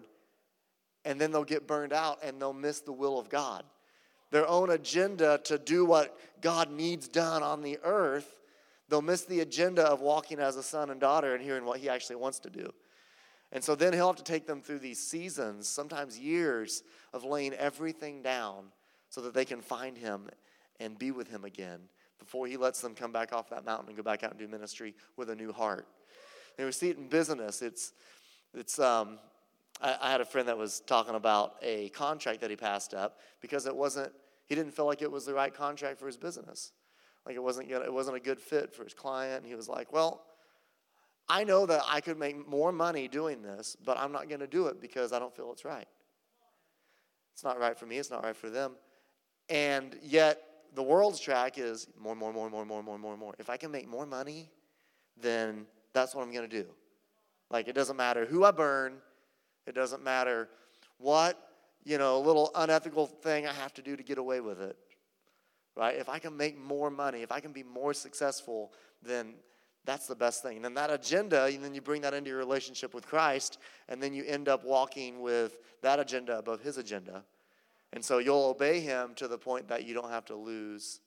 And 1.04 1.20
then 1.20 1.30
they'll 1.30 1.44
get 1.44 1.66
burned 1.66 1.92
out 1.92 2.18
and 2.22 2.40
they'll 2.40 2.52
miss 2.52 2.80
the 2.80 2.92
will 2.92 3.18
of 3.18 3.28
God 3.28 3.64
their 4.30 4.46
own 4.48 4.70
agenda 4.70 5.40
to 5.44 5.58
do 5.58 5.84
what 5.84 6.18
God 6.40 6.70
needs 6.70 7.08
done 7.08 7.42
on 7.42 7.62
the 7.62 7.78
earth, 7.82 8.34
they'll 8.88 9.02
miss 9.02 9.22
the 9.22 9.40
agenda 9.40 9.82
of 9.84 10.00
walking 10.00 10.38
as 10.38 10.56
a 10.56 10.62
son 10.62 10.90
and 10.90 11.00
daughter 11.00 11.34
and 11.34 11.42
hearing 11.42 11.64
what 11.64 11.80
He 11.80 11.88
actually 11.88 12.16
wants 12.16 12.38
to 12.40 12.50
do. 12.50 12.72
And 13.52 13.62
so 13.62 13.74
then 13.74 13.92
He'll 13.92 14.08
have 14.08 14.16
to 14.16 14.24
take 14.24 14.46
them 14.46 14.60
through 14.60 14.80
these 14.80 14.98
seasons, 14.98 15.68
sometimes 15.68 16.18
years, 16.18 16.82
of 17.12 17.24
laying 17.24 17.52
everything 17.54 18.22
down 18.22 18.66
so 19.08 19.20
that 19.22 19.34
they 19.34 19.44
can 19.44 19.60
find 19.60 19.96
Him 19.96 20.28
and 20.80 20.98
be 20.98 21.10
with 21.10 21.28
Him 21.28 21.44
again 21.44 21.80
before 22.18 22.46
He 22.46 22.56
lets 22.56 22.80
them 22.80 22.94
come 22.94 23.12
back 23.12 23.32
off 23.32 23.50
that 23.50 23.64
mountain 23.64 23.88
and 23.88 23.96
go 23.96 24.02
back 24.02 24.22
out 24.22 24.30
and 24.30 24.38
do 24.38 24.48
ministry 24.48 24.94
with 25.16 25.30
a 25.30 25.34
new 25.34 25.52
heart. 25.52 25.86
And 26.58 26.66
we 26.66 26.72
see 26.72 26.90
it 26.90 26.96
in 26.96 27.08
business. 27.08 27.62
It's, 27.62 27.92
it's 28.54 28.78
um, 28.78 29.18
I, 29.80 29.96
I 30.00 30.10
had 30.10 30.20
a 30.20 30.24
friend 30.24 30.48
that 30.48 30.56
was 30.56 30.80
talking 30.80 31.14
about 31.14 31.56
a 31.62 31.90
contract 31.90 32.40
that 32.40 32.50
he 32.50 32.56
passed 32.56 32.94
up 32.94 33.18
because 33.40 33.66
it 33.66 33.76
wasn't, 33.76 34.12
he 34.46 34.54
didn't 34.54 34.72
feel 34.72 34.86
like 34.86 35.02
it 35.02 35.10
was 35.10 35.24
the 35.24 35.34
right 35.34 35.52
contract 35.52 35.98
for 35.98 36.06
his 36.06 36.16
business. 36.16 36.72
Like 37.26 37.34
it 37.34 37.42
wasn't, 37.42 37.70
it 37.70 37.92
wasn't 37.92 38.16
a 38.16 38.20
good 38.20 38.40
fit 38.40 38.72
for 38.72 38.84
his 38.84 38.94
client. 38.94 39.38
And 39.38 39.46
he 39.46 39.56
was 39.56 39.68
like, 39.68 39.92
well, 39.92 40.22
I 41.28 41.42
know 41.42 41.66
that 41.66 41.82
I 41.88 42.00
could 42.00 42.18
make 42.18 42.48
more 42.48 42.70
money 42.70 43.08
doing 43.08 43.42
this, 43.42 43.76
but 43.84 43.98
I'm 43.98 44.12
not 44.12 44.28
going 44.28 44.40
to 44.40 44.46
do 44.46 44.66
it 44.68 44.80
because 44.80 45.12
I 45.12 45.18
don't 45.18 45.34
feel 45.34 45.50
it's 45.52 45.64
right. 45.64 45.88
It's 47.34 47.42
not 47.42 47.58
right 47.58 47.76
for 47.76 47.86
me, 47.86 47.98
it's 47.98 48.10
not 48.10 48.24
right 48.24 48.36
for 48.36 48.48
them. 48.48 48.72
And 49.48 49.96
yet, 50.02 50.40
the 50.74 50.82
world's 50.82 51.20
track 51.20 51.58
is 51.58 51.88
more, 51.98 52.14
more, 52.14 52.32
more, 52.32 52.48
more, 52.48 52.64
more, 52.64 52.82
more, 52.82 52.98
more, 52.98 53.16
more. 53.16 53.34
If 53.38 53.50
I 53.50 53.56
can 53.56 53.70
make 53.70 53.88
more 53.88 54.06
money, 54.06 54.50
then 55.20 55.66
that's 55.92 56.14
what 56.14 56.22
I'm 56.22 56.32
going 56.32 56.48
to 56.48 56.62
do. 56.62 56.68
Like, 57.50 57.68
it 57.68 57.74
doesn't 57.74 57.96
matter 57.96 58.24
who 58.24 58.44
I 58.44 58.50
burn, 58.52 58.94
it 59.66 59.74
doesn't 59.74 60.02
matter 60.02 60.48
what, 60.98 61.38
you 61.84 61.98
know, 61.98 62.20
little 62.20 62.50
unethical 62.54 63.06
thing 63.06 63.46
I 63.46 63.52
have 63.52 63.74
to 63.74 63.82
do 63.82 63.96
to 63.96 64.02
get 64.02 64.18
away 64.18 64.40
with 64.40 64.60
it. 64.60 64.76
Right? 65.76 65.96
If 65.96 66.08
I 66.08 66.18
can 66.18 66.36
make 66.36 66.58
more 66.58 66.90
money, 66.90 67.22
if 67.22 67.30
I 67.30 67.40
can 67.40 67.52
be 67.52 67.62
more 67.62 67.92
successful, 67.92 68.72
then 69.02 69.34
that's 69.84 70.06
the 70.06 70.16
best 70.16 70.42
thing. 70.42 70.56
And 70.56 70.64
then 70.64 70.74
that 70.74 70.90
agenda, 70.90 71.44
and 71.44 71.62
then 71.62 71.74
you 71.74 71.80
bring 71.80 72.02
that 72.02 72.14
into 72.14 72.30
your 72.30 72.38
relationship 72.38 72.94
with 72.94 73.06
Christ, 73.06 73.58
and 73.88 74.02
then 74.02 74.12
you 74.12 74.24
end 74.24 74.48
up 74.48 74.64
walking 74.64 75.20
with 75.20 75.58
that 75.82 76.00
agenda 76.00 76.38
above 76.38 76.60
his 76.60 76.78
agenda. 76.78 77.22
And 77.92 78.04
so 78.04 78.18
you'll 78.18 78.46
obey 78.46 78.80
him 78.80 79.12
to 79.16 79.28
the 79.28 79.38
point 79.38 79.68
that 79.68 79.86
you 79.86 79.94
don't 79.94 80.10
have 80.10 80.24
to 80.26 80.34
lose 80.34 81.00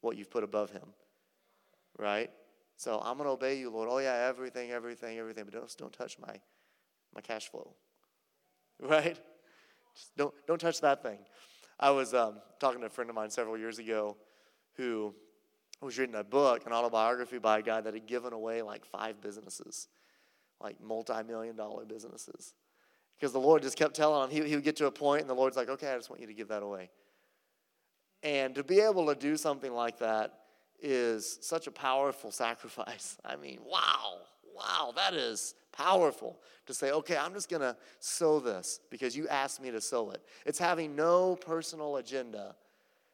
what 0.00 0.16
you've 0.16 0.30
put 0.30 0.44
above 0.44 0.70
him. 0.70 0.88
Right? 1.98 2.30
So 2.76 3.00
I'm 3.04 3.16
going 3.16 3.26
to 3.26 3.32
obey 3.32 3.58
you, 3.58 3.70
Lord. 3.70 3.88
Oh, 3.90 3.98
yeah, 3.98 4.26
everything, 4.28 4.70
everything, 4.70 5.18
everything. 5.18 5.44
But 5.44 5.54
don't, 5.54 5.76
don't 5.76 5.92
touch 5.92 6.18
my, 6.18 6.40
my 7.14 7.20
cash 7.20 7.48
flow. 7.48 7.74
Right? 8.78 9.16
Just 9.94 10.14
don't, 10.18 10.34
don't 10.46 10.60
touch 10.60 10.82
that 10.82 11.02
thing. 11.02 11.16
I 11.78 11.90
was 11.90 12.14
um, 12.14 12.36
talking 12.58 12.80
to 12.80 12.86
a 12.86 12.90
friend 12.90 13.10
of 13.10 13.16
mine 13.16 13.30
several 13.30 13.58
years 13.58 13.78
ago 13.78 14.16
who 14.76 15.14
was 15.82 15.98
reading 15.98 16.14
a 16.14 16.24
book, 16.24 16.66
an 16.66 16.72
autobiography 16.72 17.38
by 17.38 17.58
a 17.58 17.62
guy 17.62 17.80
that 17.80 17.94
had 17.94 18.06
given 18.06 18.32
away 18.32 18.62
like 18.62 18.84
five 18.84 19.20
businesses, 19.20 19.88
like 20.60 20.80
multi 20.80 21.22
million 21.22 21.56
dollar 21.56 21.84
businesses. 21.84 22.54
Because 23.16 23.32
the 23.32 23.40
Lord 23.40 23.62
just 23.62 23.76
kept 23.76 23.94
telling 23.94 24.30
him, 24.30 24.42
he, 24.42 24.48
he 24.48 24.54
would 24.54 24.64
get 24.64 24.76
to 24.76 24.86
a 24.86 24.90
point, 24.90 25.22
and 25.22 25.30
the 25.30 25.34
Lord's 25.34 25.56
like, 25.56 25.68
okay, 25.68 25.90
I 25.90 25.96
just 25.96 26.10
want 26.10 26.20
you 26.20 26.26
to 26.26 26.34
give 26.34 26.48
that 26.48 26.62
away. 26.62 26.90
And 28.22 28.54
to 28.54 28.64
be 28.64 28.80
able 28.80 29.06
to 29.06 29.14
do 29.14 29.36
something 29.36 29.72
like 29.72 29.98
that 30.00 30.40
is 30.80 31.38
such 31.40 31.66
a 31.66 31.70
powerful 31.70 32.30
sacrifice. 32.30 33.16
I 33.24 33.36
mean, 33.36 33.60
wow, 33.64 34.18
wow, 34.54 34.92
that 34.96 35.14
is 35.14 35.54
powerful 35.76 36.38
to 36.66 36.74
say, 36.74 36.90
okay, 36.90 37.16
I'm 37.16 37.32
just 37.32 37.48
going 37.48 37.62
to 37.62 37.76
sow 38.00 38.40
this 38.40 38.80
because 38.90 39.16
you 39.16 39.28
asked 39.28 39.60
me 39.60 39.70
to 39.70 39.80
sow 39.80 40.10
it. 40.10 40.22
It's 40.44 40.58
having 40.58 40.96
no 40.96 41.36
personal 41.36 41.96
agenda, 41.96 42.54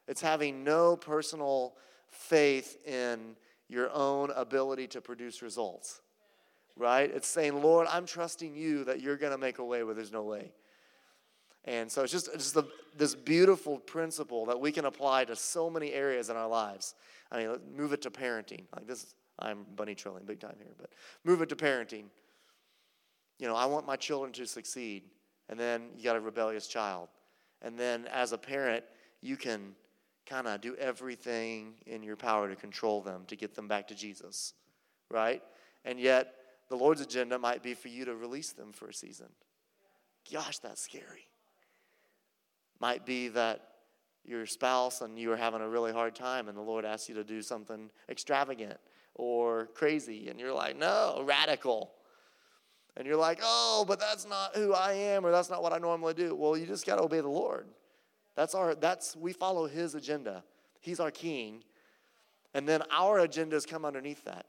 it's 0.09 0.21
having 0.21 0.65
no 0.65 0.97
personal 0.97 1.75
faith 2.11 2.87
in 2.87 3.37
your 3.69 3.91
own 3.93 4.31
ability 4.33 4.87
to 4.89 5.01
produce 5.01 5.43
results. 5.43 6.01
Right? 6.77 7.11
It's 7.11 7.29
saying, 7.29 7.61
Lord, 7.63 7.87
I'm 7.91 8.07
trusting 8.07 8.55
you 8.57 8.85
that 8.85 9.01
you're 9.01 9.19
going 9.19 9.33
to 9.33 9.39
make 9.39 9.59
a 9.59 9.65
way 9.65 9.83
where 9.83 9.95
there's 9.95 10.13
no 10.13 10.23
way. 10.23 10.53
And 11.65 11.91
so 11.91 12.03
it's 12.03 12.11
just, 12.11 12.29
it's 12.35 12.53
just 12.53 12.67
this 12.97 13.15
beautiful 13.15 13.79
principle 13.79 14.47
that 14.47 14.59
we 14.59 14.73
can 14.73 14.87
apply 14.87 15.27
to 15.27 15.37
so 15.37 15.71
many 15.71 15.93
areas 15.93 16.29
in 16.29 16.37
our 16.37 16.49
lives. 16.49 16.95
I 17.31 17.39
mean, 17.39 17.57
move 17.77 17.93
it 17.93 18.03
to 18.03 18.11
parenting. 18.11 18.65
Like 18.75 18.87
this, 18.87 19.15
I'm 19.39 19.65
bunny 19.77 19.95
trolling 19.95 20.25
big 20.25 20.41
time 20.41 20.57
here, 20.59 20.73
but 20.79 20.91
move 21.25 21.43
it 21.43 21.49
to 21.51 21.57
parenting. 21.57 22.05
You 23.39 23.49
know, 23.49 23.57
I 23.57 23.67
want 23.67 23.87
my 23.87 23.97
children 23.97 24.33
to 24.35 24.47
succeed. 24.47 25.05
And 25.49 25.59
then 25.59 25.91
you 25.97 26.05
got 26.05 26.17
a 26.17 26.21
rebellious 26.21 26.67
child. 26.67 27.09
And 27.61 27.79
then 27.79 28.07
as 28.07 28.33
a 28.33 28.39
parent, 28.39 28.85
you 29.21 29.37
can 29.37 29.75
kind 30.27 30.47
of 30.47 30.61
do 30.61 30.75
everything 30.77 31.75
in 31.87 32.03
your 32.03 32.17
power 32.17 32.49
to 32.49 32.57
control 32.57 33.01
them, 33.01 33.25
to 33.27 33.37
get 33.37 33.55
them 33.55 33.69
back 33.69 33.89
to 33.89 33.95
Jesus, 33.95 34.55
right? 35.11 35.43
And 35.85 35.99
yet, 35.99 36.35
the 36.69 36.77
Lord's 36.77 37.01
agenda 37.01 37.39
might 37.39 37.63
be 37.63 37.75
for 37.75 37.89
you 37.89 38.05
to 38.07 38.15
release 38.15 38.53
them 38.53 38.73
for 38.73 38.89
a 38.89 38.95
season. 38.95 39.29
Gosh, 40.33 40.59
that's 40.59 40.81
scary. 40.81 41.29
Might 42.81 43.05
be 43.05 43.29
that 43.29 43.61
your 44.25 44.47
spouse 44.47 45.01
and 45.01 45.19
you 45.19 45.33
are 45.33 45.37
having 45.37 45.61
a 45.61 45.69
really 45.69 45.93
hard 45.93 46.15
time, 46.15 46.49
and 46.49 46.57
the 46.57 46.63
Lord 46.63 46.85
asks 46.85 47.09
you 47.09 47.15
to 47.17 47.25
do 47.25 47.43
something 47.43 47.91
extravagant 48.09 48.79
or 49.15 49.67
crazy, 49.75 50.29
and 50.29 50.41
you're 50.41 50.55
like, 50.55 50.79
no, 50.79 51.23
radical. 51.27 51.93
And 52.97 53.07
you're 53.07 53.17
like, 53.17 53.41
oh, 53.43 53.85
but 53.87 53.99
that's 53.99 54.27
not 54.27 54.55
who 54.55 54.75
I 54.75 54.93
am, 54.93 55.25
or 55.25 55.31
that's 55.31 55.49
not 55.49 55.63
what 55.63 55.73
I 55.73 55.79
normally 55.79 56.15
do. 56.15 56.35
Well, 56.35 56.57
you 56.57 56.67
just 56.67 56.87
got 56.87 56.97
to 56.97 57.03
obey 57.03 57.21
the 57.21 57.29
Lord. 57.29 57.67
That's 58.35 58.55
our, 58.55 58.75
that's, 58.75 59.17
we 59.17 59.33
follow 59.33 59.67
his 59.67 59.95
agenda. 59.95 60.45
He's 60.81 61.01
our 61.01 61.11
king. 61.11 61.63
And 62.55 62.69
then 62.69 62.83
our 62.91 63.27
agendas 63.27 63.67
come 63.67 63.85
underneath 63.85 64.25
that. 64.25 64.47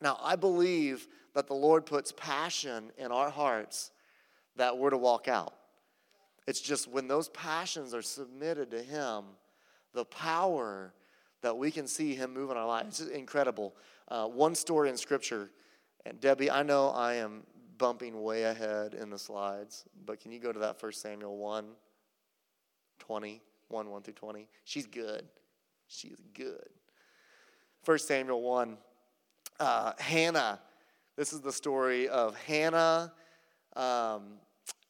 Now, 0.00 0.18
I 0.20 0.34
believe 0.34 1.06
that 1.34 1.46
the 1.46 1.54
Lord 1.54 1.86
puts 1.86 2.12
passion 2.16 2.90
in 2.98 3.12
our 3.12 3.30
hearts 3.30 3.92
that 4.56 4.76
we're 4.76 4.90
to 4.90 4.98
walk 4.98 5.28
out. 5.28 5.54
It's 6.46 6.60
just 6.60 6.88
when 6.88 7.06
those 7.06 7.28
passions 7.28 7.94
are 7.94 8.02
submitted 8.02 8.70
to 8.72 8.82
Him, 8.82 9.24
the 9.94 10.04
power 10.04 10.92
that 11.42 11.56
we 11.56 11.70
can 11.70 11.86
see 11.86 12.14
Him 12.14 12.34
move 12.34 12.50
in 12.50 12.56
our 12.56 12.66
lives. 12.66 13.00
It's 13.00 13.10
incredible. 13.10 13.74
Uh, 14.08 14.26
one 14.26 14.54
story 14.56 14.88
in 14.88 14.96
Scripture, 14.96 15.50
and 16.04 16.20
Debbie, 16.20 16.50
I 16.50 16.64
know 16.64 16.88
I 16.88 17.14
am 17.14 17.44
bumping 17.82 18.22
way 18.22 18.44
ahead 18.44 18.94
in 18.94 19.10
the 19.10 19.18
slides, 19.18 19.86
but 20.06 20.20
can 20.20 20.30
you 20.30 20.38
go 20.38 20.52
to 20.52 20.60
that 20.60 20.78
First 20.78 21.02
Samuel 21.02 21.36
1? 21.36 21.66
20, 23.00 23.42
1, 23.70 23.90
1 23.90 24.02
through 24.02 24.14
20. 24.14 24.48
She's 24.62 24.86
good. 24.86 25.24
She 25.88 26.06
is 26.06 26.22
good. 26.32 26.68
1 27.84 27.98
Samuel 27.98 28.40
1, 28.40 28.78
uh, 29.58 29.92
Hannah. 29.98 30.60
This 31.16 31.32
is 31.32 31.40
the 31.40 31.50
story 31.50 32.08
of 32.08 32.36
Hannah 32.36 33.12
um, 33.74 34.34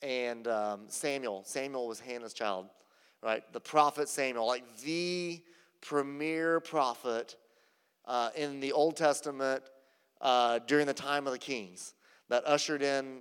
and 0.03 0.47
um, 0.47 0.83
Samuel. 0.89 1.45
Samuel 1.47 1.89
was 1.89 1.99
Hannah's 1.99 2.35
child, 2.35 2.67
right? 3.23 3.43
The 3.55 3.61
prophet 3.61 4.11
Samuel, 4.11 4.47
like 4.47 4.65
the 4.83 5.43
premier 5.81 6.61
prophet 6.61 7.37
uh, 8.05 8.29
in 8.37 8.61
the 8.61 8.73
Old 8.73 8.99
Testament 8.99 9.63
uh, 10.21 10.59
during 10.67 10.87
the 10.87 10.93
time 10.93 11.27
of 11.27 11.33
the 11.33 11.39
kings 11.39 11.95
that 12.33 12.47
ushered 12.47 12.81
in, 12.81 13.19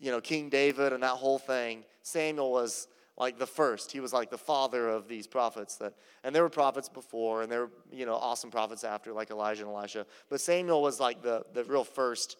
you 0.00 0.10
know, 0.10 0.18
King 0.18 0.48
David 0.48 0.94
and 0.94 1.02
that 1.02 1.10
whole 1.10 1.38
thing. 1.38 1.84
Samuel 2.00 2.50
was 2.50 2.88
like 3.18 3.38
the 3.38 3.46
first. 3.46 3.92
He 3.92 4.00
was 4.00 4.10
like 4.10 4.30
the 4.30 4.38
father 4.38 4.88
of 4.88 5.06
these 5.06 5.26
prophets. 5.26 5.76
That, 5.76 5.92
and 6.24 6.34
there 6.34 6.42
were 6.42 6.48
prophets 6.48 6.88
before, 6.88 7.42
and 7.42 7.52
there 7.52 7.66
were 7.66 7.70
you 7.92 8.06
know 8.06 8.14
awesome 8.14 8.50
prophets 8.50 8.84
after, 8.84 9.12
like 9.12 9.30
Elijah 9.30 9.66
and 9.66 9.70
Elisha. 9.70 10.06
But 10.30 10.40
Samuel 10.40 10.80
was 10.80 10.98
like 10.98 11.22
the 11.22 11.44
the 11.52 11.62
real 11.64 11.84
first 11.84 12.38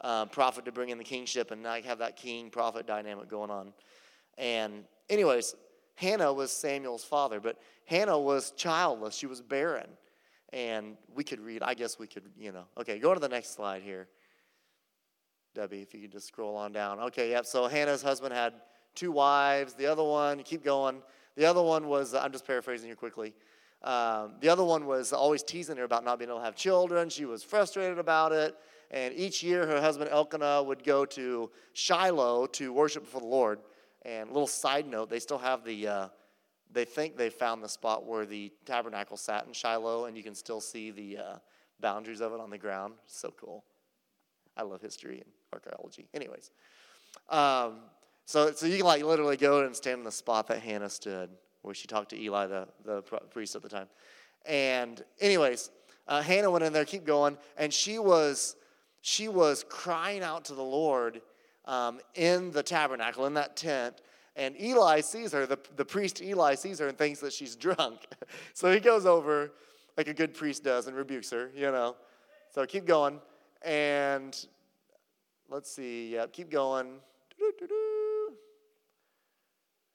uh, 0.00 0.26
prophet 0.26 0.64
to 0.66 0.72
bring 0.72 0.90
in 0.90 0.98
the 0.98 1.04
kingship, 1.04 1.50
and 1.50 1.64
like 1.64 1.86
have 1.86 1.98
that 1.98 2.16
king 2.16 2.48
prophet 2.48 2.86
dynamic 2.86 3.28
going 3.28 3.50
on. 3.50 3.72
And 4.38 4.84
anyways, 5.10 5.56
Hannah 5.96 6.32
was 6.32 6.52
Samuel's 6.52 7.02
father, 7.02 7.40
but 7.40 7.58
Hannah 7.86 8.18
was 8.18 8.52
childless. 8.52 9.16
She 9.16 9.26
was 9.26 9.42
barren. 9.42 9.88
And 10.52 10.98
we 11.14 11.24
could 11.24 11.40
read, 11.40 11.62
I 11.62 11.72
guess 11.72 11.98
we 11.98 12.06
could, 12.06 12.24
you 12.38 12.52
know. 12.52 12.64
Okay, 12.76 12.98
go 12.98 13.14
to 13.14 13.20
the 13.20 13.28
next 13.28 13.54
slide 13.54 13.80
here. 13.80 14.06
Debbie, 15.54 15.82
if 15.82 15.92
you 15.92 16.00
could 16.00 16.12
just 16.12 16.28
scroll 16.28 16.56
on 16.56 16.72
down. 16.72 16.98
Okay, 16.98 17.30
yep. 17.30 17.44
So 17.44 17.66
Hannah's 17.66 18.02
husband 18.02 18.32
had 18.32 18.54
two 18.94 19.12
wives. 19.12 19.74
The 19.74 19.86
other 19.86 20.02
one, 20.02 20.42
keep 20.42 20.64
going. 20.64 21.02
The 21.36 21.44
other 21.44 21.62
one 21.62 21.88
was, 21.88 22.14
I'm 22.14 22.32
just 22.32 22.46
paraphrasing 22.46 22.88
here 22.88 22.96
quickly. 22.96 23.34
Um, 23.82 24.34
the 24.40 24.48
other 24.48 24.64
one 24.64 24.86
was 24.86 25.12
always 25.12 25.42
teasing 25.42 25.76
her 25.76 25.84
about 25.84 26.04
not 26.04 26.18
being 26.18 26.30
able 26.30 26.38
to 26.38 26.44
have 26.44 26.56
children. 26.56 27.08
She 27.10 27.24
was 27.24 27.42
frustrated 27.42 27.98
about 27.98 28.32
it. 28.32 28.56
And 28.90 29.14
each 29.14 29.42
year, 29.42 29.66
her 29.66 29.80
husband 29.80 30.10
Elkanah 30.10 30.62
would 30.62 30.84
go 30.84 31.04
to 31.06 31.50
Shiloh 31.72 32.46
to 32.46 32.72
worship 32.72 33.04
before 33.04 33.20
the 33.20 33.26
Lord. 33.26 33.60
And 34.02 34.28
little 34.30 34.46
side 34.46 34.86
note, 34.86 35.10
they 35.10 35.18
still 35.18 35.38
have 35.38 35.64
the, 35.64 35.88
uh, 35.88 36.08
they 36.70 36.84
think 36.84 37.16
they 37.16 37.30
found 37.30 37.62
the 37.62 37.68
spot 37.68 38.06
where 38.06 38.26
the 38.26 38.52
tabernacle 38.66 39.16
sat 39.16 39.46
in 39.46 39.52
Shiloh, 39.52 40.06
and 40.06 40.16
you 40.16 40.22
can 40.22 40.34
still 40.34 40.60
see 40.60 40.90
the 40.90 41.18
uh, 41.18 41.36
boundaries 41.80 42.20
of 42.20 42.32
it 42.32 42.40
on 42.40 42.50
the 42.50 42.58
ground. 42.58 42.94
So 43.06 43.32
cool. 43.38 43.64
I 44.56 44.62
love 44.62 44.82
history 44.82 45.16
and 45.16 45.30
archaeology. 45.52 46.08
Anyways, 46.14 46.50
um, 47.28 47.78
so, 48.24 48.52
so 48.52 48.66
you 48.66 48.76
can 48.76 48.86
like 48.86 49.02
literally 49.02 49.36
go 49.36 49.64
and 49.64 49.74
stand 49.74 49.98
in 49.98 50.04
the 50.04 50.12
spot 50.12 50.48
that 50.48 50.60
Hannah 50.60 50.90
stood, 50.90 51.30
where 51.62 51.74
she 51.74 51.86
talked 51.86 52.10
to 52.10 52.20
Eli, 52.20 52.46
the, 52.46 52.68
the 52.84 53.02
priest 53.02 53.54
at 53.54 53.62
the 53.62 53.68
time. 53.68 53.88
And 54.46 55.02
anyways, 55.20 55.70
uh, 56.08 56.22
Hannah 56.22 56.50
went 56.50 56.64
in 56.64 56.72
there, 56.72 56.84
keep 56.84 57.04
going, 57.04 57.36
and 57.56 57.72
she 57.72 57.98
was 57.98 58.56
she 59.02 59.28
was 59.28 59.64
crying 59.68 60.22
out 60.22 60.44
to 60.46 60.54
the 60.54 60.62
Lord 60.62 61.20
um, 61.64 62.00
in 62.14 62.52
the 62.52 62.62
tabernacle, 62.62 63.26
in 63.26 63.34
that 63.34 63.56
tent. 63.56 64.00
And 64.36 64.58
Eli 64.58 65.00
sees 65.00 65.32
her, 65.32 65.44
the, 65.44 65.58
the 65.76 65.84
priest 65.84 66.22
Eli 66.22 66.54
sees 66.54 66.78
her 66.78 66.88
and 66.88 66.96
thinks 66.96 67.20
that 67.20 67.32
she's 67.32 67.56
drunk. 67.66 68.06
so 68.54 68.72
he 68.72 68.80
goes 68.80 69.04
over, 69.04 69.52
like 69.96 70.08
a 70.08 70.14
good 70.14 70.34
priest 70.34 70.64
does, 70.64 70.86
and 70.86 70.96
rebukes 70.96 71.30
her, 71.30 71.50
you 71.54 71.70
know. 71.70 71.96
So 72.54 72.64
keep 72.64 72.86
going. 72.86 73.20
And 73.62 74.46
let's 75.52 75.70
see, 75.70 76.12
Yep, 76.12 76.32
keep 76.32 76.50
going. 76.50 76.94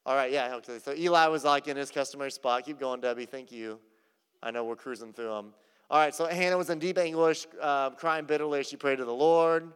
All 0.05 0.15
right, 0.15 0.31
yeah, 0.31 0.55
okay. 0.55 0.79
So 0.79 0.93
Eli 0.93 1.27
was 1.27 1.43
like 1.43 1.67
in 1.67 1.75
his 1.75 1.91
customary 1.91 2.31
spot. 2.31 2.63
Keep 2.65 2.79
going, 2.79 3.01
Debbie. 3.01 3.25
Thank 3.25 3.51
you. 3.51 3.79
I 4.41 4.51
know 4.51 4.63
we're 4.63 4.75
cruising 4.75 5.11
through 5.11 5.29
them. 5.29 5.53
All 5.89 5.99
right, 5.99 6.13
so 6.13 6.25
Hannah 6.27 6.57
was 6.57 6.69
in 6.69 6.79
deep 6.79 6.97
anguish, 6.97 7.47
uh, 7.61 7.89
crying 7.91 8.25
bitterly. 8.25 8.63
She 8.63 8.77
prayed 8.77 8.97
to 8.97 9.05
the 9.05 9.13
Lord. 9.13 9.71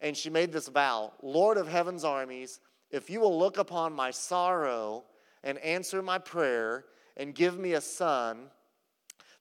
And 0.00 0.16
she 0.16 0.30
made 0.30 0.52
this 0.52 0.68
vow 0.68 1.12
Lord 1.22 1.56
of 1.56 1.66
heaven's 1.66 2.04
armies, 2.04 2.60
if 2.90 3.08
you 3.08 3.20
will 3.20 3.38
look 3.38 3.58
upon 3.58 3.92
my 3.92 4.10
sorrow 4.10 5.04
and 5.42 5.58
answer 5.58 6.02
my 6.02 6.18
prayer 6.18 6.84
and 7.16 7.34
give 7.34 7.58
me 7.58 7.72
a 7.72 7.80
son, 7.80 8.50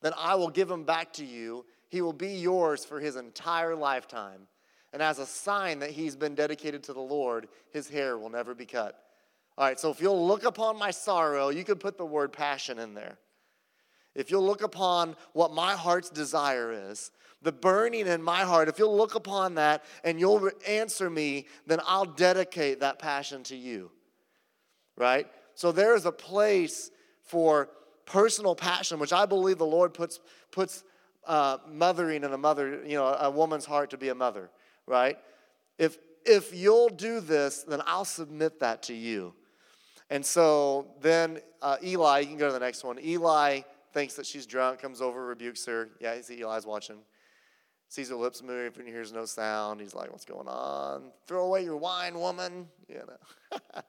then 0.01 0.13
I 0.17 0.35
will 0.35 0.49
give 0.49 0.69
him 0.69 0.83
back 0.83 1.13
to 1.13 1.25
you. 1.25 1.65
He 1.89 2.01
will 2.01 2.13
be 2.13 2.33
yours 2.33 2.85
for 2.85 2.99
his 2.99 3.15
entire 3.15 3.75
lifetime. 3.75 4.47
And 4.93 5.01
as 5.01 5.19
a 5.19 5.25
sign 5.25 5.79
that 5.79 5.91
he's 5.91 6.15
been 6.15 6.35
dedicated 6.35 6.83
to 6.83 6.93
the 6.93 6.99
Lord, 6.99 7.47
his 7.71 7.89
hair 7.89 8.17
will 8.17 8.29
never 8.29 8.55
be 8.55 8.65
cut. 8.65 9.03
All 9.57 9.65
right, 9.65 9.79
so 9.79 9.91
if 9.91 9.99
you'll 9.99 10.25
look 10.25 10.45
upon 10.45 10.79
my 10.79 10.91
sorrow, 10.91 11.49
you 11.49 11.63
could 11.63 11.79
put 11.79 11.97
the 11.97 12.05
word 12.05 12.31
passion 12.31 12.79
in 12.79 12.93
there. 12.93 13.17
If 14.15 14.31
you'll 14.31 14.45
look 14.45 14.63
upon 14.63 15.15
what 15.33 15.53
my 15.53 15.73
heart's 15.73 16.09
desire 16.09 16.71
is, 16.71 17.11
the 17.41 17.51
burning 17.51 18.07
in 18.07 18.21
my 18.21 18.41
heart, 18.41 18.67
if 18.67 18.79
you'll 18.79 18.97
look 18.97 19.15
upon 19.15 19.55
that 19.55 19.83
and 20.03 20.19
you'll 20.19 20.49
answer 20.67 21.09
me, 21.09 21.45
then 21.67 21.79
I'll 21.85 22.05
dedicate 22.05 22.79
that 22.79 22.99
passion 22.99 23.43
to 23.43 23.55
you. 23.55 23.91
right? 24.97 25.27
So 25.55 25.71
there 25.71 25.95
is 25.95 26.05
a 26.05 26.11
place 26.11 26.91
for 27.23 27.69
personal 28.05 28.55
passion, 28.55 28.99
which 28.99 29.13
I 29.13 29.25
believe 29.25 29.57
the 29.57 29.65
Lord 29.65 29.93
puts, 29.93 30.19
puts 30.51 30.83
uh, 31.25 31.57
mothering 31.67 32.23
in 32.23 32.33
a 32.33 32.37
mother, 32.37 32.83
you 32.85 32.95
know, 32.95 33.07
a 33.07 33.29
woman's 33.29 33.65
heart 33.65 33.89
to 33.91 33.97
be 33.97 34.09
a 34.09 34.15
mother, 34.15 34.49
right? 34.85 35.17
If, 35.77 35.97
if 36.25 36.53
you'll 36.53 36.89
do 36.89 37.19
this, 37.19 37.63
then 37.63 37.81
I'll 37.85 38.05
submit 38.05 38.59
that 38.59 38.83
to 38.83 38.93
you. 38.93 39.33
And 40.09 40.25
so 40.25 40.87
then 41.01 41.39
uh, 41.61 41.77
Eli, 41.83 42.19
you 42.19 42.27
can 42.27 42.37
go 42.37 42.47
to 42.47 42.53
the 42.53 42.59
next 42.59 42.83
one. 42.83 42.99
Eli 43.03 43.61
thinks 43.93 44.15
that 44.15 44.25
she's 44.25 44.45
drunk, 44.45 44.79
comes 44.79 45.01
over, 45.01 45.25
rebukes 45.25 45.65
her. 45.65 45.89
Yeah, 45.99 46.15
he 46.15 46.21
see 46.21 46.41
Eli's 46.41 46.65
watching. 46.65 46.97
Sees 47.89 48.09
her 48.09 48.15
lips 48.15 48.43
move 48.43 48.77
and 48.77 48.87
he 48.87 48.93
hears 48.93 49.11
no 49.11 49.25
sound. 49.25 49.81
He's 49.81 49.95
like, 49.95 50.11
What's 50.11 50.25
going 50.25 50.47
on? 50.47 51.11
Throw 51.27 51.45
away 51.45 51.63
your 51.63 51.77
wine, 51.77 52.19
woman. 52.19 52.67
You 52.87 53.03
know. 53.07 53.59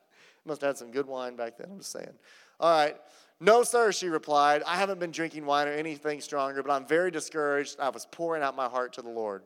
Must 0.47 0.61
have 0.63 0.69
had 0.69 0.79
some 0.79 0.91
good 0.91 1.07
wine 1.07 1.37
back 1.37 1.59
then, 1.59 1.69
I'm 1.71 1.79
just 1.79 1.93
saying. 1.93 2.15
All 2.59 2.71
right. 2.71 2.97
No, 3.41 3.63
sir, 3.63 3.91
she 3.91 4.09
replied. 4.09 4.63
I 4.67 4.77
haven't 4.77 5.01
been 5.01 5.13
drinking 5.13 5.47
wine 5.47 5.67
or 5.67 5.73
anything 5.73 6.21
stronger, 6.21 6.63
but 6.63 6.73
I'm 6.73 6.87
very 6.87 7.11
discouraged. 7.11 7.81
I 7.81 7.89
was 7.89 8.07
pouring 8.11 8.43
out 8.43 8.55
my 8.55 8.69
heart 8.69 8.93
to 8.95 9.03
the 9.03 9.09
Lord. 9.09 9.43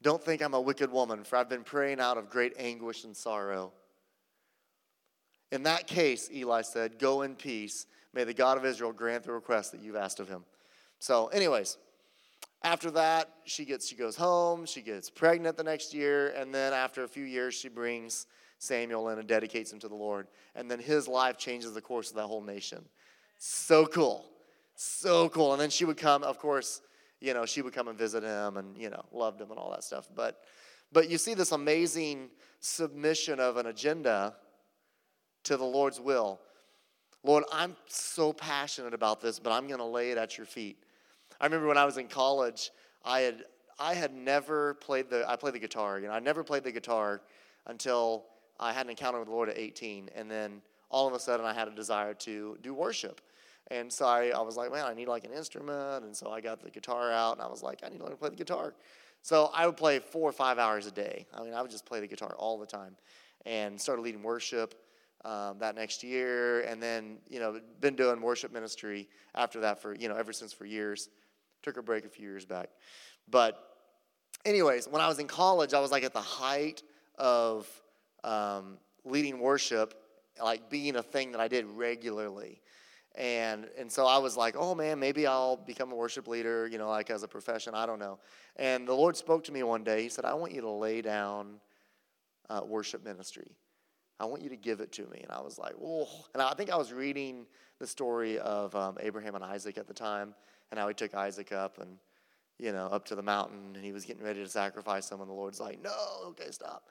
Don't 0.00 0.22
think 0.22 0.40
I'm 0.40 0.54
a 0.54 0.60
wicked 0.60 0.92
woman, 0.92 1.24
for 1.24 1.36
I've 1.36 1.48
been 1.48 1.64
praying 1.64 1.98
out 1.98 2.16
of 2.16 2.30
great 2.30 2.52
anguish 2.58 3.04
and 3.04 3.16
sorrow. 3.16 3.72
In 5.50 5.64
that 5.64 5.86
case, 5.86 6.30
Eli 6.32 6.62
said, 6.62 6.98
Go 6.98 7.22
in 7.22 7.34
peace. 7.34 7.86
May 8.12 8.22
the 8.22 8.34
God 8.34 8.56
of 8.56 8.64
Israel 8.64 8.92
grant 8.92 9.24
the 9.24 9.32
request 9.32 9.72
that 9.72 9.80
you've 9.80 9.96
asked 9.96 10.20
of 10.20 10.28
him. 10.28 10.44
So, 11.00 11.26
anyways, 11.28 11.76
after 12.62 12.90
that, 12.92 13.30
she 13.44 13.64
gets 13.64 13.88
she 13.88 13.96
goes 13.96 14.14
home, 14.14 14.64
she 14.66 14.80
gets 14.80 15.10
pregnant 15.10 15.56
the 15.56 15.64
next 15.64 15.92
year, 15.92 16.28
and 16.28 16.54
then 16.54 16.72
after 16.72 17.02
a 17.02 17.08
few 17.08 17.24
years, 17.24 17.54
she 17.54 17.68
brings 17.68 18.26
Samuel 18.64 19.08
in 19.10 19.18
and 19.18 19.28
dedicates 19.28 19.72
him 19.72 19.78
to 19.80 19.88
the 19.88 19.94
Lord. 19.94 20.26
And 20.54 20.70
then 20.70 20.78
his 20.78 21.06
life 21.06 21.38
changes 21.38 21.72
the 21.72 21.80
course 21.80 22.10
of 22.10 22.16
that 22.16 22.26
whole 22.26 22.42
nation. 22.42 22.84
So 23.38 23.86
cool. 23.86 24.26
So 24.74 25.28
cool. 25.28 25.52
And 25.52 25.60
then 25.60 25.70
she 25.70 25.84
would 25.84 25.96
come, 25.96 26.22
of 26.22 26.38
course, 26.38 26.80
you 27.20 27.34
know, 27.34 27.46
she 27.46 27.62
would 27.62 27.72
come 27.72 27.88
and 27.88 27.98
visit 27.98 28.22
him 28.22 28.56
and, 28.56 28.76
you 28.76 28.90
know, 28.90 29.04
loved 29.12 29.40
him 29.40 29.50
and 29.50 29.58
all 29.58 29.70
that 29.70 29.84
stuff. 29.84 30.08
But 30.14 30.40
but 30.92 31.10
you 31.10 31.18
see 31.18 31.34
this 31.34 31.50
amazing 31.52 32.30
submission 32.60 33.40
of 33.40 33.56
an 33.56 33.66
agenda 33.66 34.36
to 35.42 35.56
the 35.56 35.64
Lord's 35.64 36.00
will. 36.00 36.40
Lord, 37.24 37.44
I'm 37.52 37.74
so 37.88 38.32
passionate 38.32 38.94
about 38.94 39.20
this, 39.20 39.38
but 39.38 39.52
I'm 39.52 39.66
going 39.66 39.80
to 39.80 39.84
lay 39.84 40.12
it 40.12 40.18
at 40.18 40.36
your 40.36 40.46
feet. 40.46 40.78
I 41.40 41.46
remember 41.46 41.66
when 41.66 41.78
I 41.78 41.84
was 41.84 41.98
in 41.98 42.06
college, 42.06 42.70
I 43.04 43.20
had 43.20 43.44
I 43.78 43.94
had 43.94 44.14
never 44.14 44.74
played 44.74 45.10
the 45.10 45.28
I 45.28 45.36
played 45.36 45.54
the 45.54 45.58
guitar. 45.58 45.98
You 45.98 46.08
know, 46.08 46.12
I 46.12 46.20
never 46.20 46.44
played 46.44 46.64
the 46.64 46.72
guitar 46.72 47.22
until 47.66 48.26
I 48.58 48.72
had 48.72 48.86
an 48.86 48.90
encounter 48.90 49.18
with 49.18 49.28
the 49.28 49.34
Lord 49.34 49.48
at 49.48 49.58
18, 49.58 50.10
and 50.14 50.30
then 50.30 50.62
all 50.90 51.06
of 51.06 51.14
a 51.14 51.18
sudden 51.18 51.44
I 51.44 51.52
had 51.52 51.68
a 51.68 51.72
desire 51.72 52.14
to 52.14 52.58
do 52.62 52.74
worship. 52.74 53.20
And 53.70 53.92
so 53.92 54.06
I, 54.06 54.28
I 54.28 54.40
was 54.40 54.56
like, 54.56 54.70
man, 54.70 54.84
I 54.84 54.94
need 54.94 55.08
like 55.08 55.24
an 55.24 55.32
instrument. 55.32 56.04
And 56.04 56.14
so 56.14 56.30
I 56.30 56.40
got 56.40 56.62
the 56.62 56.70
guitar 56.70 57.10
out, 57.10 57.32
and 57.32 57.42
I 57.42 57.48
was 57.48 57.62
like, 57.62 57.80
I 57.84 57.88
need 57.88 57.98
to 57.98 58.04
learn 58.04 58.12
to 58.12 58.18
play 58.18 58.30
the 58.30 58.36
guitar. 58.36 58.74
So 59.22 59.50
I 59.54 59.66
would 59.66 59.76
play 59.76 59.98
four 59.98 60.28
or 60.28 60.32
five 60.32 60.58
hours 60.58 60.86
a 60.86 60.90
day. 60.90 61.26
I 61.32 61.42
mean, 61.42 61.54
I 61.54 61.62
would 61.62 61.70
just 61.70 61.86
play 61.86 62.00
the 62.00 62.06
guitar 62.06 62.34
all 62.38 62.58
the 62.58 62.66
time, 62.66 62.96
and 63.46 63.80
started 63.80 64.02
leading 64.02 64.22
worship 64.22 64.74
um, 65.24 65.58
that 65.58 65.74
next 65.74 66.02
year, 66.02 66.60
and 66.62 66.82
then 66.82 67.16
you 67.28 67.40
know 67.40 67.58
been 67.80 67.96
doing 67.96 68.20
worship 68.20 68.52
ministry 68.52 69.08
after 69.34 69.60
that 69.60 69.80
for 69.80 69.94
you 69.94 70.08
know 70.08 70.16
ever 70.16 70.32
since 70.32 70.52
for 70.52 70.66
years. 70.66 71.08
Took 71.62 71.78
a 71.78 71.82
break 71.82 72.04
a 72.04 72.10
few 72.10 72.28
years 72.28 72.44
back, 72.44 72.68
but 73.30 73.74
anyways, 74.44 74.86
when 74.86 75.00
I 75.00 75.08
was 75.08 75.18
in 75.18 75.26
college, 75.26 75.72
I 75.72 75.80
was 75.80 75.90
like 75.90 76.04
at 76.04 76.12
the 76.12 76.20
height 76.20 76.82
of 77.16 77.66
um, 78.24 78.78
leading 79.04 79.38
worship, 79.38 79.94
like 80.42 80.68
being 80.70 80.96
a 80.96 81.02
thing 81.02 81.32
that 81.32 81.40
I 81.40 81.48
did 81.48 81.66
regularly. 81.66 82.60
And, 83.16 83.68
and 83.78 83.90
so 83.90 84.06
I 84.06 84.18
was 84.18 84.36
like, 84.36 84.56
oh 84.58 84.74
man, 84.74 84.98
maybe 84.98 85.26
I'll 85.26 85.56
become 85.56 85.92
a 85.92 85.94
worship 85.94 86.26
leader, 86.26 86.66
you 86.66 86.78
know, 86.78 86.88
like 86.88 87.10
as 87.10 87.22
a 87.22 87.28
profession. 87.28 87.74
I 87.74 87.86
don't 87.86 88.00
know. 88.00 88.18
And 88.56 88.88
the 88.88 88.94
Lord 88.94 89.16
spoke 89.16 89.44
to 89.44 89.52
me 89.52 89.62
one 89.62 89.84
day. 89.84 90.02
He 90.02 90.08
said, 90.08 90.24
I 90.24 90.34
want 90.34 90.52
you 90.52 90.62
to 90.62 90.70
lay 90.70 91.00
down 91.00 91.60
uh, 92.50 92.62
worship 92.66 93.04
ministry. 93.04 93.52
I 94.18 94.26
want 94.26 94.42
you 94.42 94.48
to 94.48 94.56
give 94.56 94.80
it 94.80 94.90
to 94.92 95.02
me. 95.02 95.20
And 95.22 95.30
I 95.30 95.40
was 95.40 95.58
like, 95.58 95.74
oh. 95.82 96.08
And 96.34 96.42
I 96.42 96.54
think 96.54 96.70
I 96.70 96.76
was 96.76 96.92
reading 96.92 97.46
the 97.78 97.86
story 97.86 98.38
of 98.38 98.74
um, 98.74 98.96
Abraham 99.00 99.34
and 99.34 99.44
Isaac 99.44 99.78
at 99.78 99.86
the 99.86 99.94
time 99.94 100.34
and 100.70 100.80
how 100.80 100.88
he 100.88 100.94
took 100.94 101.14
Isaac 101.14 101.52
up 101.52 101.78
and, 101.78 101.98
you 102.58 102.72
know, 102.72 102.86
up 102.86 103.04
to 103.06 103.14
the 103.14 103.22
mountain 103.22 103.72
and 103.74 103.84
he 103.84 103.92
was 103.92 104.04
getting 104.04 104.24
ready 104.24 104.42
to 104.42 104.48
sacrifice 104.48 105.10
him. 105.10 105.20
And 105.20 105.28
the 105.28 105.34
Lord's 105.34 105.60
like, 105.60 105.82
no, 105.82 105.92
okay, 106.28 106.50
stop. 106.50 106.84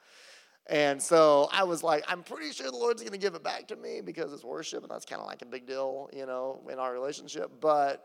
And 0.66 1.02
so 1.02 1.48
I 1.52 1.64
was 1.64 1.82
like, 1.82 2.04
I'm 2.08 2.22
pretty 2.22 2.50
sure 2.52 2.70
the 2.70 2.76
Lord's 2.76 3.02
going 3.02 3.12
to 3.12 3.18
give 3.18 3.34
it 3.34 3.42
back 3.42 3.68
to 3.68 3.76
me 3.76 4.00
because 4.02 4.32
it's 4.32 4.44
worship, 4.44 4.82
and 4.82 4.90
that's 4.90 5.04
kind 5.04 5.20
of 5.20 5.26
like 5.26 5.42
a 5.42 5.46
big 5.46 5.66
deal, 5.66 6.08
you 6.12 6.24
know, 6.24 6.62
in 6.70 6.78
our 6.78 6.92
relationship. 6.92 7.50
But 7.60 8.02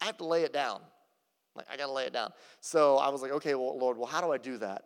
I 0.00 0.06
have 0.06 0.16
to 0.18 0.26
lay 0.26 0.42
it 0.42 0.52
down. 0.52 0.80
Like, 1.54 1.66
I 1.72 1.76
got 1.76 1.86
to 1.86 1.92
lay 1.92 2.04
it 2.04 2.12
down. 2.12 2.32
So 2.60 2.96
I 2.96 3.08
was 3.10 3.22
like, 3.22 3.30
okay, 3.32 3.54
well, 3.54 3.78
Lord, 3.78 3.96
well, 3.96 4.06
how 4.06 4.20
do 4.20 4.32
I 4.32 4.38
do 4.38 4.58
that? 4.58 4.84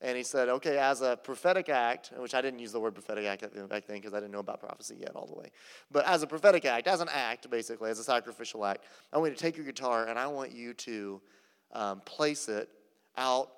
And 0.00 0.16
he 0.16 0.22
said, 0.22 0.48
okay, 0.48 0.78
as 0.78 1.00
a 1.00 1.16
prophetic 1.16 1.68
act, 1.68 2.12
which 2.16 2.32
I 2.32 2.40
didn't 2.40 2.60
use 2.60 2.70
the 2.70 2.78
word 2.78 2.94
prophetic 2.94 3.24
act 3.24 3.42
back 3.68 3.86
then 3.86 3.96
because 3.96 4.14
I 4.14 4.20
didn't 4.20 4.30
know 4.30 4.38
about 4.38 4.60
prophecy 4.60 4.96
yet 5.00 5.10
all 5.16 5.26
the 5.26 5.34
way. 5.34 5.50
But 5.90 6.06
as 6.06 6.22
a 6.22 6.26
prophetic 6.26 6.64
act, 6.64 6.86
as 6.86 7.00
an 7.00 7.08
act, 7.12 7.50
basically, 7.50 7.90
as 7.90 7.98
a 7.98 8.04
sacrificial 8.04 8.64
act, 8.64 8.84
I 9.12 9.18
want 9.18 9.32
you 9.32 9.36
to 9.36 9.42
take 9.42 9.56
your 9.56 9.66
guitar 9.66 10.06
and 10.06 10.16
I 10.16 10.28
want 10.28 10.52
you 10.52 10.72
to 10.74 11.20
um, 11.72 12.00
place 12.02 12.48
it 12.48 12.68
out 13.16 13.50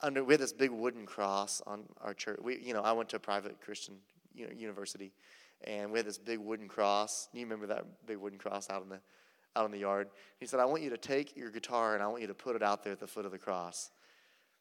under 0.00 0.24
we 0.24 0.34
had 0.34 0.40
this 0.40 0.52
big 0.52 0.70
wooden 0.70 1.06
cross 1.06 1.60
on 1.66 1.84
our 2.00 2.14
church. 2.14 2.38
We, 2.42 2.58
you 2.58 2.74
know, 2.74 2.82
I 2.82 2.92
went 2.92 3.08
to 3.10 3.16
a 3.16 3.20
private 3.20 3.60
Christian 3.60 3.96
you 4.34 4.46
know, 4.46 4.52
university, 4.56 5.12
and 5.64 5.90
we 5.90 5.98
had 5.98 6.06
this 6.06 6.18
big 6.18 6.38
wooden 6.38 6.68
cross. 6.68 7.28
You 7.32 7.42
remember 7.42 7.66
that 7.66 7.84
big 8.06 8.18
wooden 8.18 8.38
cross 8.38 8.70
out 8.70 8.82
in 8.82 8.88
the 8.88 9.00
out 9.56 9.64
in 9.64 9.72
the 9.72 9.78
yard? 9.78 10.08
He 10.38 10.46
said, 10.46 10.60
"I 10.60 10.64
want 10.64 10.82
you 10.82 10.90
to 10.90 10.98
take 10.98 11.36
your 11.36 11.50
guitar 11.50 11.94
and 11.94 12.02
I 12.02 12.06
want 12.06 12.20
you 12.20 12.28
to 12.28 12.34
put 12.34 12.56
it 12.56 12.62
out 12.62 12.84
there 12.84 12.92
at 12.92 13.00
the 13.00 13.06
foot 13.06 13.24
of 13.24 13.32
the 13.32 13.38
cross, 13.38 13.90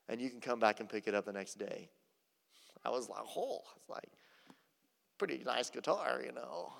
and 0.07 0.19
you 0.19 0.29
can 0.29 0.39
come 0.39 0.59
back 0.59 0.79
and 0.79 0.89
pick 0.89 1.07
it 1.07 1.13
up 1.13 1.25
the 1.25 1.33
next 1.33 1.55
day." 1.55 1.89
I 2.83 2.89
was 2.89 3.09
like, 3.09 3.23
"Oh, 3.35 3.61
it's 3.75 3.89
like 3.89 4.09
pretty 5.17 5.43
nice 5.45 5.69
guitar, 5.69 6.21
you 6.25 6.31
know." 6.31 6.73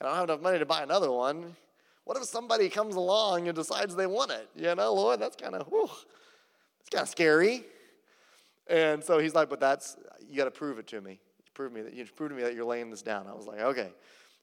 And 0.00 0.08
I 0.08 0.10
don't 0.10 0.20
have 0.20 0.28
enough 0.28 0.42
money 0.42 0.58
to 0.58 0.66
buy 0.66 0.82
another 0.82 1.10
one. 1.10 1.56
What 2.04 2.18
if 2.18 2.24
somebody 2.24 2.68
comes 2.68 2.96
along 2.96 3.48
and 3.48 3.56
decides 3.56 3.94
they 3.94 4.06
want 4.06 4.30
it? 4.30 4.50
You 4.54 4.74
know, 4.74 4.92
Lord, 4.92 5.20
that's 5.20 5.36
kind 5.36 5.54
of 5.54 5.66
whew 5.68 5.88
it's 6.84 6.90
kind 6.90 7.02
of 7.02 7.08
scary. 7.08 7.64
And 8.66 9.02
so 9.02 9.18
he's 9.18 9.34
like, 9.34 9.48
but 9.48 9.60
that's, 9.60 9.96
you 10.28 10.36
got 10.36 10.44
to 10.44 10.50
prove 10.50 10.78
it 10.78 10.86
to 10.88 11.00
me. 11.00 11.18
Prove 11.54 11.72
me 11.72 11.82
that 11.82 11.94
you 11.94 12.04
prove 12.04 12.30
to 12.30 12.36
me 12.36 12.42
that 12.42 12.54
you're 12.54 12.64
laying 12.64 12.90
this 12.90 13.02
down. 13.02 13.26
I 13.26 13.32
was 13.32 13.46
like, 13.46 13.60
okay. 13.60 13.92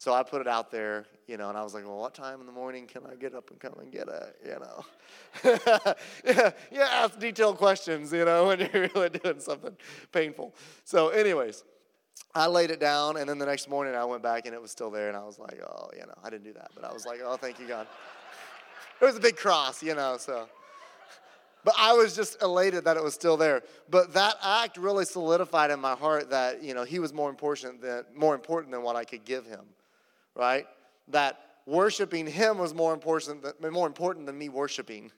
So 0.02 0.14
I 0.14 0.24
put 0.24 0.42
it 0.42 0.48
out 0.48 0.72
there, 0.72 1.06
you 1.28 1.38
know, 1.38 1.50
and 1.50 1.58
I 1.58 1.62
was 1.62 1.76
like, 1.76 1.84
well, 1.86 2.00
what 2.00 2.16
time 2.16 2.40
in 2.40 2.48
the 2.48 2.52
morning 2.52 2.88
can 2.88 3.04
I 3.06 3.14
get 3.14 3.36
up 3.36 3.52
and 3.52 3.60
come 3.60 3.76
and 3.80 3.92
get 3.92 4.08
it, 4.08 4.36
you 4.44 4.58
know? 4.60 5.96
yeah, 6.26 6.52
yeah, 6.72 6.88
ask 6.90 7.20
detailed 7.20 7.58
questions, 7.58 8.12
you 8.12 8.26
know, 8.26 8.48
when 8.48 8.60
you're 8.60 8.90
really 8.96 9.10
doing 9.10 9.40
something 9.40 9.78
painful. 10.12 10.56
So, 10.86 11.10
anyways, 11.10 11.64
I 12.34 12.48
laid 12.48 12.72
it 12.72 12.80
down, 12.80 13.18
and 13.18 13.30
then 13.30 13.38
the 13.38 13.46
next 13.46 13.70
morning 13.70 13.94
I 13.94 14.06
went 14.06 14.24
back 14.24 14.48
and 14.48 14.56
it 14.56 14.62
was 14.62 14.72
still 14.72 14.90
there, 14.90 15.08
and 15.08 15.16
I 15.16 15.24
was 15.24 15.38
like, 15.38 15.62
oh, 15.62 15.92
you 15.94 16.02
know, 16.02 16.16
I 16.24 16.32
didn't 16.32 16.46
do 16.46 16.54
that, 16.54 16.72
but 16.74 16.84
I 16.84 16.92
was 16.92 17.06
like, 17.06 17.20
oh, 17.24 17.36
thank 17.36 17.60
you, 17.60 17.68
God. 17.68 17.86
It 19.00 19.06
was 19.06 19.18
a 19.18 19.20
big 19.20 19.36
cross, 19.36 19.82
you 19.82 19.96
know, 19.96 20.18
so. 20.18 20.48
But 21.64 21.76
I 21.78 21.94
was 21.94 22.16
just 22.16 22.42
elated 22.42 22.86
that 22.86 22.98
it 22.98 23.04
was 23.04 23.14
still 23.14 23.38
there. 23.38 23.62
But 23.90 24.14
that 24.14 24.36
act 24.44 24.78
really 24.78 25.06
solidified 25.06 25.72
in 25.72 25.80
my 25.80 25.96
heart 25.96 26.30
that, 26.32 26.64
you 26.64 26.74
know, 26.74 26.84
he 26.84 27.00
was 27.00 27.14
more 27.14 27.30
important 27.30 27.82
than, 27.82 28.04
more 28.16 28.34
important 28.34 28.72
than 28.72 28.82
what 28.82 28.96
I 28.96 29.04
could 29.04 29.26
give 29.26 29.46
him, 29.46 29.66
right? 30.36 30.66
That 31.10 31.40
worshiping 31.66 32.26
him 32.26 32.58
was 32.58 32.74
more 32.74 32.94
important 32.94 33.44
than, 33.44 33.72
more 33.72 33.88
important 33.88 34.26
than 34.26 34.38
me 34.38 34.50
worshiping. 34.50 35.12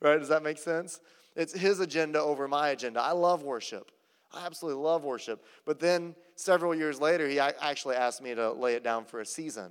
Right? 0.00 0.18
Does 0.18 0.28
that 0.28 0.42
make 0.42 0.58
sense? 0.58 1.00
It's 1.36 1.52
his 1.52 1.78
agenda 1.78 2.20
over 2.20 2.48
my 2.48 2.70
agenda. 2.70 3.00
I 3.00 3.12
love 3.12 3.44
worship. 3.44 3.92
I 4.34 4.44
absolutely 4.44 4.82
love 4.82 5.04
worship. 5.04 5.44
But 5.64 5.78
then 5.78 6.16
several 6.34 6.74
years 6.74 7.00
later, 7.00 7.28
he 7.28 7.38
actually 7.38 7.96
asked 7.96 8.20
me 8.20 8.34
to 8.34 8.52
lay 8.52 8.74
it 8.74 8.82
down 8.82 9.04
for 9.04 9.20
a 9.20 9.26
season. 9.26 9.70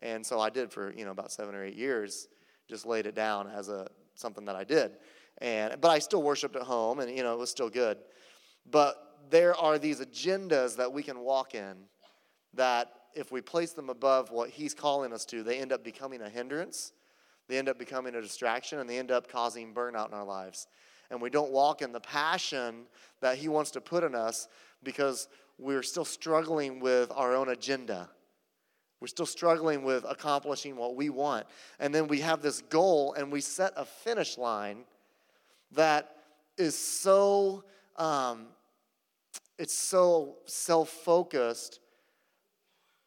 And 0.00 0.24
so 0.24 0.40
I 0.40 0.50
did 0.50 0.72
for, 0.72 0.92
you 0.94 1.04
know, 1.04 1.10
about 1.10 1.30
seven 1.30 1.54
or 1.54 1.64
eight 1.64 1.76
years, 1.76 2.28
just 2.68 2.86
laid 2.86 3.06
it 3.06 3.14
down 3.14 3.48
as 3.48 3.68
a 3.68 3.88
something 4.18 4.44
that 4.46 4.56
I 4.56 4.64
did. 4.64 4.92
And, 5.40 5.80
but 5.80 5.90
I 5.90 5.98
still 6.00 6.22
worshiped 6.22 6.56
at 6.56 6.62
home, 6.62 7.00
and 7.00 7.16
you 7.16 7.22
know 7.22 7.32
it 7.32 7.38
was 7.38 7.50
still 7.50 7.70
good. 7.70 7.98
But 8.70 8.96
there 9.30 9.54
are 9.54 9.78
these 9.78 10.00
agendas 10.00 10.76
that 10.76 10.92
we 10.92 11.02
can 11.02 11.20
walk 11.20 11.54
in 11.54 11.76
that 12.54 12.90
if 13.14 13.30
we 13.30 13.40
place 13.40 13.72
them 13.72 13.88
above 13.88 14.30
what 14.30 14.50
He's 14.50 14.74
calling 14.74 15.12
us 15.12 15.24
to, 15.26 15.42
they 15.42 15.58
end 15.58 15.72
up 15.72 15.84
becoming 15.84 16.22
a 16.22 16.28
hindrance, 16.28 16.92
they 17.48 17.58
end 17.58 17.68
up 17.68 17.78
becoming 17.78 18.14
a 18.14 18.20
distraction, 18.20 18.80
and 18.80 18.90
they 18.90 18.98
end 18.98 19.10
up 19.10 19.30
causing 19.30 19.72
burnout 19.72 20.08
in 20.08 20.14
our 20.14 20.24
lives. 20.24 20.66
And 21.10 21.22
we 21.22 21.30
don't 21.30 21.50
walk 21.50 21.80
in 21.80 21.92
the 21.92 22.00
passion 22.00 22.82
that 23.20 23.38
He 23.38 23.48
wants 23.48 23.70
to 23.72 23.80
put 23.80 24.04
in 24.04 24.14
us 24.14 24.48
because 24.82 25.28
we're 25.58 25.82
still 25.82 26.04
struggling 26.04 26.80
with 26.80 27.10
our 27.14 27.34
own 27.34 27.48
agenda. 27.48 28.08
We're 29.00 29.08
still 29.08 29.26
struggling 29.26 29.84
with 29.84 30.04
accomplishing 30.08 30.76
what 30.76 30.96
we 30.96 31.08
want. 31.08 31.46
And 31.78 31.94
then 31.94 32.08
we 32.08 32.20
have 32.20 32.42
this 32.42 32.60
goal 32.62 33.14
and 33.14 33.30
we 33.30 33.40
set 33.40 33.72
a 33.76 33.84
finish 33.84 34.36
line 34.36 34.84
that 35.72 36.16
is 36.56 36.76
so, 36.76 37.64
um, 37.96 38.46
it's 39.58 39.74
so 39.74 40.36
self 40.46 40.88
focused, 40.88 41.80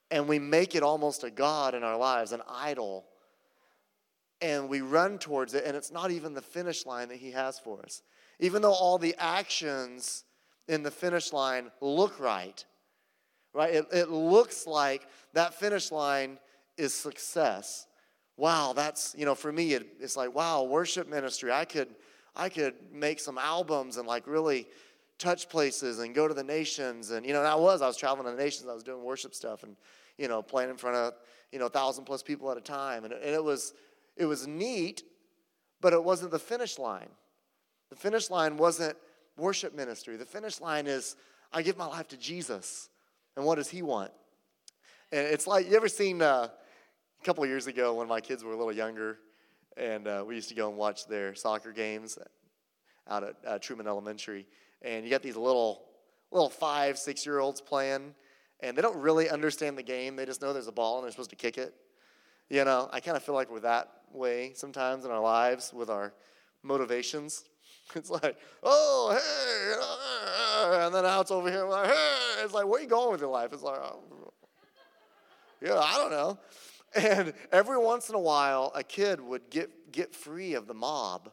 and 0.09 0.27
we 0.27 0.39
make 0.39 0.75
it 0.75 0.83
almost 0.83 1.23
a 1.23 1.31
God 1.31 1.75
in 1.75 1.83
our 1.83 1.97
lives, 1.97 2.31
an 2.31 2.41
idol. 2.49 3.05
And 4.41 4.69
we 4.69 4.81
run 4.81 5.19
towards 5.19 5.53
it, 5.53 5.65
and 5.65 5.77
it's 5.77 5.91
not 5.91 6.11
even 6.11 6.33
the 6.33 6.41
finish 6.41 6.85
line 6.85 7.09
that 7.09 7.17
He 7.17 7.31
has 7.31 7.59
for 7.59 7.81
us. 7.83 8.01
Even 8.39 8.61
though 8.61 8.73
all 8.73 8.97
the 8.97 9.15
actions 9.19 10.23
in 10.67 10.83
the 10.83 10.91
finish 10.91 11.31
line 11.31 11.69
look 11.79 12.19
right, 12.19 12.65
right? 13.53 13.73
It, 13.73 13.85
it 13.91 14.09
looks 14.09 14.65
like 14.67 15.07
that 15.33 15.53
finish 15.53 15.91
line 15.91 16.39
is 16.77 16.93
success. 16.93 17.87
Wow, 18.37 18.73
that's, 18.73 19.13
you 19.17 19.25
know, 19.25 19.35
for 19.35 19.51
me, 19.51 19.73
it, 19.73 19.87
it's 19.99 20.17
like, 20.17 20.33
wow, 20.33 20.63
worship 20.63 21.07
ministry. 21.07 21.51
I 21.51 21.65
could, 21.65 21.89
I 22.35 22.49
could 22.49 22.75
make 22.91 23.19
some 23.19 23.37
albums 23.37 23.97
and 23.97 24.07
like 24.07 24.25
really 24.25 24.67
touch 25.19 25.49
places 25.49 25.99
and 25.99 26.15
go 26.15 26.27
to 26.27 26.33
the 26.33 26.43
nations. 26.43 27.11
And, 27.11 27.25
you 27.25 27.33
know, 27.33 27.39
and 27.39 27.47
I 27.47 27.55
was, 27.55 27.81
I 27.81 27.87
was 27.87 27.97
traveling 27.97 28.25
to 28.25 28.31
the 28.31 28.41
nations, 28.41 28.67
I 28.69 28.73
was 28.73 28.83
doing 28.83 29.03
worship 29.03 29.35
stuff 29.35 29.63
and, 29.63 29.75
you 30.17 30.27
know, 30.27 30.41
playing 30.41 30.69
in 30.69 30.77
front 30.77 30.97
of, 30.97 31.13
you 31.51 31.59
know, 31.59 31.67
a 31.67 31.69
thousand 31.69 32.05
plus 32.05 32.23
people 32.23 32.49
at 32.51 32.57
a 32.57 32.61
time. 32.61 33.03
And, 33.03 33.13
and 33.13 33.23
it 33.23 33.43
was, 33.43 33.73
it 34.15 34.25
was 34.25 34.47
neat, 34.47 35.03
but 35.79 35.93
it 35.93 36.03
wasn't 36.03 36.31
the 36.31 36.39
finish 36.39 36.79
line. 36.79 37.09
The 37.89 37.95
finish 37.95 38.29
line 38.29 38.57
wasn't 38.57 38.95
worship 39.37 39.75
ministry. 39.75 40.15
The 40.15 40.25
finish 40.25 40.61
line 40.61 40.87
is 40.87 41.15
I 41.51 41.61
give 41.61 41.77
my 41.77 41.85
life 41.85 42.07
to 42.09 42.17
Jesus. 42.17 42.89
And 43.35 43.45
what 43.45 43.55
does 43.55 43.69
he 43.69 43.81
want? 43.81 44.11
And 45.11 45.25
it's 45.27 45.47
like, 45.47 45.69
you 45.69 45.75
ever 45.75 45.87
seen 45.87 46.21
uh, 46.21 46.47
a 47.21 47.25
couple 47.25 47.43
of 47.43 47.49
years 47.49 47.67
ago 47.67 47.95
when 47.95 48.07
my 48.07 48.21
kids 48.21 48.43
were 48.43 48.53
a 48.53 48.57
little 48.57 48.73
younger, 48.73 49.19
and 49.77 50.07
uh, 50.07 50.23
we 50.25 50.35
used 50.35 50.49
to 50.49 50.55
go 50.55 50.69
and 50.69 50.77
watch 50.77 51.07
their 51.07 51.33
soccer 51.35 51.71
games 51.71 52.17
out 53.09 53.23
at 53.23 53.35
uh, 53.45 53.59
Truman 53.59 53.87
Elementary. 53.87 54.47
And 54.81 55.05
you 55.05 55.11
got 55.11 55.21
these 55.21 55.35
little, 55.35 55.85
little 56.31 56.49
five, 56.49 56.97
six 56.97 57.25
year 57.25 57.39
olds 57.39 57.61
playing, 57.61 58.15
and 58.59 58.77
they 58.77 58.81
don't 58.81 58.97
really 58.97 59.29
understand 59.29 59.77
the 59.77 59.83
game. 59.83 60.15
They 60.15 60.25
just 60.25 60.41
know 60.41 60.53
there's 60.53 60.67
a 60.67 60.71
ball 60.71 60.97
and 60.97 61.05
they're 61.05 61.11
supposed 61.11 61.29
to 61.31 61.35
kick 61.35 61.57
it. 61.57 61.73
You 62.49 62.65
know, 62.65 62.89
I 62.91 62.99
kind 62.99 63.15
of 63.15 63.23
feel 63.23 63.35
like 63.35 63.49
we're 63.49 63.61
that 63.61 63.89
way 64.11 64.51
sometimes 64.55 65.05
in 65.05 65.11
our 65.11 65.21
lives 65.21 65.73
with 65.73 65.89
our 65.89 66.13
motivations. 66.63 67.45
It's 67.95 68.09
like, 68.09 68.37
oh, 68.63 69.11
hey, 69.11 70.85
and 70.85 70.95
then 70.95 71.03
it's 71.05 71.31
over 71.31 71.51
here, 71.51 71.65
like, 71.65 71.87
hey. 71.87 72.43
It's 72.43 72.53
like, 72.53 72.65
where 72.65 72.79
are 72.79 72.83
you 72.83 72.87
going 72.87 73.11
with 73.11 73.19
your 73.19 73.29
life? 73.29 73.51
It's 73.51 73.63
like, 73.63 73.79
oh, 73.79 74.31
yeah, 75.61 75.77
I 75.77 75.97
don't 75.97 76.11
know. 76.11 76.37
And 76.95 77.33
every 77.51 77.77
once 77.77 78.09
in 78.09 78.15
a 78.15 78.19
while, 78.19 78.71
a 78.75 78.83
kid 78.83 79.19
would 79.19 79.49
get, 79.49 79.91
get 79.91 80.15
free 80.15 80.53
of 80.53 80.67
the 80.67 80.73
mob. 80.73 81.31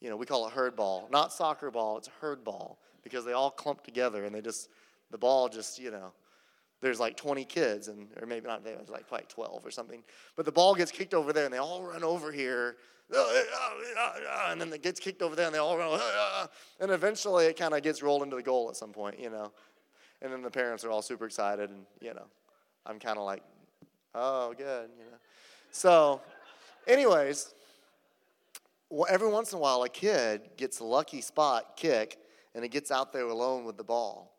You 0.00 0.10
know, 0.10 0.16
we 0.16 0.26
call 0.26 0.46
it 0.46 0.52
herd 0.52 0.74
ball. 0.74 1.08
Not 1.10 1.32
soccer 1.32 1.70
ball, 1.70 1.98
it's 1.98 2.08
herd 2.20 2.44
ball 2.44 2.78
because 3.02 3.24
they 3.24 3.32
all 3.32 3.50
clump 3.50 3.84
together 3.84 4.24
and 4.24 4.34
they 4.34 4.40
just, 4.40 4.68
the 5.10 5.18
ball 5.18 5.48
just, 5.48 5.78
you 5.78 5.90
know, 5.90 6.12
there's 6.80 6.98
like 6.98 7.16
20 7.16 7.44
kids, 7.44 7.88
and 7.88 8.08
or 8.20 8.26
maybe 8.26 8.46
not, 8.46 8.64
there's 8.64 8.88
like 8.88 9.06
probably 9.06 9.26
12 9.28 9.66
or 9.66 9.70
something. 9.70 10.02
But 10.34 10.46
the 10.46 10.52
ball 10.52 10.74
gets 10.74 10.90
kicked 10.90 11.12
over 11.12 11.32
there, 11.32 11.44
and 11.44 11.52
they 11.52 11.58
all 11.58 11.82
run 11.82 12.02
over 12.02 12.32
here, 12.32 12.76
and 14.48 14.60
then 14.60 14.72
it 14.72 14.82
gets 14.82 15.00
kicked 15.00 15.22
over 15.22 15.34
there, 15.34 15.46
and 15.46 15.54
they 15.54 15.58
all 15.58 15.76
run, 15.76 16.00
and 16.80 16.90
eventually 16.90 17.46
it 17.46 17.56
kind 17.56 17.74
of 17.74 17.82
gets 17.82 18.02
rolled 18.02 18.22
into 18.22 18.36
the 18.36 18.42
goal 18.42 18.68
at 18.68 18.76
some 18.76 18.92
point, 18.92 19.18
you 19.18 19.30
know. 19.30 19.52
And 20.22 20.32
then 20.32 20.42
the 20.42 20.50
parents 20.50 20.84
are 20.84 20.90
all 20.90 21.02
super 21.02 21.26
excited, 21.26 21.70
and 21.70 21.84
you 22.00 22.14
know, 22.14 22.26
I'm 22.86 22.98
kind 22.98 23.18
of 23.18 23.24
like, 23.24 23.42
oh, 24.14 24.54
good, 24.56 24.90
you 24.98 25.04
know. 25.04 25.18
So, 25.72 26.20
anyways, 26.86 27.54
well, 28.88 29.06
every 29.08 29.28
once 29.28 29.52
in 29.52 29.58
a 29.58 29.60
while, 29.60 29.82
a 29.82 29.88
kid 29.88 30.42
gets 30.56 30.80
a 30.80 30.84
lucky 30.84 31.20
spot 31.20 31.76
kick, 31.76 32.18
and 32.54 32.64
it 32.64 32.68
gets 32.68 32.90
out 32.90 33.12
there 33.12 33.26
alone 33.26 33.64
with 33.64 33.76
the 33.76 33.84
ball 33.84 34.30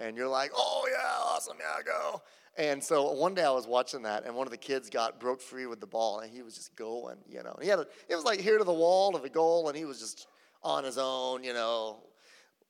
and 0.00 0.16
you're 0.16 0.28
like, 0.28 0.50
oh 0.54 0.86
yeah, 0.90 1.18
awesome, 1.24 1.56
yeah, 1.58 1.82
go. 1.82 2.22
And 2.58 2.82
so 2.82 3.12
one 3.12 3.34
day 3.34 3.44
I 3.44 3.50
was 3.50 3.66
watching 3.66 4.02
that, 4.02 4.24
and 4.24 4.34
one 4.34 4.46
of 4.46 4.50
the 4.50 4.56
kids 4.56 4.88
got 4.88 5.20
broke 5.20 5.42
free 5.42 5.66
with 5.66 5.78
the 5.78 5.86
ball, 5.86 6.20
and 6.20 6.32
he 6.32 6.42
was 6.42 6.54
just 6.54 6.74
going, 6.74 7.18
you 7.28 7.42
know. 7.42 7.54
He 7.60 7.68
had 7.68 7.80
a, 7.80 7.86
it 8.08 8.14
was 8.14 8.24
like 8.24 8.40
here 8.40 8.56
to 8.56 8.64
the 8.64 8.72
wall 8.72 9.12
to 9.12 9.18
the 9.18 9.28
goal, 9.28 9.68
and 9.68 9.76
he 9.76 9.84
was 9.84 10.00
just 10.00 10.26
on 10.62 10.82
his 10.84 10.96
own, 10.96 11.44
you 11.44 11.52
know, 11.52 11.98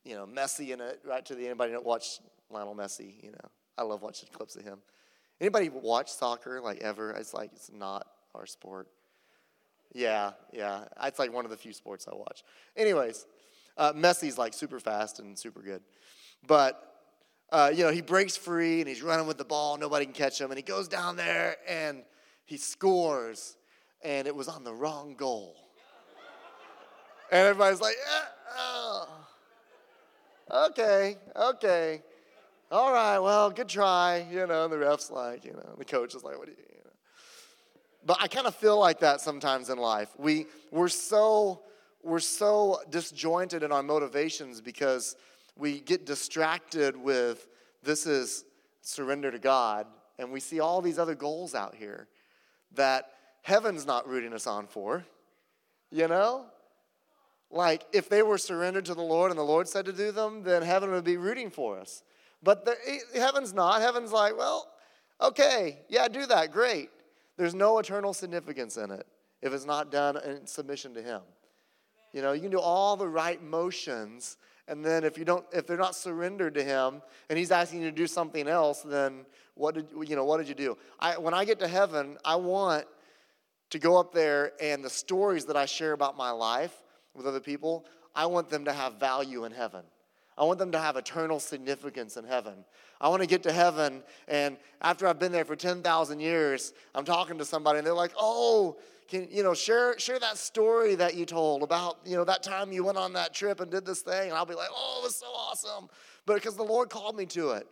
you 0.05 0.14
know, 0.14 0.27
Messi 0.27 0.70
in 0.70 0.81
it, 0.81 1.01
right 1.05 1.25
to 1.27 1.35
the 1.35 1.44
anybody 1.44 1.72
that 1.72 1.85
watch 1.85 2.18
Lionel 2.51 2.75
Messi, 2.75 3.22
you 3.22 3.31
know. 3.31 3.51
I 3.79 3.83
love 3.83 4.03
watching 4.03 4.29
clips 4.33 4.57
of 4.57 4.64
him. 4.64 4.79
Anybody 5.40 5.68
watch 5.68 6.11
soccer 6.11 6.61
like 6.61 6.79
ever? 6.79 7.12
It's 7.12 7.35
like 7.35 7.51
it's 7.53 7.70
not 7.72 8.07
our 8.35 8.46
sport. 8.46 8.88
Yeah, 9.94 10.33
yeah. 10.53 10.85
It's 11.05 11.18
like 11.18 11.33
one 11.33 11.44
of 11.44 11.51
the 11.51 11.57
few 11.57 11.72
sports 11.72 12.09
I 12.11 12.14
watch. 12.14 12.42
Anyways, 12.77 13.27
uh, 13.77 13.92
Messi's 13.92 14.38
like 14.38 14.53
super 14.53 14.81
fast 14.81 15.20
and 15.20 15.38
super 15.38 15.61
good, 15.61 15.83
but 16.46 16.96
uh, 17.51 17.71
you 17.73 17.85
know, 17.85 17.93
he 17.93 18.01
breaks 18.01 18.37
free 18.37 18.81
and 18.81 18.89
he's 18.89 19.03
running 19.03 19.27
with 19.27 19.39
the 19.39 19.45
ball. 19.45 19.77
Nobody 19.77 20.05
can 20.05 20.15
catch 20.15 20.41
him. 20.41 20.51
And 20.51 20.59
he 20.59 20.63
goes 20.63 20.89
down 20.89 21.17
there 21.17 21.57
and 21.69 22.03
he 22.45 22.57
scores. 22.57 23.57
And 24.03 24.27
it 24.27 24.35
was 24.35 24.49
on 24.49 24.65
the 24.65 24.73
wrong 24.73 25.15
goal. 25.15 25.57
And 27.31 27.41
everybody's 27.41 27.81
like, 27.81 27.97
oh. 28.57 29.09
okay, 30.69 31.17
okay. 31.35 32.03
All 32.71 32.93
right, 32.93 33.19
well, 33.19 33.51
good 33.51 33.69
try. 33.69 34.27
You 34.31 34.47
know, 34.47 34.65
and 34.65 34.73
the 34.73 34.79
ref's 34.79 35.11
like, 35.11 35.45
you 35.45 35.53
know, 35.53 35.75
the 35.79 35.85
coach 35.85 36.15
is 36.15 36.23
like, 36.23 36.39
what 36.39 36.47
do 36.47 36.53
you, 36.53 36.59
you 36.69 36.85
know. 36.85 36.91
But 38.05 38.19
I 38.21 38.29
kind 38.29 38.47
of 38.47 38.55
feel 38.55 38.79
like 38.79 39.01
that 39.01 39.21
sometimes 39.21 39.71
in 39.71 39.79
life. 39.79 40.09
We, 40.19 40.47
we're 40.71 40.89
so, 40.89 41.63
we're 42.03 42.21
so 42.21 42.81
disjointed 42.91 43.63
in 43.63 43.73
our 43.73 43.83
motivations 43.83 44.61
because 44.61 45.17
we 45.59 45.81
get 45.81 46.07
distracted 46.07 46.97
with 46.97 47.49
this 47.83 48.07
is 48.07 48.45
surrender 48.83 49.31
to 49.31 49.38
God, 49.38 49.87
and 50.19 50.33
we 50.33 50.40
see 50.40 50.61
all 50.61 50.83
these 50.83 50.99
other 50.99 51.14
goals 51.14 51.55
out 51.55 51.75
here 51.75 52.09
that 52.75 53.11
heaven's 53.42 53.87
not 53.87 54.09
rooting 54.09 54.33
us 54.33 54.47
on 54.47 54.66
for. 54.66 55.05
You 55.90 56.09
know? 56.09 56.47
Like, 57.51 57.85
if 57.92 58.09
they 58.09 58.23
were 58.23 58.38
surrendered 58.38 58.87
to 58.87 58.95
the 58.95 59.03
Lord 59.03 59.31
and 59.31 59.38
the 59.38 59.45
Lord 59.45 59.69
said 59.69 59.85
to 59.87 59.92
do 59.92 60.11
them, 60.11 60.42
then 60.42 60.62
heaven 60.62 60.90
would 60.90 61.05
be 61.05 61.16
rooting 61.16 61.51
for 61.51 61.79
us. 61.79 62.03
But 62.42 62.64
the, 62.64 62.77
heaven's 63.14 63.55
not. 63.55 63.81
Heaven's 63.81 64.12
like, 64.12 64.37
well, 64.37 64.69
okay, 65.21 65.81
yeah, 65.88 66.09
do 66.09 66.27
that, 66.27 66.53
great. 66.53 66.90
There's 67.37 67.55
no 67.55 67.79
eternal 67.79 68.14
significance 68.14 68.77
in 68.77 68.90
it 68.90 69.07
if 69.42 69.53
it's 69.53 69.64
not 69.64 69.92
done 69.92 70.16
in 70.16 70.47
submission 70.47 70.95
to 70.95 71.03
Him. 71.03 71.21
You 72.12 72.23
know, 72.23 72.33
you 72.33 72.40
can 72.40 72.51
do 72.51 72.61
all 72.61 72.97
the 72.97 73.09
right 73.09 73.42
motions, 73.42 74.38
and 74.69 74.85
then 74.85 75.05
if 75.05 75.17
you 75.19 75.25
don't 75.25 75.45
if 75.53 75.67
they're 75.67 75.77
not 75.77 75.95
surrendered 75.95 76.55
to 76.55 76.63
him 76.63 77.03
and 77.29 77.39
he's 77.39 77.51
asking 77.51 77.83
you 77.83 77.91
to 77.91 77.97
do 77.97 78.07
something 78.07 78.49
else 78.49 78.83
then 78.83 79.25
what 79.55 79.75
did 79.75 79.87
you 80.09 80.17
know 80.17 80.25
what 80.25 80.39
did 80.39 80.49
you 80.49 80.55
do? 80.55 80.77
I, 80.99 81.19
when 81.19 81.35
i 81.35 81.45
get 81.45 81.59
to 81.61 81.69
heaven 81.69 82.19
i 82.25 82.37
want 82.37 82.87
to 83.71 83.79
go 83.79 83.99
up 83.99 84.13
there 84.13 84.53
and 84.61 84.85
the 84.85 84.91
stories 84.91 85.45
that 85.47 85.57
i 85.57 85.67
share 85.67 85.93
about 85.93 86.17
my 86.17 86.31
life 86.31 86.83
with 87.15 87.27
other 87.27 87.41
people 87.41 87.85
i 88.15 88.27
want 88.27 88.49
them 88.49 88.65
to 88.65 88.73
have 88.73 88.95
value 88.95 89.45
in 89.45 89.53
heaven. 89.53 89.83
I 90.39 90.45
want 90.45 90.59
them 90.59 90.73
to 90.73 90.79
have 90.79 90.97
eternal 90.97 91.41
significance 91.41 92.19
in 92.19 92.25
heaven. 92.25 92.67
I 93.01 93.09
want 93.09 93.23
to 93.23 93.27
get 93.27 93.43
to 93.45 93.53
heaven 93.53 94.03
and 94.29 94.57
after 94.83 95.07
i've 95.07 95.19
been 95.19 95.33
there 95.33 95.45
for 95.45 95.57
10000 95.57 96.21
years 96.21 96.73
i'm 96.95 97.05
talking 97.05 97.39
to 97.39 97.45
somebody 97.45 97.79
and 97.79 97.87
they're 97.87 97.95
like 97.95 98.13
oh 98.19 98.77
can 99.09 99.29
you 99.31 99.42
know 99.42 99.55
share 99.55 99.99
share 99.99 100.19
that 100.19 100.37
story 100.37 100.95
that 100.95 101.14
you 101.14 101.25
told 101.25 101.62
about 101.62 101.99
you 102.05 102.16
know 102.16 102.25
that 102.25 102.42
time 102.42 102.73
you 102.73 102.85
went 102.85 102.99
on 102.99 103.12
that 103.12 103.35
trip 103.35 103.61
and 103.61 103.71
did 103.71 103.85
this 103.85 104.01
thing 104.01 104.29
and 104.29 104.33
i'll 104.33 104.47
be 104.47 104.55
like 104.55 104.69
oh 104.71 105.01
it 105.01 105.05
was 105.05 105.16
so 105.16 105.27
awesome. 105.27 105.88
But 106.25 106.35
because 106.35 106.57
the 106.57 106.64
lord 106.64 106.90
called 106.90 107.16
me 107.16 107.27
to 107.27 107.51
it. 107.51 107.66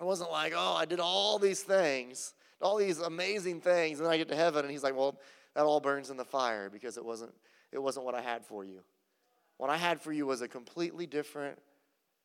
I 0.00 0.04
wasn't 0.04 0.30
like 0.30 0.52
oh 0.54 0.74
i 0.74 0.84
did 0.84 1.00
all 1.00 1.38
these 1.38 1.62
things 1.62 2.34
all 2.60 2.76
these 2.76 3.00
amazing 3.00 3.60
things 3.60 3.98
and 3.98 4.06
then 4.06 4.12
i 4.12 4.16
get 4.16 4.28
to 4.28 4.36
heaven 4.36 4.64
and 4.64 4.70
he's 4.70 4.82
like 4.82 4.96
well 4.96 5.18
that 5.54 5.64
all 5.64 5.80
burns 5.80 6.10
in 6.10 6.16
the 6.16 6.24
fire 6.24 6.70
because 6.70 6.96
it 6.96 7.04
wasn't 7.04 7.32
it 7.72 7.82
wasn't 7.82 8.04
what 8.04 8.14
i 8.14 8.20
had 8.20 8.44
for 8.44 8.64
you. 8.64 8.80
What 9.56 9.70
i 9.70 9.76
had 9.76 10.00
for 10.00 10.12
you 10.12 10.26
was 10.26 10.40
a 10.40 10.48
completely 10.48 11.06
different 11.06 11.58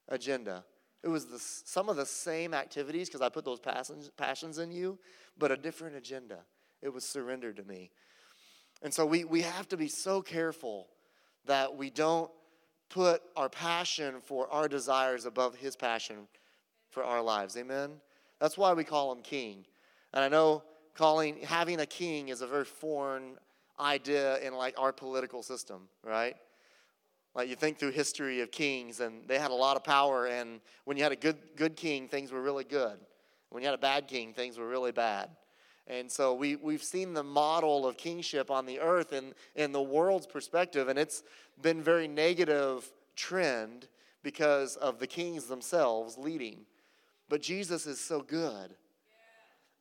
agenda. 0.09 0.63
It 1.03 1.09
was 1.09 1.25
the, 1.25 1.37
some 1.39 1.89
of 1.89 1.97
the 1.97 2.05
same 2.05 2.53
activities 2.53 3.09
because 3.09 3.21
i 3.21 3.29
put 3.29 3.45
those 3.45 3.59
passions, 3.59 4.11
passions 4.17 4.57
in 4.57 4.71
you 4.71 4.99
but 5.37 5.51
a 5.51 5.57
different 5.57 5.95
agenda. 5.95 6.39
It 6.81 6.93
was 6.93 7.05
surrendered 7.05 7.55
to 7.57 7.63
me 7.63 7.89
and 8.83 8.93
so 8.93 9.05
we, 9.05 9.23
we 9.23 9.41
have 9.41 9.67
to 9.69 9.77
be 9.77 9.87
so 9.87 10.21
careful 10.21 10.89
that 11.45 11.75
we 11.75 11.89
don't 11.89 12.29
put 12.89 13.21
our 13.35 13.49
passion 13.49 14.15
for 14.21 14.51
our 14.51 14.67
desires 14.67 15.25
above 15.25 15.55
his 15.55 15.75
passion 15.75 16.27
for 16.89 17.03
our 17.03 17.21
lives. 17.21 17.57
Amen? 17.57 17.91
That's 18.39 18.57
why 18.57 18.73
we 18.73 18.83
call 18.83 19.11
him 19.11 19.21
king. 19.21 19.65
And 20.13 20.23
I 20.23 20.27
know 20.27 20.63
calling 20.93 21.37
having 21.41 21.79
a 21.79 21.85
king 21.85 22.27
is 22.27 22.41
a 22.41 22.47
very 22.47 22.65
foreign 22.65 23.37
idea 23.79 24.37
in 24.39 24.53
like 24.53 24.75
our 24.77 24.91
political 24.91 25.41
system, 25.41 25.87
right? 26.03 26.35
Like 27.33 27.49
you 27.49 27.55
think 27.55 27.79
through 27.79 27.91
history 27.91 28.41
of 28.41 28.51
kings 28.51 28.99
and 28.99 29.27
they 29.27 29.39
had 29.39 29.49
a 29.49 29.55
lot 29.55 29.75
of 29.75 29.83
power 29.83 30.27
and 30.27 30.59
when 30.85 30.97
you 30.97 31.03
had 31.03 31.11
a 31.11 31.15
good 31.15 31.37
good 31.55 31.75
king 31.75 32.07
things 32.07 32.31
were 32.31 32.41
really 32.41 32.63
good. 32.63 32.99
When 33.49 33.63
you 33.63 33.67
had 33.67 33.75
a 33.75 33.81
bad 33.81 34.07
king 34.07 34.33
things 34.33 34.57
were 34.57 34.67
really 34.67 34.91
bad. 34.91 35.29
And 35.87 36.09
so 36.09 36.33
we, 36.33 36.55
we've 36.55 36.83
seen 36.83 37.13
the 37.13 37.23
model 37.23 37.85
of 37.85 37.97
kingship 37.97 38.49
on 38.49 38.65
the 38.65 38.79
earth 38.79 39.11
and 39.11 39.33
in 39.55 39.71
the 39.71 39.81
world's 39.81 40.25
perspective, 40.25 40.87
and 40.87 40.97
it's 40.97 41.23
been 41.61 41.81
very 41.81 42.07
negative 42.07 42.89
trend 43.15 43.87
because 44.23 44.77
of 44.77 44.99
the 44.99 45.07
kings 45.07 45.45
themselves 45.45 46.17
leading. 46.17 46.59
But 47.27 47.41
Jesus 47.41 47.85
is 47.85 47.99
so 47.99 48.21
good. 48.21 48.75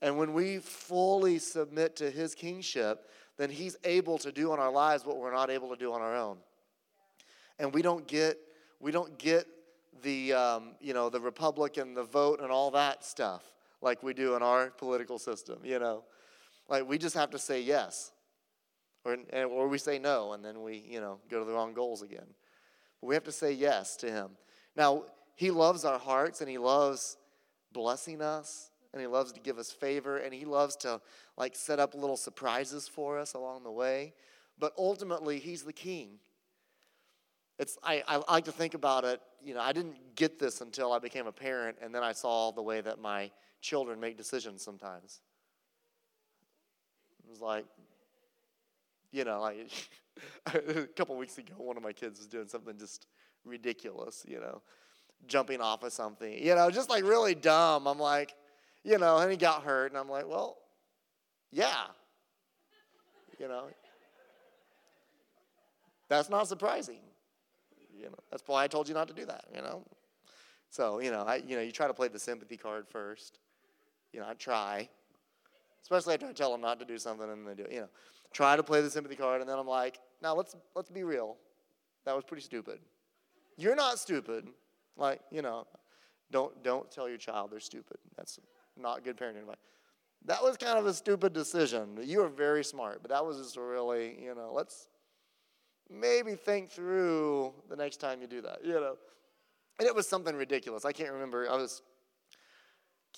And 0.00 0.18
when 0.18 0.32
we 0.32 0.59
fully 0.59 1.38
submit 1.38 1.94
to 1.96 2.11
his 2.11 2.34
kingship, 2.34 3.09
then 3.38 3.50
he's 3.50 3.76
able 3.84 4.18
to 4.18 4.32
do 4.32 4.53
in 4.53 4.59
our 4.59 4.72
lives 4.72 5.07
what 5.07 5.18
we're 5.18 5.32
not 5.32 5.50
able 5.50 5.68
to 5.68 5.76
do 5.76 5.92
on 5.92 6.03
our 6.03 6.16
own. 6.16 6.38
And 7.61 7.72
we 7.72 7.82
don't 7.82 8.07
get 8.09 8.38
we 8.80 8.90
don't 8.90 9.16
get 9.18 9.46
the 10.03 10.32
um, 10.32 10.72
you 10.80 10.92
know 10.92 11.09
the 11.09 11.20
republic 11.20 11.76
and 11.76 11.96
the 11.96 12.03
vote 12.03 12.40
and 12.40 12.50
all 12.50 12.72
that 12.72 13.05
stuff 13.05 13.53
like 13.83 14.03
we 14.03 14.14
do 14.14 14.35
in 14.37 14.43
our 14.43 14.70
political 14.70 15.18
system. 15.18 15.59
You 15.64 15.78
know, 15.78 16.05
like 16.68 16.89
we 16.89 16.97
just 16.97 17.14
have 17.16 17.30
to 17.30 17.39
say 17.39 17.61
yes, 17.61 18.12
or 19.05 19.16
or 19.35 19.68
we 19.68 19.78
say 19.78 19.99
no, 19.99 20.33
and 20.33 20.45
then 20.45 20.62
we 20.62 20.83
you 20.89 21.01
know 21.01 21.18
go 21.28 21.41
to 21.41 21.45
the 21.45 21.53
wrong 21.53 21.74
goals 21.74 22.03
again. 22.03 22.26
But 23.01 23.09
we 23.09 23.14
have 23.14 23.24
to 23.24 23.33
say 23.33 23.53
yes 23.53 23.97
to 23.97 24.11
him. 24.11 24.30
Now 24.76 25.05
he 25.35 25.51
loves 25.51 25.85
our 25.85 25.99
hearts 25.99 26.41
and 26.41 26.49
he 26.49 26.59
loves 26.59 27.16
blessing 27.72 28.22
us 28.22 28.70
and 28.93 29.01
he 29.01 29.07
loves 29.07 29.33
to 29.33 29.41
give 29.41 29.59
us 29.59 29.70
favor 29.70 30.18
and 30.18 30.33
he 30.33 30.45
loves 30.45 30.76
to 30.76 31.01
like 31.37 31.57
set 31.57 31.78
up 31.78 31.95
little 31.95 32.16
surprises 32.16 32.87
for 32.87 33.18
us 33.18 33.35
along 33.35 33.64
the 33.64 33.70
way 33.70 34.12
but 34.59 34.72
ultimately 34.78 35.39
he's 35.39 35.62
the 35.62 35.72
king 35.72 36.18
it's 37.63 37.79
I, 37.83 38.03
I 38.07 38.21
like 38.31 38.45
to 38.45 38.53
think 38.53 38.75
about 38.75 39.05
it 39.05 39.21
you 39.43 39.55
know 39.55 39.61
i 39.61 39.73
didn't 39.73 39.97
get 40.15 40.39
this 40.39 40.61
until 40.61 40.93
i 40.93 40.99
became 40.99 41.27
a 41.27 41.33
parent 41.33 41.77
and 41.83 41.95
then 41.95 42.03
i 42.03 42.13
saw 42.13 42.51
the 42.51 42.63
way 42.63 42.81
that 42.81 43.01
my 43.01 43.31
children 43.61 43.99
make 44.01 44.17
decisions 44.17 44.63
sometimes 44.63 45.21
it 47.25 47.31
was 47.31 47.41
like 47.41 47.65
you 49.11 49.25
know 49.25 49.41
like 49.41 49.71
a 50.55 50.87
couple 50.97 51.17
weeks 51.17 51.39
ago 51.39 51.55
one 51.57 51.77
of 51.77 51.83
my 51.83 51.93
kids 51.93 52.19
was 52.19 52.27
doing 52.27 52.49
something 52.49 52.77
just 52.79 53.07
ridiculous 53.45 54.25
you 54.29 54.41
know 54.41 54.61
jumping 55.27 55.61
off 55.61 55.83
of 55.85 55.93
something 55.93 56.33
you 56.33 56.55
know 56.55 56.71
just 56.71 56.91
like 56.91 57.05
really 57.05 57.35
dumb 57.35 57.87
i'm 57.87 57.99
like 57.99 58.35
you 58.85 58.99
know, 58.99 59.19
and 59.19 59.31
he 59.31 59.37
got 59.37 59.63
hurt. 59.63 59.93
And 59.93 59.99
I'm 59.99 60.09
like, 60.09 60.29
well, 60.29 60.59
yeah. 61.51 61.85
You 63.39 63.49
know, 63.49 63.67
that's 66.09 66.29
not 66.29 66.47
surprising. 66.49 67.01
You 68.03 68.11
know, 68.11 68.18
that's 68.30 68.42
why 68.46 68.64
I 68.64 68.66
told 68.66 68.88
you 68.88 68.94
not 68.94 69.09
to 69.09 69.14
do 69.14 69.24
that, 69.26 69.44
you 69.55 69.62
know. 69.62 69.84
So, 70.70 71.00
you 71.00 71.11
know, 71.11 71.22
I, 71.22 71.36
you 71.36 71.57
know, 71.57 71.62
you 71.62 71.70
try 71.70 71.86
to 71.86 71.94
play 71.94 72.09
the 72.09 72.18
sympathy 72.18 72.57
card 72.57 72.88
first. 72.88 73.38
You 74.12 74.20
know, 74.20 74.26
I 74.28 74.34
try. 74.34 74.88
Especially 75.82 76.14
after 76.14 76.26
I 76.26 76.32
tell 76.32 76.53
them 76.53 76.61
not 76.61 76.78
to 76.80 76.84
do 76.84 76.98
something 76.98 77.28
and 77.28 77.46
then 77.46 77.57
they 77.57 77.62
do 77.62 77.68
it. 77.68 77.72
You 77.72 77.80
know, 77.80 77.88
try 78.32 78.57
to 78.57 78.62
play 78.62 78.80
the 78.80 78.90
sympathy 78.90 79.16
card, 79.16 79.40
and 79.40 79.48
then 79.48 79.59
I'm 79.59 79.66
like, 79.66 79.98
now 80.22 80.34
let's 80.34 80.57
let's 80.74 80.90
be 80.90 81.05
real. 81.05 81.36
That 82.05 82.14
was 82.14 82.24
pretty 82.24 82.42
stupid. 82.42 82.78
You're 83.57 83.76
not 83.76 83.98
stupid. 83.98 84.48
Like, 84.96 85.20
you 85.30 85.42
know, 85.42 85.66
don't 86.30 86.62
don't 86.62 86.90
tell 86.90 87.09
your 87.09 87.18
child 87.18 87.50
they're 87.50 87.61
stupid. 87.61 87.98
That's 88.16 88.38
not 88.76 89.05
good 89.05 89.16
parenting 89.16 89.40
advice. 89.40 89.57
That 90.24 90.42
was 90.42 90.57
kind 90.57 90.78
of 90.78 90.86
a 90.86 90.94
stupid 90.94 91.32
decision. 91.32 91.98
You 92.03 92.20
were 92.20 92.28
very 92.28 92.64
smart, 92.64 93.00
but 93.03 93.11
that 93.11 93.24
was 93.24 93.38
just 93.38 93.57
really, 93.57 94.18
you 94.22 94.34
know, 94.34 94.53
let's 94.53 94.88
maybe 95.93 96.34
think 96.34 96.70
through 96.70 97.53
the 97.68 97.76
next 97.76 97.99
time 97.99 98.20
you 98.20 98.26
do 98.26 98.40
that, 98.43 98.64
you 98.64 98.74
know. 98.74 98.97
And 99.78 99.88
it 99.88 99.95
was 99.95 100.09
something 100.09 100.34
ridiculous. 100.34 100.84
I 100.84 100.93
can't 100.93 101.12
remember. 101.12 101.51
I 101.51 101.57
was, 101.57 101.82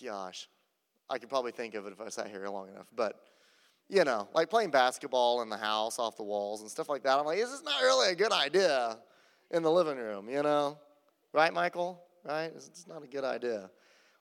gosh, 0.03 0.49
I 1.11 1.18
could 1.18 1.29
probably 1.29 1.53
think 1.53 1.75
of 1.75 1.87
it 1.87 1.93
if 1.93 2.01
I 2.01 2.09
sat 2.09 2.29
here 2.29 2.49
long 2.49 2.68
enough. 2.68 2.87
But, 2.95 3.20
you 3.89 4.05
know, 4.05 4.29
like 4.35 4.51
playing 4.51 4.70
basketball 4.70 5.43
in 5.43 5.49
the 5.49 5.57
house 5.57 5.99
off 5.99 6.16
the 6.16 6.22
walls 6.22 6.62
and 6.62 6.70
stuff 6.70 6.89
like 6.89 7.03
that. 7.03 7.18
I'm 7.18 7.27
like, 7.27 7.39
this 7.39 7.51
is 7.51 7.62
not 7.62 7.81
really 7.83 8.12
a 8.12 8.14
good 8.14 8.33
idea 8.33 8.99
in 9.51 9.62
the 9.62 9.70
living 9.70 9.99
room, 9.99 10.29
you 10.29 10.43
know? 10.43 10.79
Right, 11.33 11.53
Michael? 11.53 12.01
Right? 12.25 12.53
It's 12.55 12.87
not 12.89 13.03
a 13.03 13.07
good 13.07 13.25
idea. 13.25 13.70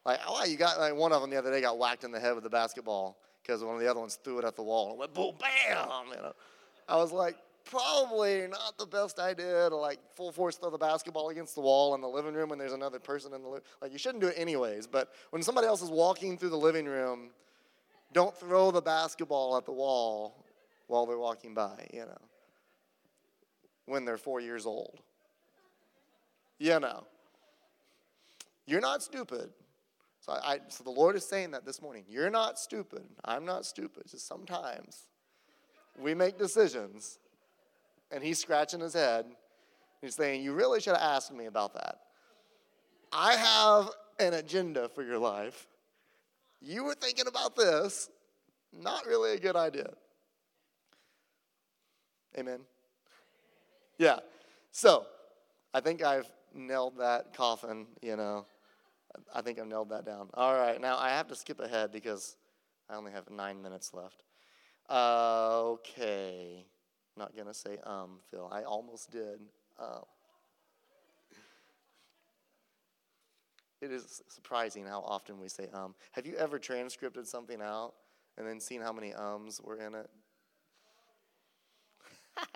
Like, 0.05 0.19
oh, 0.27 0.43
you 0.43 0.57
got 0.57 0.79
like 0.79 0.95
one 0.95 1.13
of 1.13 1.21
them 1.21 1.29
the 1.29 1.37
other 1.37 1.51
day 1.51 1.61
got 1.61 1.77
whacked 1.77 2.03
in 2.03 2.11
the 2.11 2.19
head 2.19 2.35
with 2.35 2.45
a 2.45 2.49
basketball 2.49 3.17
because 3.41 3.63
one 3.63 3.75
of 3.75 3.81
the 3.81 3.87
other 3.87 3.99
ones 3.99 4.19
threw 4.21 4.39
it 4.39 4.45
at 4.45 4.55
the 4.55 4.63
wall 4.63 4.89
and 4.89 4.99
went 4.99 5.13
boom, 5.13 5.35
bam. 5.39 5.87
You 6.09 6.15
know, 6.17 6.33
I 6.89 6.97
was 6.97 7.11
like, 7.11 7.37
probably 7.65 8.47
not 8.47 8.77
the 8.77 8.85
best 8.85 9.19
idea 9.19 9.69
to 9.69 9.75
like 9.75 9.99
full 10.15 10.31
force 10.31 10.57
throw 10.57 10.69
the 10.69 10.77
basketball 10.77 11.29
against 11.29 11.55
the 11.55 11.61
wall 11.61 11.95
in 11.95 12.01
the 12.01 12.07
living 12.07 12.33
room 12.33 12.49
when 12.49 12.59
there's 12.59 12.73
another 12.73 12.99
person 12.99 13.33
in 13.33 13.41
the 13.41 13.47
li- 13.47 13.59
like 13.81 13.91
you 13.91 13.97
shouldn't 13.97 14.21
do 14.21 14.27
it 14.27 14.35
anyways. 14.37 14.87
But 14.87 15.11
when 15.31 15.43
somebody 15.43 15.67
else 15.67 15.81
is 15.81 15.89
walking 15.89 16.37
through 16.37 16.49
the 16.49 16.57
living 16.57 16.85
room, 16.85 17.31
don't 18.11 18.35
throw 18.35 18.71
the 18.71 18.81
basketball 18.81 19.57
at 19.57 19.65
the 19.65 19.71
wall 19.71 20.45
while 20.87 21.05
they're 21.05 21.17
walking 21.17 21.53
by. 21.53 21.87
You 21.93 22.01
know, 22.01 22.21
when 23.85 24.05
they're 24.05 24.17
four 24.17 24.39
years 24.39 24.65
old. 24.65 24.99
You 26.59 26.79
know, 26.79 27.05
you're 28.65 28.81
not 28.81 29.03
stupid. 29.03 29.49
So, 30.21 30.31
I, 30.31 30.59
so 30.69 30.85
the 30.85 30.89
Lord 30.89 31.17
is 31.17 31.25
saying 31.25 31.51
that 31.51 31.65
this 31.65 31.81
morning. 31.81 32.05
You're 32.07 32.29
not 32.29 32.57
stupid. 32.57 33.03
I'm 33.25 33.43
not 33.43 33.65
stupid. 33.65 34.03
Just 34.09 34.25
sometimes 34.25 35.07
we 35.99 36.13
make 36.13 36.37
decisions, 36.37 37.19
and 38.13 38.23
he's 38.23 38.39
scratching 38.39 38.79
his 38.79 38.93
head. 38.93 39.25
He's 40.01 40.15
saying, 40.15 40.43
You 40.43 40.53
really 40.53 40.79
should 40.79 40.95
have 40.95 41.01
asked 41.01 41.33
me 41.33 41.45
about 41.45 41.73
that. 41.73 41.97
I 43.11 43.33
have 43.33 43.89
an 44.19 44.35
agenda 44.35 44.87
for 44.87 45.03
your 45.03 45.17
life. 45.17 45.67
You 46.61 46.83
were 46.83 46.95
thinking 46.95 47.27
about 47.27 47.55
this. 47.55 48.09
Not 48.71 49.05
really 49.05 49.33
a 49.33 49.39
good 49.39 49.55
idea. 49.55 49.89
Amen. 52.37 52.59
Yeah. 53.97 54.19
So, 54.71 55.05
I 55.73 55.81
think 55.81 56.03
I've 56.03 56.29
nailed 56.55 56.97
that 56.97 57.35
coffin, 57.35 57.85
you 58.01 58.15
know. 58.15 58.45
I 59.33 59.41
think 59.41 59.59
I've 59.59 59.67
nailed 59.67 59.89
that 59.89 60.05
down. 60.05 60.29
All 60.33 60.55
right, 60.55 60.81
now 60.81 60.97
I 60.97 61.09
have 61.09 61.27
to 61.27 61.35
skip 61.35 61.59
ahead 61.59 61.91
because 61.91 62.35
I 62.89 62.95
only 62.95 63.11
have 63.11 63.29
nine 63.29 63.61
minutes 63.61 63.93
left. 63.93 64.23
Okay. 64.89 66.65
Not 67.17 67.35
going 67.35 67.47
to 67.47 67.53
say 67.53 67.77
um, 67.85 68.19
Phil. 68.31 68.49
I 68.51 68.63
almost 68.63 69.11
did. 69.11 69.39
Um. 69.79 70.03
It 73.81 73.91
is 73.91 74.21
surprising 74.29 74.85
how 74.85 75.01
often 75.01 75.39
we 75.39 75.49
say 75.49 75.67
um. 75.73 75.93
Have 76.13 76.25
you 76.25 76.35
ever 76.37 76.57
transcribed 76.57 77.25
something 77.27 77.61
out 77.61 77.93
and 78.37 78.47
then 78.47 78.59
seen 78.59 78.81
how 78.81 78.93
many 78.93 79.13
ums 79.13 79.61
were 79.61 79.77
in 79.77 79.93
it? 79.93 80.09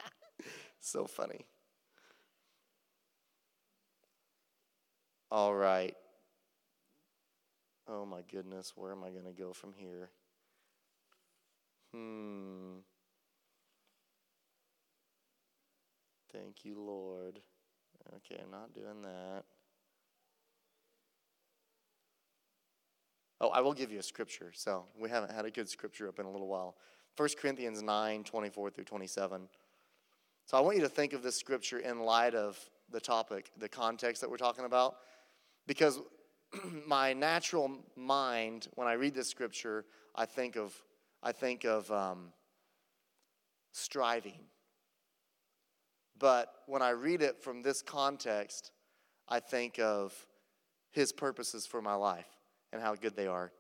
so 0.79 1.05
funny. 1.05 1.45
All 5.29 5.53
right. 5.53 5.95
Oh 7.89 8.05
my 8.05 8.21
goodness, 8.31 8.73
where 8.75 8.91
am 8.91 9.03
I 9.03 9.09
going 9.09 9.25
to 9.25 9.31
go 9.31 9.53
from 9.53 9.73
here? 9.77 10.09
Hmm. 11.93 12.79
Thank 16.37 16.65
you, 16.65 16.79
Lord. 16.79 17.39
Okay, 18.17 18.39
I'm 18.43 18.51
not 18.51 18.73
doing 18.73 19.01
that. 19.01 19.43
Oh, 23.41 23.49
I 23.49 23.61
will 23.61 23.73
give 23.73 23.91
you 23.91 23.99
a 23.99 24.03
scripture. 24.03 24.51
So 24.53 24.85
we 24.99 25.09
haven't 25.09 25.31
had 25.31 25.45
a 25.45 25.51
good 25.51 25.69
scripture 25.69 26.07
up 26.07 26.19
in 26.19 26.25
a 26.25 26.31
little 26.31 26.47
while. 26.47 26.75
1 27.15 27.29
Corinthians 27.41 27.81
9 27.81 28.23
24 28.23 28.69
through 28.69 28.83
27. 28.83 29.49
So 30.45 30.57
I 30.57 30.61
want 30.61 30.77
you 30.77 30.83
to 30.83 30.89
think 30.89 31.13
of 31.13 31.23
this 31.23 31.37
scripture 31.37 31.79
in 31.79 32.01
light 32.01 32.35
of 32.35 32.59
the 32.91 32.99
topic, 32.99 33.51
the 33.57 33.69
context 33.69 34.21
that 34.21 34.29
we're 34.29 34.37
talking 34.37 34.65
about. 34.65 34.97
Because 35.65 35.99
my 36.87 37.13
natural 37.13 37.71
mind, 37.95 38.67
when 38.75 38.87
I 38.87 38.93
read 38.93 39.15
this 39.15 39.29
scripture, 39.29 39.85
I 40.15 40.25
think 40.25 40.55
of, 40.55 40.73
I 41.23 41.31
think 41.31 41.65
of 41.65 41.91
um, 41.91 42.31
striving. 43.71 44.45
But 46.19 46.51
when 46.65 46.81
I 46.81 46.91
read 46.91 47.21
it 47.21 47.41
from 47.41 47.61
this 47.61 47.81
context, 47.81 48.71
I 49.27 49.39
think 49.39 49.79
of 49.79 50.13
his 50.91 51.11
purposes 51.11 51.65
for 51.65 51.81
my 51.81 51.93
life 51.93 52.27
and 52.71 52.81
how 52.81 52.95
good 52.95 53.15
they 53.15 53.27
are. 53.27 53.51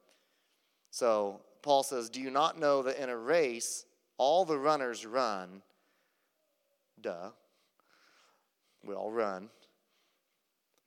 So 0.91 1.41
Paul 1.61 1.83
says, 1.83 2.09
Do 2.09 2.21
you 2.21 2.31
not 2.31 2.59
know 2.59 2.81
that 2.83 3.01
in 3.01 3.09
a 3.09 3.17
race, 3.17 3.85
all 4.17 4.45
the 4.45 4.57
runners 4.57 5.05
run? 5.05 5.61
Duh. 6.99 7.29
We 8.85 8.95
all 8.95 9.11
run. 9.11 9.49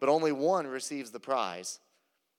But 0.00 0.08
only 0.08 0.32
one 0.32 0.66
receives 0.66 1.10
the 1.10 1.20
prize. 1.20 1.78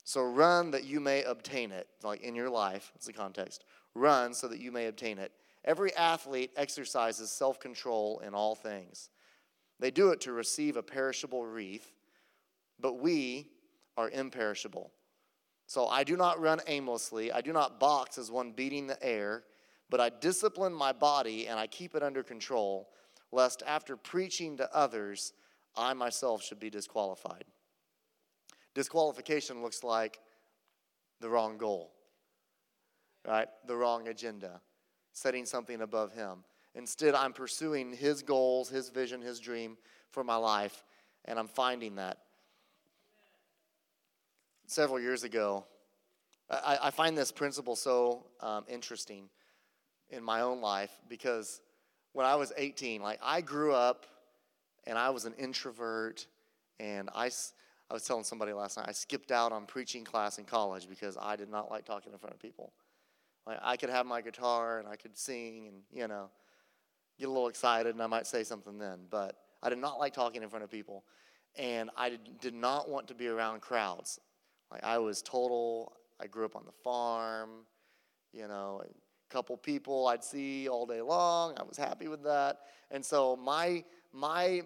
So 0.04 0.24
run 0.24 0.72
that 0.72 0.84
you 0.84 1.00
may 1.00 1.24
obtain 1.24 1.72
it. 1.72 1.88
Like 2.04 2.22
in 2.22 2.36
your 2.36 2.50
life, 2.50 2.92
it's 2.96 3.06
the 3.06 3.14
context. 3.14 3.64
Run 3.94 4.34
so 4.34 4.48
that 4.48 4.60
you 4.60 4.72
may 4.72 4.88
obtain 4.88 5.20
it. 5.20 5.32
Every 5.64 5.96
athlete 5.96 6.52
exercises 6.58 7.30
self 7.30 7.60
control 7.60 8.22
in 8.26 8.34
all 8.34 8.56
things. 8.56 9.10
They 9.82 9.92
do 9.92 10.12
it 10.12 10.22
to 10.22 10.32
receive 10.32 10.78
a 10.78 10.84
perishable 10.84 11.44
wreath, 11.44 11.92
but 12.80 13.00
we 13.00 13.50
are 13.98 14.12
imperishable. 14.12 14.92
So 15.66 15.88
I 15.88 16.04
do 16.04 16.16
not 16.16 16.40
run 16.40 16.62
aimlessly. 16.68 17.32
I 17.32 17.42
do 17.42 17.52
not 17.52 17.80
box 17.80 18.20
as 18.20 18.30
one 18.30 18.52
beating 18.52 18.86
the 18.86 19.04
air, 19.04 19.44
but 19.90 20.00
I 20.00 20.10
discipline 20.10 20.74
my 20.74 20.92
body 20.94 21.48
and 21.48 21.60
I 21.60 21.66
keep 21.66 21.96
it 21.96 22.04
under 22.04 22.22
control, 22.22 22.90
lest 23.32 23.64
after 23.66 23.98
preaching 23.98 24.56
to 24.58 24.74
others, 24.76 25.34
I 25.76 25.94
myself 25.94 26.44
should 26.44 26.60
be 26.60 26.70
disqualified. 26.70 27.46
Disqualification 28.76 29.64
looks 29.64 29.84
like 29.84 30.20
the 31.22 31.30
wrong 31.30 31.58
goal, 31.58 31.92
right? 33.28 33.48
The 33.66 33.76
wrong 33.76 34.08
agenda, 34.10 34.62
setting 35.12 35.46
something 35.46 35.82
above 35.82 36.14
Him. 36.14 36.44
Instead, 36.76 37.16
I'm 37.16 37.34
pursuing 37.34 37.94
His 37.94 38.22
goals, 38.22 38.70
His 38.70 38.90
vision, 38.90 39.22
His 39.22 39.40
dream 39.40 39.78
for 40.10 40.24
my 40.24 40.36
life, 40.36 40.84
and 41.26 41.38
I'm 41.38 41.48
finding 41.48 41.96
that. 41.96 42.18
Several 44.68 45.00
years 45.00 45.24
ago, 45.24 45.66
I, 46.50 46.78
I 46.84 46.92
find 46.92 47.18
this 47.18 47.32
principle 47.32 47.76
so 47.76 48.26
um, 48.40 48.66
interesting 48.68 49.30
in 50.10 50.24
my 50.24 50.42
own 50.42 50.62
life 50.62 50.92
because 51.08 51.62
when 52.14 52.26
I 52.26 52.36
was 52.36 52.52
18, 52.56 53.02
like 53.02 53.20
I 53.22 53.42
grew 53.42 53.74
up 53.74 54.06
and 54.86 54.98
I 54.98 55.10
was 55.10 55.26
an 55.26 55.34
introvert 55.34 56.28
and 56.80 57.10
I, 57.16 57.30
I 57.90 57.94
was 57.94 58.04
telling 58.04 58.24
somebody 58.24 58.54
last 58.54 58.78
night, 58.78 58.88
I 58.90 58.92
skipped 58.92 59.32
out 59.32 59.52
on 59.52 59.66
preaching 59.66 60.04
class 60.04 60.38
in 60.38 60.46
college 60.46 60.90
because 60.90 61.18
I 61.20 61.36
did 61.36 61.50
not 61.50 61.72
like 61.72 61.86
talking 61.86 62.12
in 62.12 62.18
front 62.18 62.34
of 62.34 62.42
people. 62.42 62.74
Like 63.48 63.60
I 63.62 63.78
could 63.78 63.90
have 63.90 64.06
my 64.06 64.22
guitar 64.22 64.80
and 64.80 64.88
I 64.88 64.96
could 64.96 65.18
sing 65.18 65.68
and, 65.68 65.82
you 65.92 66.08
know, 66.08 66.30
get 67.22 67.30
a 67.30 67.32
little 67.32 67.48
excited 67.48 67.94
and 67.94 68.02
I 68.02 68.08
might 68.08 68.28
say 68.28 68.44
something 68.44 68.78
then, 68.78 69.00
but 69.10 69.38
I 69.64 69.70
did 69.70 69.78
not 69.78 70.00
like 70.00 70.14
talking 70.14 70.44
in 70.44 70.50
front 70.50 70.64
of 70.64 70.72
people. 70.72 71.04
And 71.56 71.90
I 71.96 72.18
did 72.40 72.54
not 72.54 72.90
want 72.90 73.08
to 73.10 73.14
be 73.14 73.28
around 73.28 73.62
crowds. 73.62 74.20
Like 74.72 74.84
I 74.84 74.98
was 74.98 75.22
total, 75.22 75.94
I 76.20 76.28
grew 76.28 76.46
up 76.46 76.56
on 76.56 76.64
the 76.66 76.72
farm, 76.84 77.50
you 78.34 78.48
know, 78.48 78.82
a 78.84 79.34
couple 79.34 79.56
people 79.58 80.08
I'd 80.08 80.24
see 80.24 80.68
all 80.68 80.86
day 80.86 81.02
long. 81.02 81.54
I 81.58 81.64
was 81.64 81.78
happy 81.78 82.08
with 82.08 82.24
that. 82.24 82.60
And 82.90 83.04
so 83.04 83.36
my 83.36 83.84
my 84.14 84.62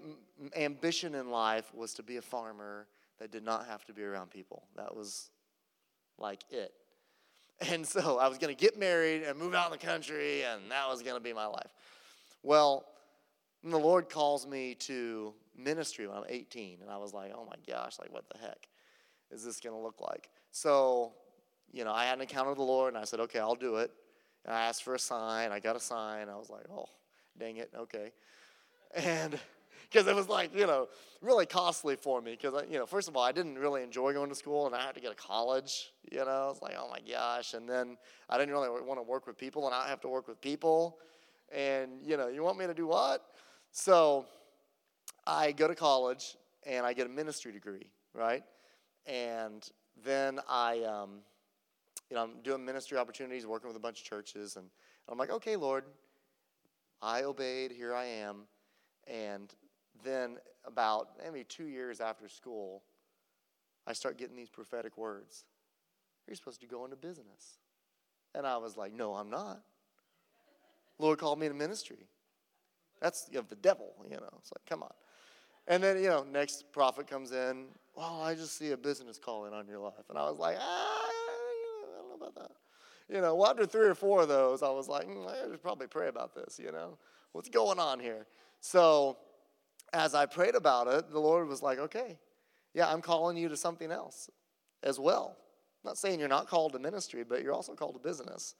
ambition 0.55 1.15
in 1.15 1.29
life 1.29 1.73
was 1.73 1.93
to 1.95 2.03
be 2.03 2.17
a 2.17 2.21
farmer 2.21 2.87
that 3.19 3.31
did 3.31 3.43
not 3.43 3.67
have 3.67 3.85
to 3.85 3.93
be 3.93 4.03
around 4.03 4.31
people. 4.31 4.67
That 4.75 4.95
was 4.95 5.29
like 6.17 6.43
it. 6.49 6.71
And 7.71 7.87
so 7.87 8.19
I 8.19 8.27
was 8.27 8.37
going 8.37 8.53
to 8.53 8.61
get 8.61 8.77
married 8.77 9.23
and 9.23 9.39
move 9.39 9.53
out 9.53 9.67
in 9.67 9.71
the 9.71 9.85
country, 9.85 10.43
and 10.43 10.69
that 10.71 10.89
was 10.89 11.01
going 11.01 11.15
to 11.15 11.21
be 11.21 11.31
my 11.31 11.45
life. 11.45 11.69
Well, 12.45 12.85
the 13.63 13.79
Lord 13.79 14.07
calls 14.07 14.45
me 14.45 14.75
to 14.81 15.33
ministry 15.57 16.05
when 16.05 16.17
I'm 16.17 16.25
18, 16.29 16.77
and 16.79 16.91
I 16.91 16.97
was 16.97 17.11
like, 17.11 17.31
oh 17.35 17.43
my 17.43 17.55
gosh, 17.67 17.97
like 17.97 18.13
what 18.13 18.25
the 18.29 18.37
heck 18.37 18.67
is 19.31 19.43
this 19.43 19.59
going 19.59 19.75
to 19.75 19.81
look 19.81 19.99
like? 19.99 20.29
So, 20.51 21.13
you 21.73 21.83
know, 21.83 21.91
I 21.91 22.05
had 22.05 22.13
an 22.13 22.21
encounter 22.21 22.51
with 22.51 22.59
the 22.59 22.63
Lord, 22.63 22.93
and 22.93 23.01
I 23.01 23.05
said, 23.05 23.19
okay, 23.21 23.39
I'll 23.39 23.55
do 23.55 23.77
it. 23.77 23.89
And 24.45 24.53
I 24.53 24.67
asked 24.67 24.83
for 24.83 24.93
a 24.93 24.99
sign. 24.99 25.51
I 25.51 25.59
got 25.59 25.75
a 25.75 25.79
sign. 25.79 26.29
I 26.29 26.35
was 26.35 26.51
like, 26.51 26.65
oh, 26.71 26.85
dang 27.39 27.57
it, 27.57 27.71
okay. 27.75 28.11
And 28.95 29.39
because 29.91 30.05
it 30.05 30.15
was 30.15 30.29
like, 30.29 30.55
you 30.55 30.67
know, 30.67 30.87
really 31.21 31.47
costly 31.47 31.95
for 31.95 32.21
me. 32.21 32.37
Because, 32.39 32.63
you 32.69 32.77
know, 32.77 32.85
first 32.85 33.07
of 33.07 33.17
all, 33.17 33.23
I 33.23 33.31
didn't 33.31 33.57
really 33.57 33.81
enjoy 33.81 34.13
going 34.13 34.29
to 34.29 34.35
school 34.35 34.67
and 34.67 34.75
I 34.75 34.85
had 34.85 34.93
to 34.93 35.01
go 35.01 35.09
to 35.09 35.15
college. 35.15 35.93
You 36.11 36.19
know, 36.19 36.25
I 36.25 36.45
was 36.45 36.61
like, 36.61 36.75
oh 36.77 36.91
my 36.91 36.99
gosh. 37.11 37.55
And 37.55 37.67
then 37.67 37.97
I 38.29 38.37
didn't 38.37 38.53
really 38.53 38.69
want 38.69 38.99
to 38.99 39.03
work 39.03 39.25
with 39.25 39.35
people 39.35 39.65
and 39.65 39.73
I 39.73 39.87
have 39.87 40.01
to 40.01 40.09
work 40.09 40.27
with 40.27 40.39
people. 40.41 40.99
And, 41.51 42.01
you 42.03 42.17
know, 42.17 42.27
you 42.27 42.43
want 42.43 42.57
me 42.57 42.67
to 42.67 42.73
do 42.73 42.87
what? 42.87 43.23
So 43.71 44.25
I 45.27 45.51
go 45.51 45.67
to 45.67 45.75
college 45.75 46.37
and 46.65 46.85
I 46.85 46.93
get 46.93 47.05
a 47.05 47.09
ministry 47.09 47.51
degree, 47.51 47.89
right? 48.13 48.43
And 49.05 49.67
then 50.03 50.39
I, 50.49 50.81
um, 50.83 51.19
you 52.09 52.15
know, 52.15 52.23
I'm 52.23 52.41
doing 52.43 52.65
ministry 52.65 52.97
opportunities, 52.97 53.45
working 53.45 53.67
with 53.67 53.77
a 53.77 53.81
bunch 53.81 53.99
of 53.99 54.05
churches. 54.05 54.55
And 54.55 54.65
I'm 55.07 55.17
like, 55.17 55.31
okay, 55.31 55.55
Lord, 55.55 55.85
I 57.01 57.23
obeyed, 57.23 57.71
here 57.71 57.93
I 57.93 58.05
am. 58.05 58.43
And 59.07 59.53
then, 60.03 60.37
about 60.67 61.09
maybe 61.23 61.43
two 61.43 61.65
years 61.65 62.01
after 62.01 62.27
school, 62.27 62.83
I 63.87 63.93
start 63.93 64.17
getting 64.17 64.35
these 64.35 64.49
prophetic 64.49 64.97
words. 64.97 65.45
You're 66.27 66.35
supposed 66.35 66.61
to 66.61 66.67
go 66.67 66.85
into 66.85 66.95
business. 66.95 67.59
And 68.33 68.45
I 68.45 68.57
was 68.57 68.75
like, 68.75 68.93
no, 68.93 69.15
I'm 69.15 69.29
not. 69.29 69.61
Lord 70.99 71.19
called 71.19 71.39
me 71.39 71.47
to 71.47 71.53
ministry. 71.53 72.07
That's 73.01 73.29
of 73.35 73.49
the 73.49 73.55
devil, 73.55 73.93
you 74.09 74.17
know. 74.17 74.29
It's 74.39 74.51
like, 74.51 74.65
come 74.67 74.83
on. 74.83 74.93
And 75.67 75.83
then, 75.83 76.01
you 76.01 76.09
know, 76.09 76.23
next 76.23 76.71
prophet 76.71 77.07
comes 77.07 77.31
in. 77.31 77.65
Well, 77.95 78.21
I 78.21 78.35
just 78.35 78.57
see 78.57 78.71
a 78.71 78.77
business 78.77 79.19
calling 79.23 79.53
on 79.53 79.67
your 79.67 79.79
life. 79.79 80.05
And 80.09 80.17
I 80.17 80.29
was 80.29 80.37
like, 80.37 80.57
ah, 80.59 80.63
I 80.63 81.97
don't 81.97 82.09
know 82.09 82.25
about 82.25 82.35
that. 82.35 82.51
You 83.13 83.21
know, 83.21 83.35
well, 83.35 83.51
after 83.51 83.65
three 83.65 83.87
or 83.87 83.95
four 83.95 84.21
of 84.21 84.27
those, 84.27 84.63
I 84.63 84.69
was 84.69 84.87
like, 84.87 85.07
mm, 85.07 85.27
I 85.27 85.49
should 85.49 85.61
probably 85.61 85.87
pray 85.87 86.07
about 86.07 86.33
this, 86.33 86.59
you 86.63 86.71
know. 86.71 86.97
What's 87.31 87.49
going 87.49 87.79
on 87.79 87.99
here? 87.99 88.25
So 88.61 89.17
as 89.93 90.15
I 90.15 90.25
prayed 90.25 90.55
about 90.55 90.87
it, 90.87 91.09
the 91.11 91.19
Lord 91.19 91.47
was 91.47 91.61
like, 91.61 91.79
okay, 91.79 92.17
yeah, 92.73 92.91
I'm 92.91 93.01
calling 93.01 93.37
you 93.37 93.49
to 93.49 93.57
something 93.57 93.91
else 93.91 94.29
as 94.83 94.99
well. 94.99 95.37
I'm 95.83 95.89
not 95.89 95.97
saying 95.97 96.19
you're 96.19 96.29
not 96.29 96.47
called 96.47 96.73
to 96.73 96.79
ministry, 96.79 97.23
but 97.23 97.43
you're 97.43 97.53
also 97.53 97.73
called 97.73 97.93
to 97.93 97.99
business. 97.99 98.55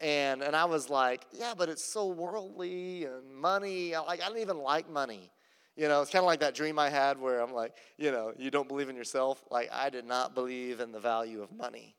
And, 0.00 0.42
and 0.42 0.56
I 0.56 0.64
was 0.64 0.90
like, 0.90 1.26
yeah, 1.32 1.54
but 1.56 1.68
it's 1.68 1.84
so 1.84 2.08
worldly 2.08 3.04
and 3.04 3.34
money. 3.34 3.94
Like, 3.94 4.22
I 4.22 4.28
don't 4.28 4.38
even 4.38 4.58
like 4.58 4.90
money. 4.90 5.30
You 5.76 5.88
know, 5.88 6.02
it's 6.02 6.10
kind 6.10 6.22
of 6.22 6.26
like 6.26 6.40
that 6.40 6.54
dream 6.54 6.78
I 6.78 6.90
had 6.90 7.18
where 7.20 7.40
I'm 7.40 7.52
like, 7.52 7.76
you 7.96 8.10
know, 8.10 8.32
you 8.36 8.50
don't 8.50 8.68
believe 8.68 8.88
in 8.88 8.96
yourself. 8.96 9.42
Like, 9.50 9.70
I 9.72 9.90
did 9.90 10.04
not 10.04 10.34
believe 10.34 10.80
in 10.80 10.92
the 10.92 11.00
value 11.00 11.42
of 11.42 11.52
money. 11.52 11.94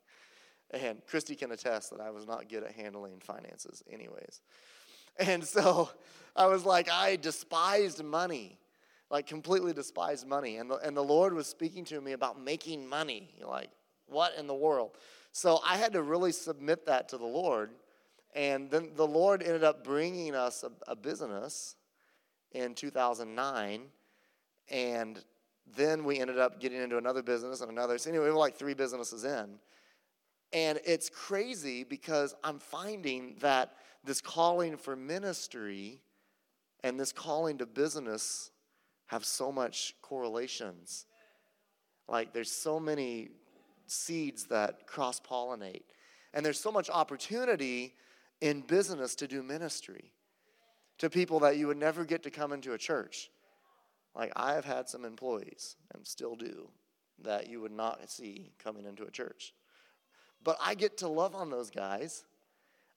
And 0.72 1.06
Christy 1.08 1.36
can 1.36 1.52
attest 1.52 1.92
that 1.92 2.02
I 2.02 2.10
was 2.10 2.28
not 2.28 2.50
good 2.50 2.64
at 2.64 2.74
handling 2.74 3.20
finances, 3.20 3.84
anyways. 3.92 4.42
And 5.20 5.44
so 5.44 5.90
I 6.36 6.48
was 6.48 6.66
like, 6.66 6.90
I 6.90 7.16
despised 7.16 8.04
money, 8.04 8.60
like 9.10 9.28
completely 9.28 9.74
despised 9.74 10.28
money. 10.28 10.58
And 10.58 10.70
the, 10.70 10.78
and 10.78 10.98
the 10.98 11.04
Lord 11.04 11.34
was 11.34 11.48
speaking 11.48 11.86
to 11.86 12.02
me 12.02 12.14
about 12.14 12.42
making 12.42 12.88
money. 12.88 13.30
Like, 13.48 13.70
what 14.08 14.34
in 14.38 14.48
the 14.48 14.56
world? 14.56 14.98
So 15.32 15.60
I 15.66 15.78
had 15.78 15.94
to 15.94 16.02
really 16.02 16.32
submit 16.32 16.86
that 16.88 17.10
to 17.10 17.18
the 17.18 17.26
Lord. 17.26 17.72
And 18.36 18.70
then 18.70 18.92
the 18.96 19.08
Lord 19.08 19.44
ended 19.44 19.64
up 19.64 19.84
bringing 19.84 20.36
us 20.36 20.64
a, 20.64 20.72
a 20.92 20.96
business 20.96 21.76
in 22.52 22.74
2009. 22.74 23.84
And 24.70 25.24
then 25.76 26.04
we 26.04 26.20
ended 26.20 26.40
up 26.40 26.60
getting 26.60 26.82
into 26.82 26.98
another 26.98 27.22
business 27.22 27.62
and 27.62 27.72
another. 27.72 27.98
So 27.98 28.10
anyway, 28.10 28.26
we 28.26 28.32
were 28.32 28.38
like 28.38 28.56
three 28.56 28.74
businesses 28.74 29.24
in. 29.24 29.60
And 30.52 30.80
it's 30.86 31.10
crazy 31.10 31.84
because 31.84 32.36
I'm 32.44 32.60
finding 32.60 33.36
that 33.40 33.74
this 34.04 34.22
calling 34.22 34.78
for 34.78 34.96
ministry 34.96 36.02
and 36.84 37.00
this 37.00 37.12
calling 37.12 37.58
to 37.60 37.66
business 37.66 38.52
have 39.08 39.26
so 39.26 39.52
much 39.52 39.96
correlations. 40.02 41.06
Like 42.08 42.34
there's 42.34 42.52
so 42.52 42.80
many 42.80 43.30
seeds 43.88 44.46
that 44.46 44.86
cross 44.86 45.20
pollinate. 45.20 45.84
And 46.34 46.46
there's 46.46 46.60
so 46.60 46.72
much 46.72 46.90
opportunity 46.90 47.94
in 48.44 48.62
business 48.62 49.16
to 49.16 49.28
do 49.28 49.42
ministry 49.42 50.12
to 50.98 51.10
people 51.10 51.40
that 51.40 51.58
you 51.58 51.68
would 51.68 51.78
never 51.78 52.06
get 52.06 52.24
to 52.24 52.30
come 52.30 52.52
into 52.52 52.74
a 52.74 52.78
church. 52.78 53.32
Like 54.16 54.32
I 54.36 54.54
have 54.54 54.66
had 54.66 54.90
some 54.90 55.06
employees 55.06 55.76
and 55.94 56.06
still 56.06 56.36
do 56.36 56.70
that 57.24 57.50
you 57.50 57.62
would 57.62 57.72
not 57.72 58.10
see 58.12 58.52
coming 58.64 58.86
into 58.86 59.04
a 59.04 59.12
church. 59.12 59.54
But 60.44 60.58
I 60.62 60.76
get 60.76 60.98
to 60.98 61.08
love 61.08 61.36
on 61.36 61.50
those 61.50 61.72
guys 61.72 62.26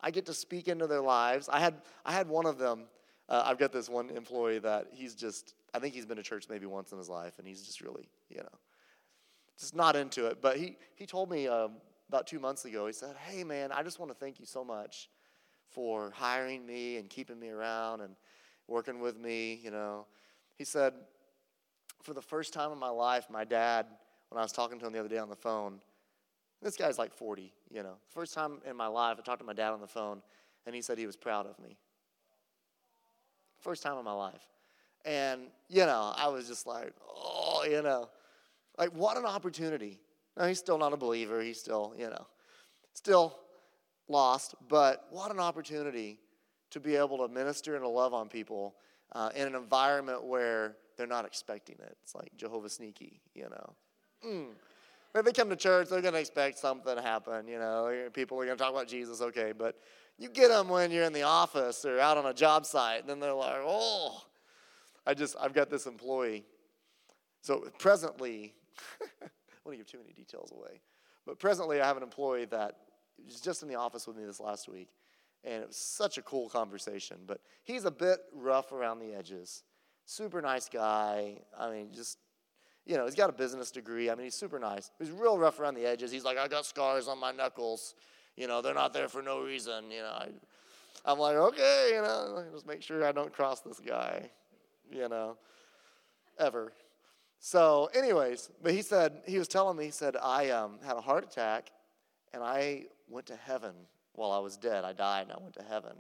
I 0.01 0.11
get 0.11 0.27
to 0.27 0.35
speak 0.35 0.69
into 0.69 0.87
their 0.87 1.01
lives. 1.01 1.49
I 1.51 1.61
had, 1.61 1.75
I 2.05 2.13
had 2.13 2.29
one 2.29 2.47
of 2.47 2.59
them. 2.59 2.85
Uh, 3.29 3.43
I've 3.45 3.59
got 3.59 3.73
this 3.73 3.89
one 3.89 4.11
employee 4.11 4.59
that 4.61 4.89
he's 4.93 5.15
just, 5.15 5.55
I 5.75 5.79
think 5.79 5.95
he's 5.95 6.07
been 6.07 6.17
to 6.17 6.23
church 6.23 6.47
maybe 6.49 6.67
once 6.67 6.93
in 6.93 6.99
his 6.99 7.09
life, 7.09 7.39
and 7.39 7.47
he's 7.47 7.63
just 7.63 7.81
really, 7.81 8.09
you 8.29 8.39
know, 8.39 8.59
just 9.59 9.75
not 9.75 9.97
into 9.97 10.27
it. 10.27 10.41
But 10.41 10.59
he, 10.59 10.77
he 10.95 11.07
told 11.07 11.31
me 11.31 11.49
um, 11.49 11.79
about 12.09 12.27
two 12.27 12.39
months 12.39 12.67
ago, 12.67 12.87
he 12.87 12.93
said, 12.93 13.17
Hey, 13.27 13.43
man, 13.43 13.73
I 13.73 13.83
just 13.83 13.99
want 13.99 14.13
to 14.13 14.15
thank 14.15 14.39
you 14.39 14.47
so 14.47 14.65
much 14.65 15.09
for 15.71 16.11
hiring 16.11 16.67
me 16.67 16.97
and 16.97 17.09
keeping 17.09 17.39
me 17.39 17.51
around 17.51 18.01
and 18.01 18.15
working 18.69 19.01
with 19.01 19.19
me, 19.19 19.61
you 19.63 19.71
know. 19.71 20.07
He 20.57 20.65
said, 20.65 20.95
For 22.03 22.15
the 22.15 22.23
first 22.23 22.53
time 22.53 22.73
in 22.73 22.79
my 22.79 22.89
life, 22.89 23.27
my 23.31 23.45
dad, 23.45 23.87
when 24.31 24.39
I 24.39 24.43
was 24.43 24.53
talking 24.53 24.79
to 24.79 24.87
him 24.87 24.93
the 24.93 25.01
other 25.01 25.09
day 25.09 25.19
on 25.19 25.29
the 25.29 25.37
phone, 25.37 25.81
this 26.63 26.77
guy's 26.77 26.99
like 26.99 27.13
40, 27.13 27.53
you 27.71 27.83
know. 27.83 27.95
First 28.09 28.35
time 28.35 28.59
in 28.69 28.77
my 28.77 28.87
life, 28.87 29.19
I 29.19 29.23
talked 29.23 29.41
to 29.41 29.47
my 29.47 29.53
dad 29.53 29.73
on 29.73 29.81
the 29.81 29.87
phone, 29.87 30.23
and 30.65 30.75
he 30.75 30.83
said 30.83 30.99
he 30.99 31.07
was 31.07 31.17
proud 31.17 31.47
of 31.47 31.59
me. 31.59 31.77
First 33.61 33.83
time 33.83 33.99
in 33.99 34.05
my 34.05 34.13
life. 34.13 34.43
And, 35.05 35.43
you 35.69 35.87
know, 35.87 36.13
I 36.17 36.29
was 36.29 36.49
just 36.49 36.67
like, 36.67 36.93
oh, 37.09 37.65
you 37.69 37.83
know, 37.83 38.09
like 38.79 38.91
what 38.91 39.17
an 39.17 39.25
opportunity. 39.25 40.01
Now, 40.37 40.47
he's 40.47 40.59
still 40.59 40.79
not 40.79 40.93
a 40.93 40.97
believer. 40.97 41.41
He's 41.41 41.59
still, 41.59 41.95
you 41.97 42.11
know, 42.11 42.27
still 42.95 43.39
lost, 44.09 44.55
but 44.69 45.07
what 45.11 45.31
an 45.31 45.41
opportunity 45.41 46.19
to 46.71 46.81
be 46.81 46.97
able 46.97 47.19
to 47.19 47.33
minister 47.33 47.75
and 47.75 47.85
to 47.85 47.89
love 47.89 48.15
on 48.15 48.29
people 48.29 48.75
uh, 49.13 49.31
in 49.35 49.47
an 49.47 49.55
environment 49.55 50.25
where 50.25 50.77
they're 50.97 51.07
not 51.07 51.25
expecting 51.25 51.77
it. 51.79 51.97
It's 52.03 52.15
like 52.15 52.31
Jehovah 52.37 52.69
Sneaky, 52.69 53.21
you 53.35 53.49
know. 53.49 53.75
Mm. 54.25 54.47
They 55.25 55.33
come 55.33 55.49
to 55.49 55.57
church, 55.57 55.89
they're 55.89 56.03
going 56.03 56.15
to 56.15 56.21
expect 56.21 56.59
something 56.59 56.95
to 56.95 57.01
happen. 57.03 57.49
You 57.49 57.59
know, 57.59 58.09
people 58.13 58.39
are 58.41 58.45
going 58.45 58.59
to 58.59 58.63
talk 58.63 58.73
about 58.73 58.89
Jesus, 58.89 59.21
okay, 59.21 59.53
but 59.57 59.77
you 60.19 60.29
get 60.29 60.49
them 60.49 60.69
when 60.69 60.91
you're 60.91 61.05
in 61.05 61.13
the 61.13 61.23
office 61.23 61.85
or 61.85 61.99
out 62.01 62.19
on 62.19 62.27
a 62.27 62.35
job 62.35 62.67
site, 62.67 63.01
and 63.01 63.09
then 63.09 63.21
they're 63.21 63.33
like, 63.33 63.57
oh. 63.61 64.23
I 65.09 65.15
just, 65.15 65.37
I've 65.41 65.53
got 65.53 65.71
this 65.71 65.87
employee, 65.87 66.45
So 67.47 67.69
presently, 67.79 68.55
I 69.23 69.29
don't 69.65 69.77
give 69.77 69.87
too 69.87 69.99
many 69.99 70.13
details 70.13 70.51
away, 70.51 70.81
but 71.25 71.39
presently 71.39 71.81
I 71.81 71.87
have 71.87 71.97
an 71.97 72.03
employee 72.03 72.47
that 72.47 72.75
was 73.25 73.41
just 73.41 73.63
in 73.63 73.69
the 73.69 73.75
office 73.75 74.07
with 74.07 74.17
me 74.17 74.25
this 74.25 74.41
last 74.41 74.69
week, 74.69 74.89
and 75.45 75.63
it 75.63 75.69
was 75.69 75.77
such 75.77 76.19
a 76.19 76.23
cool 76.23 76.49
conversation. 76.49 77.19
But 77.27 77.41
he's 77.65 77.85
a 77.85 77.91
bit 77.91 78.21
rough 78.35 78.73
around 78.73 78.99
the 78.99 79.15
edges. 79.15 79.63
Super 80.05 80.41
nice 80.41 80.69
guy. 80.69 81.39
I 81.59 81.71
mean, 81.71 81.89
just 81.93 82.19
you 82.87 82.97
know, 82.97 83.05
he's 83.05 83.17
got 83.17 83.29
a 83.29 83.33
business 83.33 83.71
degree. 83.73 84.09
I 84.11 84.15
mean, 84.15 84.25
he's 84.25 84.35
super 84.35 84.61
nice. 84.61 84.93
He's 84.99 85.11
real 85.11 85.37
rough 85.37 85.59
around 85.59 85.75
the 85.75 85.85
edges. 85.85 86.13
He's 86.13 86.25
like, 86.25 86.39
I 86.39 86.47
got 86.47 86.65
scars 86.65 87.09
on 87.09 87.19
my 87.19 87.33
knuckles. 87.33 87.97
You 88.37 88.47
know, 88.47 88.63
they're 88.63 88.75
not 88.75 88.93
there 88.93 89.09
for 89.09 89.23
no 89.23 89.43
reason. 89.43 89.91
You 89.91 90.03
know, 90.03 90.13
I, 90.13 90.29
I'm 91.05 91.19
like, 91.19 91.37
okay, 91.37 91.91
you 91.95 92.03
know, 92.03 92.45
just 92.53 92.67
make 92.67 92.83
sure 92.83 93.05
I 93.05 93.13
don't 93.13 93.33
cross 93.33 93.61
this 93.61 93.81
guy. 93.81 94.31
You 94.91 95.09
know, 95.09 95.37
ever. 96.39 96.73
So, 97.41 97.91
anyways, 97.93 98.51
but 98.63 98.73
he 98.73 98.83
said 98.83 99.21
he 99.27 99.39
was 99.39 99.49
telling 99.49 99.77
me. 99.77 99.87
He 99.87 99.91
said 99.91 100.17
I 100.23 100.51
um, 100.51 100.79
had 100.85 100.97
a 100.97 101.01
heart 101.01 101.25
attack, 101.25 101.73
and 102.33 102.43
I 102.43 102.85
went 103.09 103.27
to 103.27 103.37
heaven 103.37 103.75
while 104.15 104.31
I 104.31 104.39
was 104.39 104.57
dead. 104.57 104.85
I 104.85 104.93
died, 104.93 105.23
and 105.23 105.33
I 105.33 105.39
went 105.41 105.55
to 105.55 105.63
heaven. 105.63 105.97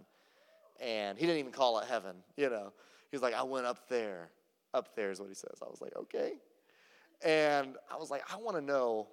And 0.81 1.19
he 1.19 1.27
didn't 1.27 1.39
even 1.39 1.53
call 1.53 1.79
it 1.79 1.87
heaven. 1.87 2.17
You 2.37 2.51
know, 2.51 2.73
he's 3.11 3.23
like, 3.23 3.35
I 3.35 3.43
went 3.43 3.67
up 3.67 3.89
there. 3.89 4.31
Up 4.75 4.95
there 4.95 5.11
is 5.11 5.21
what 5.21 5.29
he 5.29 5.35
says. 5.35 5.59
I 5.63 5.67
was 5.67 5.81
like, 5.81 5.97
okay. 5.97 6.33
And 7.25 7.77
I 7.91 7.97
was 7.97 8.11
like, 8.11 8.23
I 8.33 8.37
want 8.37 8.57
to 8.57 8.63
know, 8.63 9.09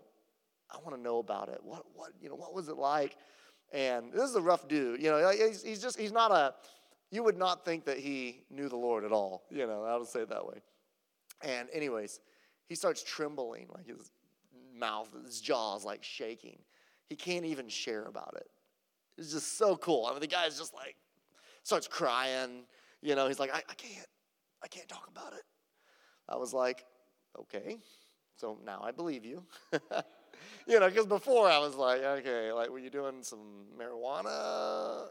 I 0.70 0.78
want 0.78 0.96
to 0.96 1.02
know 1.02 1.20
about 1.20 1.50
it. 1.50 1.60
What, 1.64 1.86
what, 1.94 2.12
you 2.22 2.28
know, 2.28 2.36
what 2.36 2.54
was 2.54 2.68
it 2.68 2.76
like? 2.76 3.16
And 3.72 4.12
this 4.12 4.30
is 4.30 4.36
a 4.36 4.42
rough 4.42 4.68
dude. 4.68 5.02
You 5.02 5.10
know, 5.10 5.30
he's, 5.30 5.64
he's 5.64 5.82
just, 5.82 5.98
he's 5.98 6.12
not 6.12 6.32
a, 6.32 6.54
you 7.12 7.24
would 7.24 7.38
not 7.38 7.64
think 7.64 7.86
that 7.86 7.98
he 7.98 8.44
knew 8.50 8.68
the 8.68 8.76
Lord 8.76 9.06
at 9.06 9.12
all. 9.12 9.44
You 9.50 9.68
know, 9.68 9.84
I'll 9.84 10.04
say 10.04 10.22
it 10.22 10.30
that 10.30 10.46
way. 10.46 10.58
And 11.42 11.70
anyways, 11.72 12.20
he 12.68 12.76
starts 12.76 13.04
trembling, 13.04 13.68
like 13.74 13.88
his 13.88 14.12
mouth, 14.78 15.10
his 15.26 15.40
jaw's 15.40 15.86
like 15.86 16.04
shaking. 16.04 16.60
He 17.10 17.16
can't 17.16 17.46
even 17.46 17.68
share 17.68 18.06
about 18.06 18.34
it. 18.38 18.48
It's 19.18 19.32
just 19.32 19.58
so 19.58 19.76
cool. 19.78 20.06
I 20.06 20.12
mean, 20.12 20.22
the 20.22 20.28
guy's 20.28 20.58
just 20.58 20.74
like, 20.74 20.96
starts 21.64 21.88
crying. 21.88 22.64
You 23.02 23.16
know, 23.16 23.28
he's 23.28 23.40
like, 23.40 23.54
I, 23.54 23.62
I 23.70 23.74
can't, 23.76 24.08
I 24.64 24.68
can't 24.68 24.88
talk 24.88 25.08
about 25.10 25.34
it. 25.34 25.44
I 26.28 26.38
was 26.38 26.54
like, 26.54 26.86
okay, 27.38 27.78
so 28.36 28.58
now 28.66 28.82
I 28.84 28.92
believe 28.92 29.26
you. 29.26 29.44
you 30.68 30.80
know, 30.80 30.88
because 30.90 31.06
before 31.06 31.50
I 31.50 31.60
was 31.60 31.76
like, 31.76 32.02
okay, 32.02 32.52
like, 32.52 32.70
were 32.70 32.80
you 32.80 32.90
doing 32.90 33.22
some 33.22 33.66
marijuana? 33.78 35.08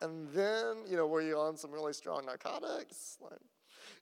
And 0.00 0.28
then, 0.32 0.78
you 0.88 0.96
know, 0.96 1.06
were 1.06 1.22
you 1.22 1.38
on 1.38 1.56
some 1.56 1.70
really 1.70 1.92
strong 1.92 2.26
narcotics? 2.26 3.18
Like, 3.20 3.40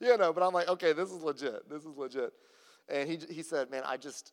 you 0.01 0.17
know, 0.17 0.33
but 0.33 0.43
I'm 0.43 0.53
like, 0.53 0.69
okay, 0.69 0.93
this 0.93 1.11
is 1.11 1.23
legit. 1.23 1.69
This 1.69 1.83
is 1.85 1.97
legit. 1.97 2.33
And 2.89 3.09
he, 3.09 3.19
he 3.31 3.43
said, 3.43 3.71
man, 3.71 3.83
I 3.87 3.97
just, 3.97 4.33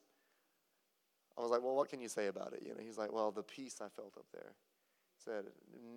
I 1.38 1.42
was 1.42 1.52
like, 1.52 1.62
well, 1.62 1.76
what 1.76 1.90
can 1.90 2.02
you 2.02 2.10
say 2.10 2.28
about 2.28 2.54
it? 2.54 2.64
You 2.66 2.70
know, 2.70 2.82
he's 2.82 2.98
like, 2.98 3.12
well, 3.12 3.32
the 3.32 3.44
peace 3.44 3.76
I 3.80 3.90
felt 3.90 4.14
up 4.18 4.26
there. 4.34 4.54
He 5.16 5.24
said, 5.24 5.46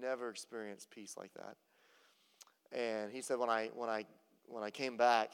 never 0.00 0.28
experienced 0.28 0.90
peace 0.90 1.14
like 1.16 1.32
that. 1.34 1.56
And 2.72 3.10
he 3.10 3.22
said, 3.22 3.38
when 3.38 3.48
I, 3.48 3.70
when 3.74 3.88
I, 3.88 4.04
when 4.46 4.62
I 4.62 4.70
came 4.70 4.96
back, 4.96 5.30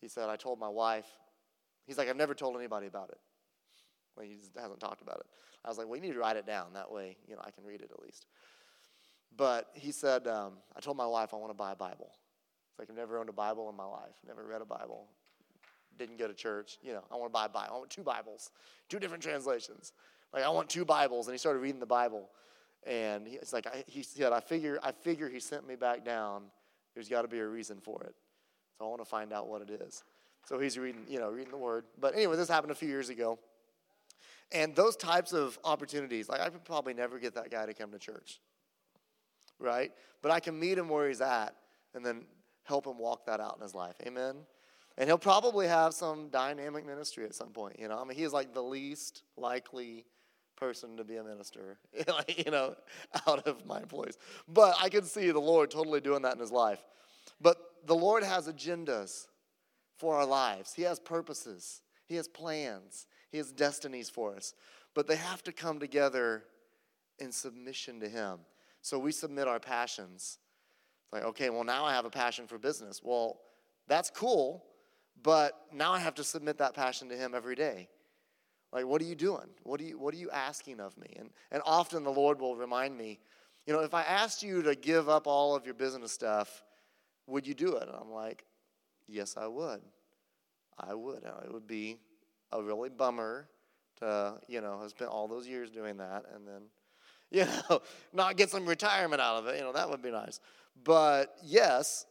he 0.00 0.08
said, 0.08 0.28
I 0.28 0.36
told 0.36 0.58
my 0.60 0.68
wife, 0.68 1.06
he's 1.86 1.98
like, 1.98 2.08
I've 2.08 2.16
never 2.16 2.34
told 2.34 2.56
anybody 2.56 2.86
about 2.86 3.10
it. 3.10 3.18
He 4.20 4.38
hasn't 4.56 4.80
talked 4.80 5.00
about 5.02 5.18
it. 5.20 5.26
I 5.64 5.68
was 5.68 5.78
like, 5.78 5.86
well, 5.86 5.96
you 5.96 6.02
need 6.02 6.14
to 6.14 6.18
write 6.18 6.36
it 6.36 6.46
down. 6.46 6.72
That 6.74 6.90
way, 6.90 7.16
you 7.28 7.34
know, 7.34 7.42
I 7.44 7.50
can 7.50 7.64
read 7.64 7.82
it 7.82 7.90
at 7.92 8.02
least. 8.02 8.26
But 9.36 9.68
he 9.74 9.92
said, 9.92 10.26
um, 10.26 10.54
I 10.76 10.80
told 10.80 10.96
my 10.96 11.06
wife 11.06 11.32
I 11.32 11.36
want 11.36 11.50
to 11.50 11.56
buy 11.56 11.72
a 11.72 11.76
Bible. 11.76 12.10
It's 12.70 12.78
like 12.78 12.90
I've 12.90 12.96
never 12.96 13.18
owned 13.18 13.28
a 13.28 13.32
Bible 13.32 13.68
in 13.68 13.76
my 13.76 13.84
life, 13.84 14.16
never 14.26 14.44
read 14.44 14.60
a 14.60 14.64
Bible, 14.64 15.08
didn't 15.98 16.18
go 16.18 16.28
to 16.28 16.34
church. 16.34 16.78
You 16.82 16.92
know, 16.92 17.04
I 17.10 17.16
want 17.16 17.30
to 17.30 17.32
buy 17.32 17.46
a 17.46 17.48
Bible. 17.48 17.74
I 17.74 17.78
want 17.78 17.90
two 17.90 18.02
Bibles, 18.02 18.50
two 18.88 18.98
different 18.98 19.22
translations. 19.22 19.92
Like 20.32 20.44
I 20.44 20.48
want 20.48 20.68
two 20.68 20.84
Bibles, 20.84 21.26
and 21.26 21.34
he 21.34 21.38
started 21.38 21.60
reading 21.60 21.80
the 21.80 21.86
Bible, 21.86 22.28
and 22.86 23.26
it's 23.26 23.52
like 23.52 23.66
I, 23.66 23.84
he 23.86 24.02
said, 24.02 24.32
I 24.32 24.40
figure, 24.40 24.78
I 24.82 24.92
figure 24.92 25.28
he 25.28 25.40
sent 25.40 25.66
me 25.66 25.74
back 25.74 26.04
down. 26.04 26.44
There's 26.94 27.08
got 27.08 27.22
to 27.22 27.28
be 27.28 27.38
a 27.38 27.46
reason 27.46 27.78
for 27.80 28.02
it. 28.04 28.14
So 28.78 28.84
I 28.84 28.88
want 28.88 29.00
to 29.00 29.08
find 29.08 29.32
out 29.32 29.48
what 29.48 29.62
it 29.62 29.70
is. 29.70 30.04
So 30.46 30.58
he's 30.58 30.78
reading, 30.78 31.04
you 31.08 31.18
know, 31.18 31.28
reading 31.28 31.50
the 31.50 31.58
word. 31.58 31.84
But 32.00 32.14
anyway, 32.14 32.36
this 32.36 32.48
happened 32.48 32.72
a 32.72 32.74
few 32.74 32.88
years 32.88 33.08
ago. 33.08 33.38
And 34.50 34.74
those 34.74 34.96
types 34.96 35.32
of 35.32 35.58
opportunities, 35.62 36.28
like 36.28 36.40
I 36.40 36.48
could 36.48 36.64
probably 36.64 36.94
never 36.94 37.18
get 37.18 37.34
that 37.34 37.50
guy 37.50 37.66
to 37.66 37.74
come 37.74 37.90
to 37.92 37.98
church. 37.98 38.40
Right? 39.58 39.92
But 40.22 40.30
I 40.30 40.40
can 40.40 40.58
meet 40.58 40.78
him 40.78 40.88
where 40.88 41.08
he's 41.08 41.20
at 41.20 41.54
and 41.94 42.04
then 42.04 42.24
help 42.62 42.86
him 42.86 42.98
walk 42.98 43.26
that 43.26 43.40
out 43.40 43.56
in 43.56 43.62
his 43.62 43.74
life. 43.74 43.96
Amen. 44.06 44.36
And 44.98 45.08
he'll 45.08 45.16
probably 45.16 45.68
have 45.68 45.94
some 45.94 46.28
dynamic 46.28 46.84
ministry 46.84 47.24
at 47.24 47.32
some 47.32 47.50
point. 47.50 47.78
You 47.78 47.86
know, 47.86 47.98
I 47.98 48.04
mean, 48.04 48.18
he 48.18 48.24
is 48.24 48.32
like 48.32 48.52
the 48.52 48.62
least 48.62 49.22
likely 49.36 50.04
person 50.56 50.96
to 50.96 51.04
be 51.04 51.16
a 51.16 51.22
minister, 51.22 51.78
you 52.36 52.50
know, 52.50 52.74
out 53.28 53.46
of 53.46 53.64
my 53.64 53.78
employees. 53.80 54.18
But 54.48 54.74
I 54.80 54.88
can 54.88 55.04
see 55.04 55.30
the 55.30 55.38
Lord 55.38 55.70
totally 55.70 56.00
doing 56.00 56.22
that 56.22 56.34
in 56.34 56.40
his 56.40 56.50
life. 56.50 56.80
But 57.40 57.58
the 57.86 57.94
Lord 57.94 58.24
has 58.24 58.48
agendas 58.48 59.28
for 59.98 60.16
our 60.16 60.26
lives, 60.26 60.74
He 60.74 60.82
has 60.82 60.98
purposes, 60.98 61.82
He 62.06 62.16
has 62.16 62.26
plans, 62.26 63.06
He 63.30 63.38
has 63.38 63.52
destinies 63.52 64.10
for 64.10 64.34
us. 64.34 64.54
But 64.94 65.06
they 65.06 65.16
have 65.16 65.44
to 65.44 65.52
come 65.52 65.78
together 65.78 66.42
in 67.20 67.30
submission 67.30 68.00
to 68.00 68.08
Him. 68.08 68.40
So 68.82 68.98
we 68.98 69.12
submit 69.12 69.46
our 69.46 69.60
passions. 69.60 70.38
Like, 71.12 71.24
okay, 71.24 71.50
well, 71.50 71.64
now 71.64 71.84
I 71.84 71.94
have 71.94 72.04
a 72.04 72.10
passion 72.10 72.46
for 72.48 72.58
business. 72.58 73.00
Well, 73.02 73.40
that's 73.86 74.10
cool, 74.10 74.64
but 75.22 75.52
now 75.72 75.92
I 75.92 75.98
have 75.98 76.14
to 76.16 76.24
submit 76.24 76.58
that 76.58 76.74
passion 76.74 77.08
to 77.08 77.16
Him 77.16 77.34
every 77.34 77.54
day. 77.54 77.88
Like, 78.72 78.86
what 78.86 79.00
are 79.00 79.06
you 79.06 79.14
doing? 79.14 79.48
What 79.62 79.80
are 79.80 79.84
you, 79.84 79.98
what 79.98 80.12
are 80.14 80.18
you 80.18 80.30
asking 80.30 80.80
of 80.80 80.96
me? 80.98 81.14
And, 81.18 81.30
and 81.50 81.62
often 81.64 82.04
the 82.04 82.12
Lord 82.12 82.40
will 82.40 82.56
remind 82.56 82.96
me, 82.96 83.18
you 83.66 83.72
know, 83.72 83.80
if 83.80 83.94
I 83.94 84.02
asked 84.02 84.42
you 84.42 84.62
to 84.62 84.74
give 84.74 85.08
up 85.08 85.26
all 85.26 85.56
of 85.56 85.64
your 85.64 85.74
business 85.74 86.12
stuff 86.12 86.62
would 87.28 87.46
you 87.46 87.54
do 87.54 87.76
it? 87.76 87.82
And 87.82 87.94
I'm 87.94 88.10
like, 88.10 88.44
Yes, 89.08 89.36
I 89.38 89.46
would. 89.46 89.80
I 90.78 90.94
would. 90.94 91.24
It 91.24 91.52
would 91.52 91.66
be 91.66 91.98
a 92.52 92.62
really 92.62 92.90
bummer 92.90 93.48
to, 94.00 94.34
you 94.46 94.60
know, 94.60 94.80
have 94.80 94.90
spent 94.90 95.10
all 95.10 95.26
those 95.26 95.48
years 95.48 95.70
doing 95.70 95.96
that 95.96 96.24
and 96.34 96.46
then, 96.46 96.62
you 97.30 97.46
know, 97.70 97.80
not 98.12 98.36
get 98.36 98.50
some 98.50 98.66
retirement 98.66 99.20
out 99.20 99.36
of 99.36 99.46
it. 99.46 99.56
You 99.56 99.62
know, 99.62 99.72
that 99.72 99.88
would 99.88 100.02
be 100.02 100.10
nice. 100.10 100.40
But 100.84 101.34
yes, 101.42 102.06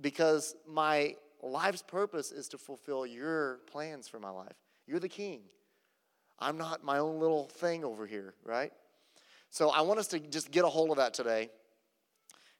because 0.00 0.56
my 0.66 1.16
life's 1.44 1.82
purpose 1.82 2.32
is 2.32 2.48
to 2.48 2.58
fulfill 2.58 3.06
your 3.06 3.60
plans 3.70 4.08
for 4.08 4.18
my 4.18 4.30
life. 4.30 4.56
You're 4.86 5.00
the 5.00 5.08
king. 5.08 5.40
I'm 6.38 6.58
not 6.58 6.84
my 6.84 6.98
own 6.98 7.20
little 7.20 7.46
thing 7.46 7.84
over 7.84 8.06
here, 8.06 8.34
right? 8.44 8.72
So 9.50 9.70
I 9.70 9.82
want 9.82 10.00
us 10.00 10.08
to 10.08 10.18
just 10.18 10.50
get 10.50 10.64
a 10.64 10.68
hold 10.68 10.90
of 10.90 10.96
that 10.96 11.14
today 11.14 11.50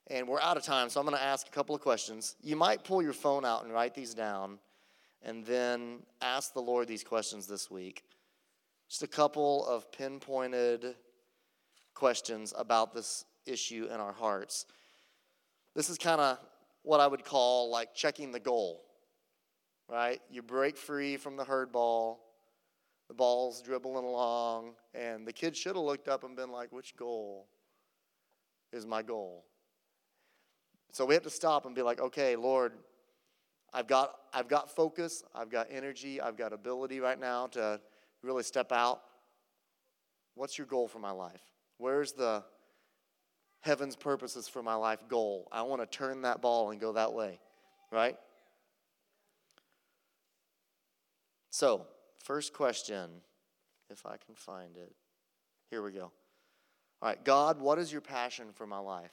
and 0.08 0.28
we're 0.28 0.40
out 0.40 0.56
of 0.56 0.62
time, 0.62 0.90
so 0.90 1.00
I'm 1.00 1.06
going 1.06 1.16
to 1.16 1.24
ask 1.24 1.48
a 1.48 1.50
couple 1.50 1.74
of 1.74 1.80
questions. 1.80 2.36
You 2.42 2.56
might 2.56 2.84
pull 2.84 3.02
your 3.02 3.14
phone 3.14 3.44
out 3.44 3.64
and 3.64 3.72
write 3.72 3.94
these 3.94 4.12
down, 4.12 4.58
and 5.22 5.44
then 5.46 6.00
ask 6.20 6.52
the 6.52 6.60
Lord 6.60 6.88
these 6.88 7.02
questions 7.02 7.46
this 7.46 7.70
week. 7.70 8.04
Just 8.88 9.02
a 9.02 9.06
couple 9.06 9.66
of 9.66 9.90
pinpointed 9.90 10.94
questions 11.94 12.52
about 12.56 12.92
this 12.92 13.24
issue 13.46 13.88
in 13.90 13.98
our 13.98 14.12
hearts. 14.12 14.66
This 15.74 15.88
is 15.88 15.96
kind 15.96 16.20
of 16.20 16.38
what 16.84 17.00
I 17.00 17.06
would 17.06 17.24
call 17.24 17.70
like 17.70 17.94
checking 17.94 18.30
the 18.30 18.38
goal, 18.38 18.84
right? 19.88 20.20
You 20.30 20.42
break 20.42 20.76
free 20.76 21.16
from 21.16 21.36
the 21.36 21.44
herd 21.44 21.72
ball, 21.72 22.20
the 23.08 23.14
ball's 23.14 23.62
dribbling 23.62 24.04
along, 24.04 24.74
and 24.94 25.26
the 25.26 25.32
kid 25.32 25.56
should 25.56 25.74
have 25.74 25.84
looked 25.84 26.08
up 26.08 26.22
and 26.24 26.36
been 26.36 26.52
like, 26.52 26.72
which 26.72 26.94
goal 26.96 27.48
is 28.72 28.86
my 28.86 29.02
goal? 29.02 29.46
So 30.92 31.04
we 31.04 31.14
have 31.14 31.24
to 31.24 31.30
stop 31.30 31.66
and 31.66 31.74
be 31.74 31.82
like, 31.82 32.00
okay, 32.00 32.36
Lord, 32.36 32.74
I've 33.72 33.88
got, 33.88 34.14
I've 34.32 34.46
got 34.46 34.70
focus, 34.70 35.24
I've 35.34 35.50
got 35.50 35.66
energy, 35.70 36.20
I've 36.20 36.36
got 36.36 36.52
ability 36.52 37.00
right 37.00 37.18
now 37.18 37.48
to 37.48 37.80
really 38.22 38.42
step 38.42 38.72
out. 38.72 39.00
What's 40.34 40.58
your 40.58 40.66
goal 40.66 40.86
for 40.86 40.98
my 40.98 41.10
life? 41.10 41.42
Where's 41.78 42.12
the 42.12 42.44
heaven's 43.64 43.96
purposes 43.96 44.46
for 44.46 44.62
my 44.62 44.74
life 44.74 45.00
goal? 45.08 45.48
I 45.50 45.62
want 45.62 45.80
to 45.82 45.86
turn 45.86 46.22
that 46.22 46.40
ball 46.40 46.70
and 46.70 46.80
go 46.80 46.92
that 46.92 47.12
way, 47.12 47.40
right? 47.90 48.16
So, 51.50 51.86
first 52.22 52.52
question, 52.52 53.10
if 53.90 54.06
I 54.06 54.16
can 54.24 54.34
find 54.34 54.76
it. 54.76 54.92
Here 55.70 55.82
we 55.82 55.92
go. 55.92 56.12
All 57.02 57.08
right, 57.08 57.24
God, 57.24 57.60
what 57.60 57.78
is 57.78 57.92
your 57.92 58.00
passion 58.00 58.46
for 58.52 58.66
my 58.66 58.78
life? 58.78 59.12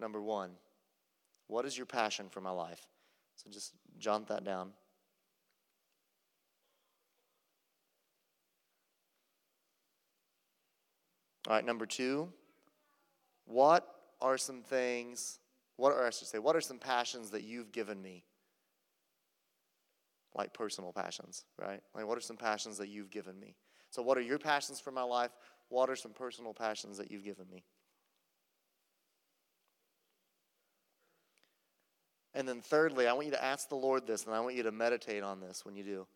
Number 0.00 0.20
one. 0.20 0.50
What 1.48 1.66
is 1.66 1.76
your 1.76 1.86
passion 1.86 2.28
for 2.30 2.40
my 2.40 2.50
life? 2.50 2.86
So 3.36 3.50
just 3.50 3.72
jot 3.98 4.28
that 4.28 4.44
down. 4.44 4.72
All 11.48 11.54
right, 11.54 11.64
number 11.64 11.86
two, 11.86 12.32
what 13.44 13.86
are 14.20 14.38
some 14.38 14.62
things, 14.62 15.38
what, 15.76 15.92
or 15.92 16.06
I 16.06 16.10
should 16.10 16.28
say, 16.28 16.38
what 16.38 16.56
are 16.56 16.60
some 16.60 16.78
passions 16.78 17.30
that 17.30 17.42
you've 17.42 17.72
given 17.72 18.00
me? 18.00 18.24
like 20.34 20.52
personal 20.52 20.92
passions, 20.92 21.44
right? 21.58 21.80
Like, 21.94 22.06
what 22.06 22.16
are 22.16 22.22
some 22.22 22.36
passions 22.36 22.78
that 22.78 22.88
you've 22.88 23.10
given 23.10 23.38
me? 23.38 23.54
So, 23.90 24.02
what 24.02 24.16
are 24.16 24.22
your 24.22 24.38
passions 24.38 24.80
for 24.80 24.90
my 24.90 25.02
life? 25.02 25.30
What 25.68 25.90
are 25.90 25.96
some 25.96 26.12
personal 26.12 26.54
passions 26.54 26.98
that 26.98 27.10
you've 27.10 27.24
given 27.24 27.46
me? 27.50 27.64
And 32.34 32.48
then, 32.48 32.62
thirdly, 32.62 33.06
I 33.06 33.12
want 33.12 33.26
you 33.26 33.32
to 33.32 33.44
ask 33.44 33.68
the 33.68 33.74
Lord 33.74 34.06
this, 34.06 34.24
and 34.24 34.34
I 34.34 34.40
want 34.40 34.54
you 34.54 34.62
to 34.62 34.72
meditate 34.72 35.22
on 35.22 35.40
this 35.40 35.64
when 35.64 35.76
you 35.76 35.84
do. 35.84 36.06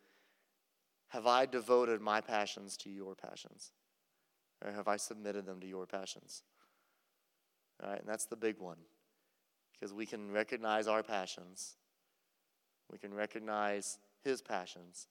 Have 1.09 1.27
I 1.27 1.47
devoted 1.47 2.01
my 2.01 2.21
passions 2.21 2.77
to 2.79 2.91
your 2.91 3.15
passions? 3.15 3.73
Or 4.65 4.73
have 4.73 4.89
I 4.89 4.97
submitted 4.97 5.45
them 5.45 5.61
to 5.61 5.67
your 5.67 5.87
passions? 5.87 6.43
All 7.83 7.91
right, 7.91 8.01
and 8.01 8.09
that's 8.09 8.27
the 8.27 8.37
big 8.37 8.59
one. 8.59 8.79
Because 9.73 9.93
we 9.93 10.07
can 10.07 10.31
recognize 10.31 10.87
our 10.87 11.03
passions, 11.03 11.77
we 12.91 12.99
can 12.99 13.13
recognize 13.13 13.99
his 14.25 14.41
passions, 14.41 15.09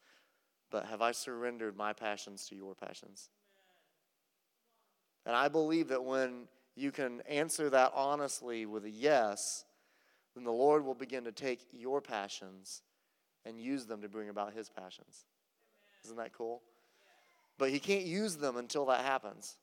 but 0.72 0.86
have 0.86 1.02
I 1.02 1.12
surrendered 1.12 1.78
my 1.78 1.94
passions 1.94 2.48
to 2.48 2.56
your 2.56 2.74
passions? 2.74 3.30
And 5.26 5.36
I 5.36 5.48
believe 5.48 5.90
that 5.90 6.04
when 6.04 6.48
you 6.76 6.92
can 6.92 7.22
answer 7.22 7.70
that 7.70 7.92
honestly 7.96 8.66
with 8.66 8.86
a 8.86 8.90
yes, 8.90 9.66
then 10.36 10.44
the 10.44 10.52
Lord 10.52 10.84
will 10.84 10.96
begin 10.96 11.24
to 11.24 11.32
take 11.32 11.62
your 11.72 12.02
passions 12.02 12.82
and 13.46 13.60
use 13.60 13.86
them 13.86 14.02
to 14.02 14.10
bring 14.10 14.30
about 14.30 14.54
his 14.54 14.70
passions. 14.70 15.26
Isn't 16.04 16.18
that 16.18 16.34
cool? 16.34 16.62
But 17.58 17.70
he 17.70 17.80
can't 17.80 18.06
use 18.06 18.36
them 18.36 18.58
until 18.58 18.86
that 18.88 19.06
happens. 19.06 19.56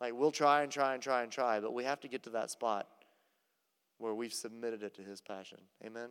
Like 0.00 0.12
we'll 0.14 0.32
try 0.32 0.62
and 0.62 0.72
try 0.72 0.94
and 0.94 1.02
try 1.02 1.22
and 1.22 1.30
try, 1.30 1.60
but 1.60 1.72
we 1.72 1.84
have 1.84 2.00
to 2.00 2.08
get 2.08 2.22
to 2.24 2.30
that 2.30 2.50
spot 2.50 2.88
where 3.98 4.14
we've 4.14 4.32
submitted 4.32 4.82
it 4.82 4.94
to 4.94 5.02
his 5.02 5.20
passion. 5.20 5.58
Amen? 5.84 6.10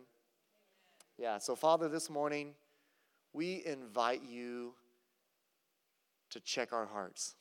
Yeah, 1.18 1.38
so 1.38 1.54
Father, 1.54 1.88
this 1.88 2.10
morning, 2.10 2.54
we 3.32 3.62
invite 3.64 4.22
you 4.24 4.74
to 6.30 6.40
check 6.40 6.72
our 6.72 6.86
hearts. 6.86 7.34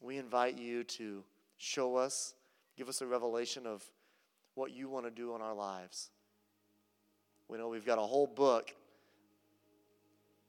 We 0.00 0.18
invite 0.18 0.58
you 0.58 0.84
to 0.84 1.24
show 1.56 1.96
us, 1.96 2.34
give 2.76 2.88
us 2.88 3.00
a 3.00 3.06
revelation 3.06 3.66
of 3.66 3.82
what 4.54 4.72
you 4.72 4.88
want 4.88 5.06
to 5.06 5.10
do 5.10 5.34
in 5.34 5.42
our 5.42 5.54
lives. 5.54 6.10
We 7.48 7.58
know 7.58 7.68
we've 7.68 7.86
got 7.86 7.98
a 7.98 8.02
whole 8.02 8.26
book 8.26 8.74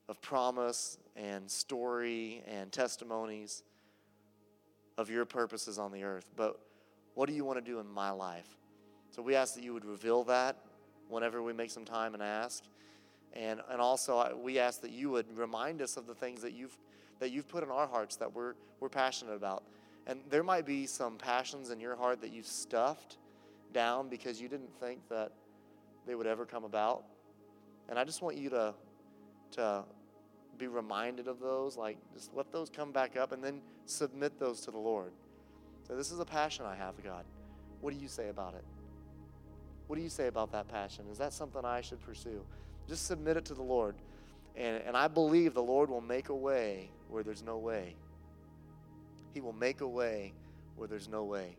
of 0.08 0.22
promise 0.22 0.98
and 1.16 1.50
story 1.50 2.44
and 2.48 2.72
testimonies 2.72 3.64
of 5.00 5.10
your 5.10 5.24
purposes 5.24 5.80
on 5.80 5.94
the 5.94 6.04
earth. 6.04 6.30
But 6.36 6.60
what 7.14 7.30
do 7.30 7.34
you 7.34 7.46
want 7.46 7.58
to 7.58 7.72
do 7.72 7.80
in 7.80 7.88
my 7.88 8.12
life? 8.12 8.58
So 9.12 9.22
we 9.22 9.34
ask 9.34 9.56
that 9.56 9.64
you 9.64 9.74
would 9.74 9.86
reveal 9.86 10.26
that 10.26 10.58
whenever 11.08 11.42
we 11.42 11.54
make 11.54 11.72
some 11.72 11.86
time 11.86 12.14
and 12.14 12.22
ask. 12.22 12.66
And, 13.32 13.62
and 13.72 13.80
also, 13.80 14.38
we 14.44 14.60
ask 14.60 14.82
that 14.82 14.92
you 14.92 15.10
would 15.12 15.38
remind 15.38 15.82
us 15.82 15.96
of 15.96 16.06
the 16.06 16.14
things 16.14 16.42
that 16.42 16.52
you've, 16.52 16.78
that 17.20 17.32
you've 17.32 17.48
put 17.48 17.64
in 17.64 17.72
our 17.72 17.88
hearts 17.88 18.18
that 18.18 18.36
we're, 18.36 18.56
we're 18.82 18.90
passionate 18.90 19.36
about. 19.36 19.64
And 20.06 20.20
there 20.30 20.44
might 20.44 20.66
be 20.66 20.86
some 20.86 21.18
passions 21.18 21.70
in 21.70 21.80
your 21.80 21.96
heart 21.96 22.20
that 22.20 22.32
you've 22.32 22.46
stuffed 22.46 23.20
down 23.72 24.10
because 24.10 24.42
you 24.42 24.50
didn't 24.50 24.74
think 24.82 25.08
that 25.08 25.32
they 26.06 26.16
would 26.16 26.28
ever 26.28 26.46
come 26.46 26.66
about. 26.66 27.06
And 27.88 27.98
I 27.98 28.04
just 28.04 28.22
want 28.22 28.36
you 28.36 28.50
to, 28.50 28.74
to 29.52 29.86
be 30.60 30.68
reminded 30.68 31.28
of 31.28 31.40
those. 31.40 31.78
Like, 31.78 31.98
just 32.14 32.34
let 32.36 32.52
those 32.52 32.70
come 32.70 32.92
back 32.92 33.18
up 33.18 33.32
and 33.32 33.44
then 33.44 33.62
submit 33.86 34.40
those 34.40 34.62
to 34.62 34.72
the 34.72 34.78
Lord. 34.78 35.12
So, 35.88 35.96
this 35.96 36.12
is 36.12 36.20
a 36.20 36.26
passion 36.26 36.66
I 36.66 36.76
have, 36.76 37.02
God. 37.04 37.26
What 37.82 37.94
do 37.94 38.00
you 38.00 38.08
say 38.08 38.30
about 38.30 38.54
it? 38.54 38.64
What 39.88 39.96
do 39.96 40.04
you 40.04 40.10
say 40.10 40.28
about 40.28 40.52
that 40.52 40.68
passion? 40.68 41.06
Is 41.12 41.18
that 41.18 41.34
something 41.34 41.66
I 41.66 41.82
should 41.82 42.00
pursue? 42.02 42.46
Just 42.88 43.08
submit 43.08 43.38
it 43.38 43.46
to 43.46 43.56
the 43.56 43.64
Lord. 43.64 43.96
And, 44.56 44.84
and 44.86 44.96
I 44.96 45.08
believe 45.08 45.54
the 45.54 45.64
Lord 45.64 45.90
will 45.90 46.02
make 46.02 46.30
a 46.30 46.36
way 46.36 46.92
where 47.08 47.24
there's 47.24 47.42
no 47.42 47.58
way. 47.58 47.96
He 49.34 49.42
will 49.42 49.54
make 49.54 49.82
a 49.82 49.88
way 49.88 50.34
where 50.76 50.88
there's 50.88 51.08
no 51.08 51.24
way. 51.24 51.56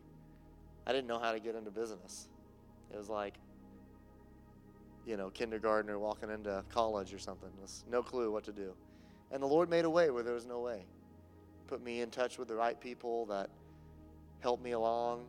I 0.86 0.92
didn't 0.92 1.09
know 1.09 1.18
how 1.18 1.32
to 1.32 1.40
get 1.40 1.55
into 1.55 1.70
business. 1.70 2.28
It 2.92 2.96
was 2.96 3.09
like, 3.09 3.34
you 5.07 5.16
know, 5.16 5.30
kindergartner 5.30 5.98
walking 5.98 6.30
into 6.30 6.62
college 6.72 7.12
or 7.14 7.18
something. 7.18 7.51
no 7.90 8.03
clue 8.03 8.30
what 8.30 8.44
to 8.44 8.53
do. 8.53 8.74
And 9.31 9.43
the 9.43 9.47
Lord 9.47 9.70
made 9.70 9.85
a 9.85 9.91
way 9.91 10.11
where 10.11 10.22
there 10.22 10.35
was 10.35 10.47
no 10.47 10.61
way. 10.61 10.85
Put 11.68 11.83
me 11.85 12.01
in 12.01 12.11
touch 12.11 12.39
with 12.39 12.49
the 12.49 12.55
right 12.55 12.81
people 12.81 13.26
that 13.26 13.49
helped 14.41 14.62
me 14.62 14.72
along, 14.72 15.24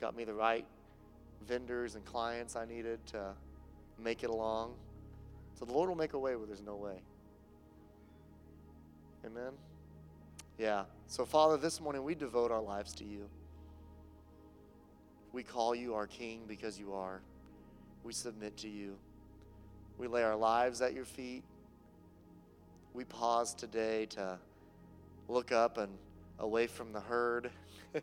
got 0.00 0.16
me 0.16 0.24
the 0.24 0.34
right 0.34 0.64
vendors 1.46 1.94
and 1.94 2.04
clients 2.04 2.56
I 2.56 2.64
needed 2.64 3.04
to 3.08 3.32
make 3.98 4.22
it 4.22 4.30
along. 4.30 4.74
So 5.58 5.64
the 5.64 5.72
Lord 5.72 5.88
will 5.88 5.96
make 5.96 6.14
a 6.14 6.18
way 6.18 6.36
where 6.36 6.46
there's 6.46 6.62
no 6.62 6.76
way. 6.76 7.02
Amen? 9.26 9.52
Yeah. 10.58 10.84
So, 11.06 11.24
Father, 11.24 11.56
this 11.56 11.80
morning 11.80 12.02
we 12.04 12.14
devote 12.14 12.50
our 12.50 12.62
lives 12.62 12.94
to 12.94 13.04
you. 13.04 13.28
We 15.32 15.42
call 15.42 15.74
you 15.74 15.94
our 15.94 16.06
King 16.06 16.42
because 16.48 16.78
you 16.78 16.94
are. 16.94 17.20
We 18.02 18.12
submit 18.12 18.56
to 18.58 18.68
you. 18.68 18.96
We 19.98 20.06
lay 20.06 20.22
our 20.22 20.36
lives 20.36 20.80
at 20.80 20.94
your 20.94 21.04
feet. 21.04 21.44
We 22.92 23.04
pause 23.04 23.54
today 23.54 24.06
to 24.06 24.38
look 25.28 25.52
up 25.52 25.78
and 25.78 25.92
away 26.38 26.66
from 26.66 26.92
the 26.92 27.00
herd 27.00 27.50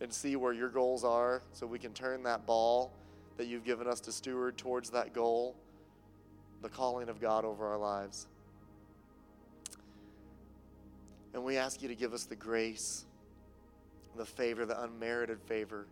and 0.00 0.12
see 0.12 0.36
where 0.36 0.52
your 0.52 0.68
goals 0.68 1.04
are 1.04 1.42
so 1.52 1.66
we 1.66 1.78
can 1.78 1.92
turn 1.92 2.22
that 2.22 2.46
ball 2.46 2.92
that 3.36 3.46
you've 3.46 3.64
given 3.64 3.88
us 3.88 4.00
to 4.00 4.12
steward 4.12 4.56
towards 4.56 4.90
that 4.90 5.12
goal, 5.12 5.56
the 6.62 6.68
calling 6.68 7.08
of 7.08 7.20
God 7.20 7.44
over 7.44 7.66
our 7.66 7.78
lives. 7.78 8.28
And 11.34 11.44
we 11.44 11.56
ask 11.56 11.82
you 11.82 11.88
to 11.88 11.94
give 11.94 12.12
us 12.12 12.24
the 12.24 12.36
grace, 12.36 13.04
the 14.16 14.24
favor, 14.24 14.64
the 14.64 14.80
unmerited 14.82 15.40
favor 15.42 15.86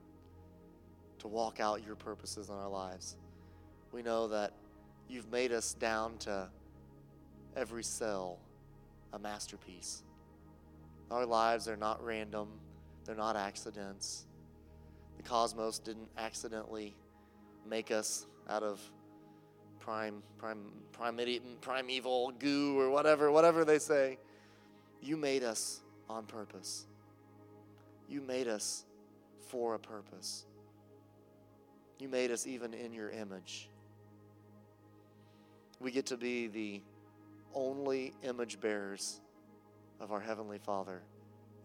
to 1.19 1.29
walk 1.29 1.61
out 1.61 1.85
your 1.85 1.97
purposes 1.97 2.49
in 2.49 2.55
our 2.55 2.69
lives. 2.69 3.17
We 3.93 4.03
know 4.03 4.29
that 4.29 4.53
you've 5.09 5.31
made 5.31 5.53
us 5.53 5.75
down 5.75 6.19
to 6.19 6.49
every 7.57 7.83
cell 7.83 8.39
a 9.13 9.19
masterpiece. 9.19 10.03
Our 11.11 11.25
lives 11.25 11.69
are 11.69 11.77
not 11.77 12.05
random, 12.05 12.49
they're 13.05 13.15
not 13.15 13.37
accidents. 13.37 14.27
The 15.17 15.23
cosmos 15.23 15.79
didn't 15.79 16.09
accidentally 16.19 16.95
make 17.69 17.91
us 17.91 18.27
out 18.49 18.63
of 18.63 18.81
prime, 19.81 20.23
prime, 20.39 20.59
primeval 21.61 22.33
goo 22.39 22.79
or 22.79 22.91
whatever, 22.91 23.31
whatever 23.31 23.65
they 23.65 23.79
say. 23.79 24.19
You 25.01 25.17
made 25.17 25.43
us 25.43 25.81
on 26.09 26.27
purpose. 26.27 26.87
You 28.09 28.21
made 28.21 28.49
us 28.49 28.85
for 29.49 29.75
a 29.75 29.79
purpose. 29.79 30.45
You 31.99 32.09
made 32.09 32.31
us 32.31 32.47
even 32.47 32.75
in 32.75 32.93
your 32.93 33.11
image. 33.11 33.71
We 35.81 35.91
get 35.91 36.07
to 36.07 36.17
be 36.17 36.49
the 36.49 36.81
only 37.57 38.13
image 38.23 38.61
bearers 38.61 39.21
of 39.99 40.13
our 40.13 40.21
Heavenly 40.21 40.59
Father 40.59 41.03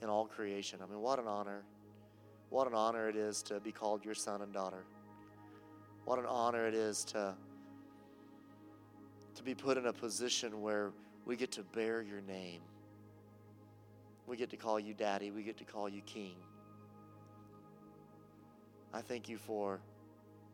in 0.01 0.09
all 0.09 0.25
creation. 0.25 0.79
I 0.81 0.89
mean, 0.89 1.01
what 1.01 1.19
an 1.19 1.27
honor. 1.27 1.63
What 2.49 2.67
an 2.67 2.73
honor 2.73 3.09
it 3.09 3.15
is 3.15 3.43
to 3.43 3.59
be 3.59 3.71
called 3.71 4.03
your 4.03 4.15
son 4.15 4.41
and 4.41 4.51
daughter. 4.51 4.85
What 6.05 6.17
an 6.17 6.25
honor 6.25 6.65
it 6.65 6.73
is 6.73 7.03
to, 7.05 7.35
to 9.35 9.43
be 9.43 9.53
put 9.53 9.77
in 9.77 9.85
a 9.85 9.93
position 9.93 10.61
where 10.61 10.91
we 11.25 11.35
get 11.35 11.51
to 11.51 11.63
bear 11.63 12.01
your 12.01 12.21
name. 12.21 12.61
We 14.25 14.37
get 14.37 14.49
to 14.51 14.57
call 14.57 14.79
you 14.79 14.93
daddy. 14.93 15.29
We 15.29 15.43
get 15.43 15.57
to 15.57 15.65
call 15.65 15.89
you 15.89 16.01
king. 16.01 16.35
I 18.93 19.01
thank 19.01 19.29
you 19.29 19.37
for 19.37 19.81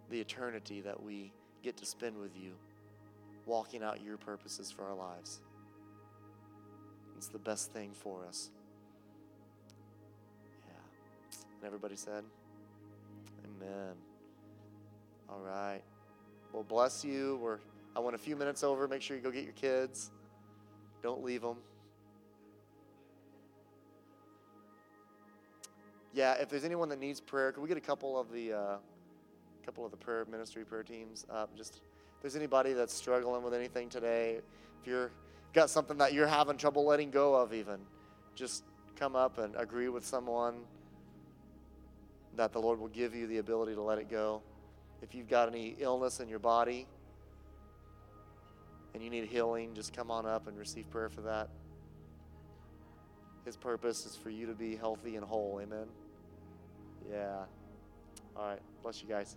the 0.10 0.20
eternity 0.20 0.82
that 0.82 1.02
we 1.02 1.32
get 1.64 1.78
to 1.78 1.86
spend 1.86 2.18
with 2.18 2.36
you, 2.36 2.54
walking 3.48 3.82
out 3.82 4.04
your 4.04 4.18
purposes 4.18 4.70
for 4.70 4.84
our 4.84 4.94
lives. 4.94 5.40
It's 7.18 7.28
the 7.28 7.40
best 7.40 7.72
thing 7.72 7.92
for 7.94 8.26
us. 8.28 8.52
Yeah. 10.68 11.38
And 11.56 11.66
everybody 11.66 11.96
said, 11.96 12.24
Amen. 13.44 13.96
All 15.30 15.40
right. 15.40 15.82
Well, 16.54 16.64
bless 16.64 17.04
you. 17.04 17.40
We're, 17.42 17.58
I 17.96 18.00
want 18.00 18.16
a 18.16 18.20
few 18.20 18.36
minutes 18.36 18.64
over. 18.64 18.88
Make 18.88 19.02
sure 19.02 19.18
you 19.18 19.24
go 19.24 19.32
get 19.32 19.44
your 19.44 19.54
kids. 19.54 20.12
Don't 21.02 21.24
leave 21.24 21.42
them. 21.42 21.58
Yeah, 26.14 26.34
if 26.34 26.50
there's 26.50 26.64
anyone 26.64 26.90
that 26.90 27.00
needs 27.00 27.20
prayer, 27.20 27.52
can 27.52 27.62
we 27.62 27.70
get 27.70 27.78
a 27.78 27.82
couple 27.82 28.20
of 28.20 28.32
the 28.32 28.54
uh, 28.54 28.78
couple 29.64 29.86
of 29.86 29.92
the 29.92 29.98
prayer 29.98 30.26
ministry 30.32 30.66
prayer 30.66 30.82
teams 30.82 31.26
up? 31.30 31.56
Just 31.56 31.82
there's 32.22 32.36
anybody 32.36 32.74
that's 32.74 32.94
struggling 32.94 33.44
with 33.44 33.54
anything 33.54 33.90
today, 33.90 34.40
if 34.82 34.88
you're 34.88 35.12
got 35.54 35.70
something 35.70 35.98
that 35.98 36.14
you're 36.14 36.28
having 36.28 36.58
trouble 36.58 36.86
letting 36.86 37.10
go 37.10 37.36
of, 37.36 37.54
even 37.54 37.80
just 38.36 38.64
come 38.96 39.16
up 39.16 39.38
and 39.38 39.56
agree 39.56 39.90
with 39.90 40.06
someone 40.06 40.56
that 42.36 42.54
the 42.54 42.60
Lord 42.60 42.80
will 42.80 42.88
give 42.90 43.16
you 43.16 43.28
the 43.28 43.40
ability 43.40 43.74
to 43.74 43.82
let 43.82 43.98
it 43.98 44.10
go. 44.10 44.42
If 45.02 45.16
you've 45.16 45.30
got 45.30 45.50
any 45.50 45.76
illness 45.80 46.20
in 46.20 46.30
your 46.30 46.40
body 46.40 46.88
and 48.94 49.04
you 49.04 49.10
need 49.10 49.26
healing, 49.26 49.74
just 49.74 49.96
come 49.96 50.12
on 50.12 50.26
up 50.26 50.48
and 50.48 50.58
receive 50.58 50.90
prayer 50.90 51.10
for 51.10 51.22
that. 51.22 51.50
His 53.46 53.56
purpose 53.56 54.06
is 54.06 54.16
for 54.16 54.30
you 54.30 54.46
to 54.48 54.54
be 54.54 54.76
healthy 54.76 55.16
and 55.16 55.26
whole. 55.26 55.60
Amen. 55.64 55.88
Yeah. 57.10 57.46
All 58.36 58.48
right. 58.48 58.60
Bless 58.84 59.02
you 59.02 59.08
guys. 59.08 59.36